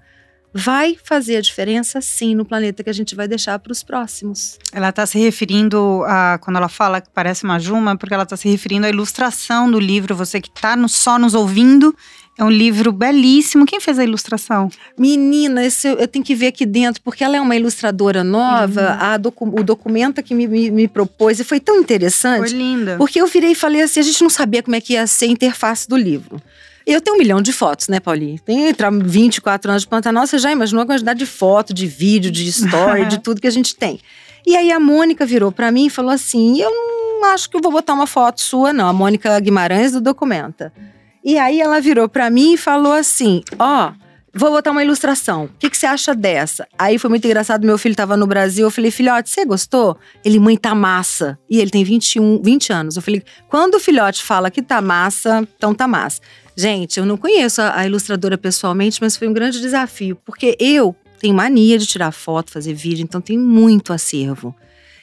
vai 0.54 0.96
fazer 1.02 1.36
a 1.36 1.40
diferença 1.40 2.00
sim 2.00 2.36
no 2.36 2.44
planeta 2.44 2.84
que 2.84 2.90
a 2.90 2.92
gente 2.92 3.16
vai 3.16 3.26
deixar 3.26 3.58
para 3.58 3.72
os 3.72 3.82
próximos. 3.82 4.58
Ela 4.72 4.90
está 4.90 5.04
se 5.06 5.18
referindo 5.18 6.04
a, 6.06 6.38
quando 6.40 6.56
ela 6.56 6.68
fala 6.68 7.00
que 7.00 7.08
parece 7.12 7.42
uma 7.42 7.58
Juma, 7.58 7.96
porque 7.96 8.14
ela 8.14 8.22
está 8.22 8.36
se 8.36 8.48
referindo 8.48 8.86
à 8.86 8.90
ilustração 8.90 9.68
do 9.68 9.80
livro. 9.80 10.14
Você 10.14 10.40
que 10.40 10.50
está 10.54 10.76
no, 10.76 10.88
só 10.88 11.18
nos 11.18 11.34
ouvindo, 11.34 11.96
é 12.38 12.44
um 12.44 12.50
livro 12.50 12.90
belíssimo. 12.90 13.66
Quem 13.66 13.78
fez 13.78 13.98
a 13.98 14.04
ilustração? 14.04 14.70
Menina, 14.98 15.64
esse 15.64 15.86
eu, 15.86 16.08
tenho 16.08 16.24
que 16.24 16.34
ver 16.34 16.48
aqui 16.48 16.64
dentro, 16.64 17.02
porque 17.02 17.22
ela 17.22 17.36
é 17.36 17.40
uma 17.40 17.54
ilustradora 17.54 18.24
nova. 18.24 18.98
Uhum. 19.00 19.20
Docu, 19.20 19.60
o 19.60 19.62
documento 19.62 20.22
que 20.22 20.34
me, 20.34 20.46
me, 20.46 20.70
me, 20.70 20.88
propôs 20.88 21.40
e 21.40 21.44
foi 21.44 21.60
tão 21.60 21.78
interessante. 21.78 22.50
Foi 22.50 22.58
linda. 22.58 22.96
Porque 22.96 23.20
eu 23.20 23.26
virei 23.26 23.52
e 23.52 23.54
falei 23.54 23.82
assim: 23.82 24.00
a 24.00 24.02
gente 24.02 24.22
não 24.22 24.30
sabia 24.30 24.62
como 24.62 24.74
é 24.74 24.80
que 24.80 24.94
ia 24.94 25.06
ser 25.06 25.26
a 25.26 25.28
interface 25.28 25.86
do 25.86 25.96
livro. 25.96 26.40
Eu 26.86 27.00
tenho 27.00 27.16
um 27.16 27.18
milhão 27.18 27.40
de 27.40 27.52
fotos, 27.52 27.86
né, 27.88 28.00
Paulinho? 28.00 28.38
Tem 28.40 28.68
entre 28.68 28.86
24 28.90 29.70
anos 29.70 29.82
de 29.82 29.88
Pantanal, 29.88 30.26
você 30.26 30.36
já 30.38 30.50
imaginou 30.50 30.82
a 30.82 30.86
quantidade 30.86 31.18
de 31.18 31.26
foto, 31.26 31.72
de 31.72 31.86
vídeo, 31.86 32.30
de 32.30 32.48
story, 32.48 33.06
de 33.06 33.18
tudo 33.22 33.40
que 33.40 33.46
a 33.46 33.52
gente 33.52 33.76
tem. 33.76 34.00
E 34.44 34.56
aí 34.56 34.72
a 34.72 34.80
Mônica 34.80 35.24
virou 35.24 35.52
para 35.52 35.70
mim 35.70 35.86
e 35.86 35.90
falou 35.90 36.10
assim: 36.10 36.60
Eu 36.60 36.70
não 36.70 37.26
acho 37.26 37.48
que 37.48 37.56
eu 37.56 37.60
vou 37.60 37.70
botar 37.70 37.92
uma 37.92 38.06
foto 38.06 38.40
sua, 38.40 38.72
não. 38.72 38.88
A 38.88 38.92
Mônica 38.92 39.38
Guimarães 39.38 39.92
do 39.92 40.00
Documenta. 40.00 40.72
E 41.24 41.38
aí 41.38 41.60
ela 41.60 41.80
virou 41.80 42.08
para 42.08 42.28
mim 42.30 42.54
e 42.54 42.56
falou 42.56 42.92
assim: 42.92 43.42
Ó, 43.58 43.88
oh, 43.88 43.92
vou 44.34 44.50
botar 44.50 44.70
uma 44.70 44.82
ilustração. 44.82 45.44
O 45.44 45.50
que, 45.58 45.70
que, 45.70 45.76
você 45.76 45.86
acha 45.86 46.14
dessa? 46.14 46.66
Aí 46.76 46.98
foi 46.98 47.10
muito 47.10 47.24
engraçado. 47.24 47.64
Meu 47.64 47.78
filho 47.78 47.94
tava 47.94 48.16
no 48.16 48.26
Brasil. 48.26 48.66
Eu 48.66 48.70
falei, 48.70 48.90
filhote, 48.90 49.30
você 49.30 49.44
gostou? 49.44 49.96
Ele, 50.24 50.38
mãe, 50.38 50.56
tá 50.56 50.74
massa. 50.74 51.38
E 51.48 51.60
ele 51.60 51.70
tem 51.70 51.84
21, 51.84 52.42
20 52.42 52.72
anos. 52.72 52.96
Eu 52.96 53.02
falei, 53.02 53.22
quando 53.48 53.74
o 53.74 53.80
filhote 53.80 54.22
fala 54.22 54.50
que 54.50 54.62
tá 54.62 54.80
massa, 54.80 55.46
então 55.56 55.74
tá 55.74 55.86
massa. 55.86 56.20
Gente, 56.56 56.98
eu 56.98 57.06
não 57.06 57.16
conheço 57.16 57.62
a, 57.62 57.78
a 57.78 57.86
ilustradora 57.86 58.36
pessoalmente, 58.36 59.00
mas 59.00 59.16
foi 59.16 59.28
um 59.28 59.32
grande 59.32 59.60
desafio, 59.60 60.16
porque 60.24 60.56
eu 60.60 60.94
tenho 61.18 61.34
mania 61.34 61.78
de 61.78 61.86
tirar 61.86 62.12
foto, 62.12 62.50
fazer 62.50 62.74
vídeo, 62.74 63.02
então 63.04 63.20
tem 63.20 63.38
muito 63.38 63.92
acervo. 63.92 64.54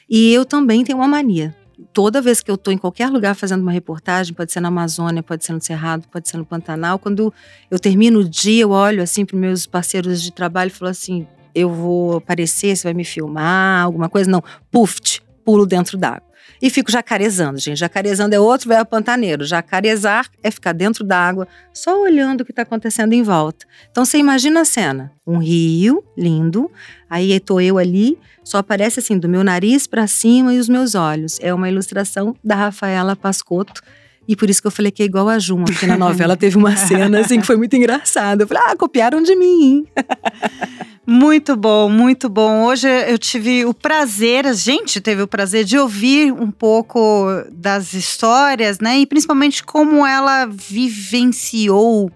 E 0.08 0.32
eu 0.32 0.44
também 0.44 0.84
tenho 0.84 0.98
uma 0.98 1.08
mania 1.08 1.56
toda 1.92 2.20
vez 2.20 2.42
que 2.42 2.50
eu 2.50 2.54
estou 2.54 2.72
em 2.72 2.78
qualquer 2.78 3.08
lugar 3.08 3.34
fazendo 3.34 3.62
uma 3.62 3.72
reportagem, 3.72 4.34
pode 4.34 4.52
ser 4.52 4.60
na 4.60 4.68
Amazônia, 4.68 5.22
pode 5.22 5.44
ser 5.44 5.52
no 5.52 5.60
Cerrado, 5.60 6.06
pode 6.08 6.28
ser 6.28 6.36
no 6.36 6.44
Pantanal, 6.44 6.98
quando 6.98 7.32
eu 7.70 7.78
termino 7.78 8.20
o 8.20 8.28
dia, 8.28 8.62
eu 8.62 8.70
olho 8.70 9.02
assim 9.02 9.24
para 9.24 9.36
meus 9.36 9.66
parceiros 9.66 10.22
de 10.22 10.32
trabalho 10.32 10.68
e 10.68 10.72
falo 10.72 10.90
assim: 10.90 11.26
eu 11.54 11.68
vou 11.68 12.16
aparecer, 12.16 12.76
você 12.76 12.84
vai 12.84 12.94
me 12.94 13.04
filmar, 13.04 13.84
alguma 13.84 14.08
coisa? 14.08 14.30
Não, 14.30 14.42
puft, 14.70 15.22
pulo 15.44 15.66
dentro 15.66 15.98
d'água. 15.98 16.29
E 16.60 16.68
fico 16.68 16.90
jacarezando, 16.90 17.58
gente. 17.58 17.78
Jacarezando 17.78 18.34
é 18.34 18.40
outro 18.40 18.68
velho 18.68 18.84
pantaneiro. 18.84 19.44
Jacarezar 19.44 20.28
é 20.42 20.50
ficar 20.50 20.72
dentro 20.72 21.02
d'água, 21.02 21.48
só 21.72 22.00
olhando 22.02 22.42
o 22.42 22.44
que 22.44 22.52
está 22.52 22.62
acontecendo 22.62 23.12
em 23.12 23.22
volta. 23.22 23.64
Então 23.90 24.04
você 24.04 24.18
imagina 24.18 24.60
a 24.60 24.64
cena: 24.64 25.12
um 25.26 25.38
rio 25.38 26.04
lindo, 26.16 26.70
aí 27.08 27.32
estou 27.32 27.60
eu 27.60 27.78
ali, 27.78 28.18
só 28.44 28.58
aparece 28.58 29.00
assim, 29.00 29.18
do 29.18 29.28
meu 29.28 29.42
nariz 29.42 29.86
para 29.86 30.06
cima 30.06 30.52
e 30.52 30.58
os 30.58 30.68
meus 30.68 30.94
olhos. 30.94 31.38
É 31.40 31.54
uma 31.54 31.68
ilustração 31.68 32.36
da 32.44 32.54
Rafaela 32.54 33.16
Pascotto. 33.16 33.82
E 34.30 34.36
por 34.36 34.48
isso 34.48 34.60
que 34.60 34.68
eu 34.68 34.70
falei 34.70 34.92
que 34.92 35.02
é 35.02 35.06
igual 35.06 35.28
a 35.28 35.40
Juma, 35.40 35.64
porque 35.64 35.88
na 35.88 35.98
novela 35.98 36.36
teve 36.36 36.56
uma 36.56 36.76
cena 36.76 37.18
assim 37.18 37.40
que 37.40 37.46
foi 37.46 37.56
muito 37.56 37.74
engraçada. 37.74 38.44
Eu 38.44 38.46
falei, 38.46 38.62
ah, 38.64 38.76
copiaram 38.76 39.20
de 39.20 39.34
mim. 39.34 39.84
Muito 41.06 41.56
bom, 41.56 41.88
muito 41.88 42.28
bom. 42.28 42.62
Hoje 42.66 42.86
eu 42.86 43.18
tive 43.18 43.64
o 43.64 43.74
prazer, 43.74 44.46
a 44.46 44.52
gente 44.52 45.00
teve 45.00 45.22
o 45.22 45.26
prazer 45.26 45.64
de 45.64 45.76
ouvir 45.76 46.30
um 46.32 46.52
pouco 46.52 47.26
das 47.50 47.94
histórias, 47.94 48.78
né? 48.78 49.00
E 49.00 49.06
principalmente 49.06 49.64
como 49.64 50.06
ela 50.06 50.46
vivenciou, 50.46 52.12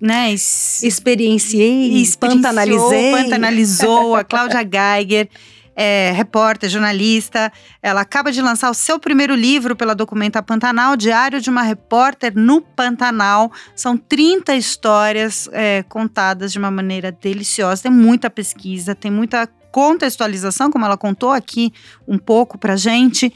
né? 0.00 0.32
Experienciei, 0.32 2.06
pantanalizei. 2.20 3.10
Pantanalizou 3.10 4.14
a 4.14 4.22
Cláudia 4.22 4.62
Geiger 4.62 5.28
é 5.74 6.12
repórter, 6.14 6.68
jornalista. 6.68 7.52
Ela 7.82 8.02
acaba 8.02 8.30
de 8.30 8.40
lançar 8.40 8.70
o 8.70 8.74
seu 8.74 8.98
primeiro 8.98 9.34
livro 9.34 9.74
pela 9.74 9.94
Documenta 9.94 10.42
Pantanal, 10.42 10.96
Diário 10.96 11.40
de 11.40 11.50
uma 11.50 11.62
Repórter 11.62 12.32
no 12.34 12.60
Pantanal. 12.60 13.50
São 13.74 13.96
30 13.96 14.54
histórias 14.54 15.48
é, 15.52 15.82
contadas 15.88 16.52
de 16.52 16.58
uma 16.58 16.70
maneira 16.70 17.10
deliciosa. 17.10 17.84
Tem 17.84 17.92
muita 17.92 18.28
pesquisa, 18.28 18.94
tem 18.94 19.10
muita 19.10 19.48
contextualização, 19.70 20.70
como 20.70 20.84
ela 20.84 20.98
contou 20.98 21.32
aqui 21.32 21.72
um 22.06 22.18
pouco 22.18 22.58
pra 22.58 22.76
gente. 22.76 23.32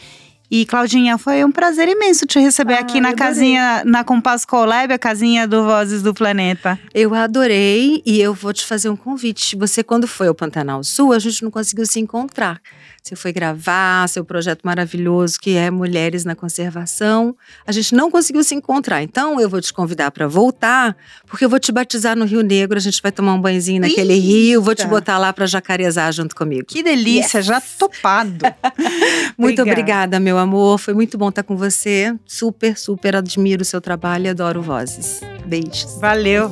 E 0.51 0.65
Claudinha, 0.65 1.19
foi 1.19 1.45
um 1.45 1.51
prazer 1.51 1.89
imenso 1.89 2.25
te 2.25 2.39
receber 2.39 2.75
ah, 2.75 2.81
aqui 2.81 3.01
na 3.01 3.15
casinha, 3.15 3.83
na 3.85 4.05
Compasso 4.05 4.47
Colab, 4.47 4.93
a 4.93 4.99
casinha 4.99 5.47
do 5.47 5.65
Vozes 5.65 6.03
do 6.03 6.15
Planeta. 6.15 6.79
Eu 6.95 7.15
adorei 7.15 8.03
e 8.07 8.21
eu 8.21 8.33
vou 8.33 8.53
te 8.53 8.65
fazer 8.65 8.89
um 8.89 8.97
convite. 8.97 9.57
Você, 9.57 9.83
quando 9.83 10.07
foi 10.07 10.29
ao 10.29 10.35
Pantanal 10.35 10.85
Sul, 10.85 11.13
a 11.13 11.19
gente 11.19 11.43
não 11.43 11.51
conseguiu 11.51 11.85
se 11.85 11.99
encontrar. 11.99 12.61
Você 13.07 13.15
foi 13.15 13.33
gravar 13.33 14.09
seu 14.09 14.25
projeto 14.25 14.63
maravilhoso 14.65 15.39
que 15.41 15.57
é 15.57 15.71
Mulheres 15.71 16.25
na 16.25 16.35
Conservação. 16.35 17.37
A 17.65 17.71
gente 17.71 17.95
não 17.95 18.11
conseguiu 18.11 18.43
se 18.43 18.53
encontrar. 18.53 19.01
Então 19.01 19.41
eu 19.41 19.49
vou 19.49 19.61
te 19.61 19.73
convidar 19.73 20.11
para 20.11 20.27
voltar, 20.27 20.97
porque 21.25 21.45
eu 21.45 21.49
vou 21.49 21.61
te 21.61 21.71
batizar 21.71 22.17
no 22.17 22.25
Rio 22.25 22.43
Negro. 22.43 22.77
A 22.77 22.81
gente 22.81 23.01
vai 23.01 23.13
tomar 23.13 23.35
um 23.35 23.41
banhozinho 23.41 23.81
naquele 23.81 24.15
Eita. 24.15 24.27
rio. 24.27 24.61
Vou 24.61 24.75
te 24.75 24.85
botar 24.89 25.19
lá 25.19 25.33
para 25.33 25.47
jacarezar 25.47 26.13
junto 26.13 26.35
comigo. 26.35 26.65
Que 26.67 26.83
delícia, 26.83 27.39
yes. 27.39 27.47
já 27.47 27.61
topado. 27.61 28.45
muito 29.39 29.63
obrigada. 29.63 29.71
obrigada, 29.71 30.21
meu 30.21 30.37
amor. 30.37 30.79
Foi 30.79 30.93
muito 30.93 31.17
bom 31.17 31.29
estar 31.29 31.45
com 31.45 31.57
você. 31.57 32.13
Super, 32.27 32.77
super 32.77 33.15
admiro 33.15 33.63
o 33.63 33.65
seu 33.65 33.81
trabalho 33.81 34.27
e 34.27 34.29
adoro 34.31 34.61
vozes. 34.61 35.21
Beijos. 35.47 35.97
Valeu. 36.01 36.51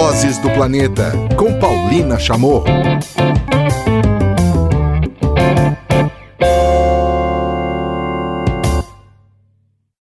Vozes 0.00 0.38
do 0.38 0.48
Planeta, 0.52 1.12
com 1.36 1.58
Paulina 1.58 2.18
Chamorro. 2.18 2.64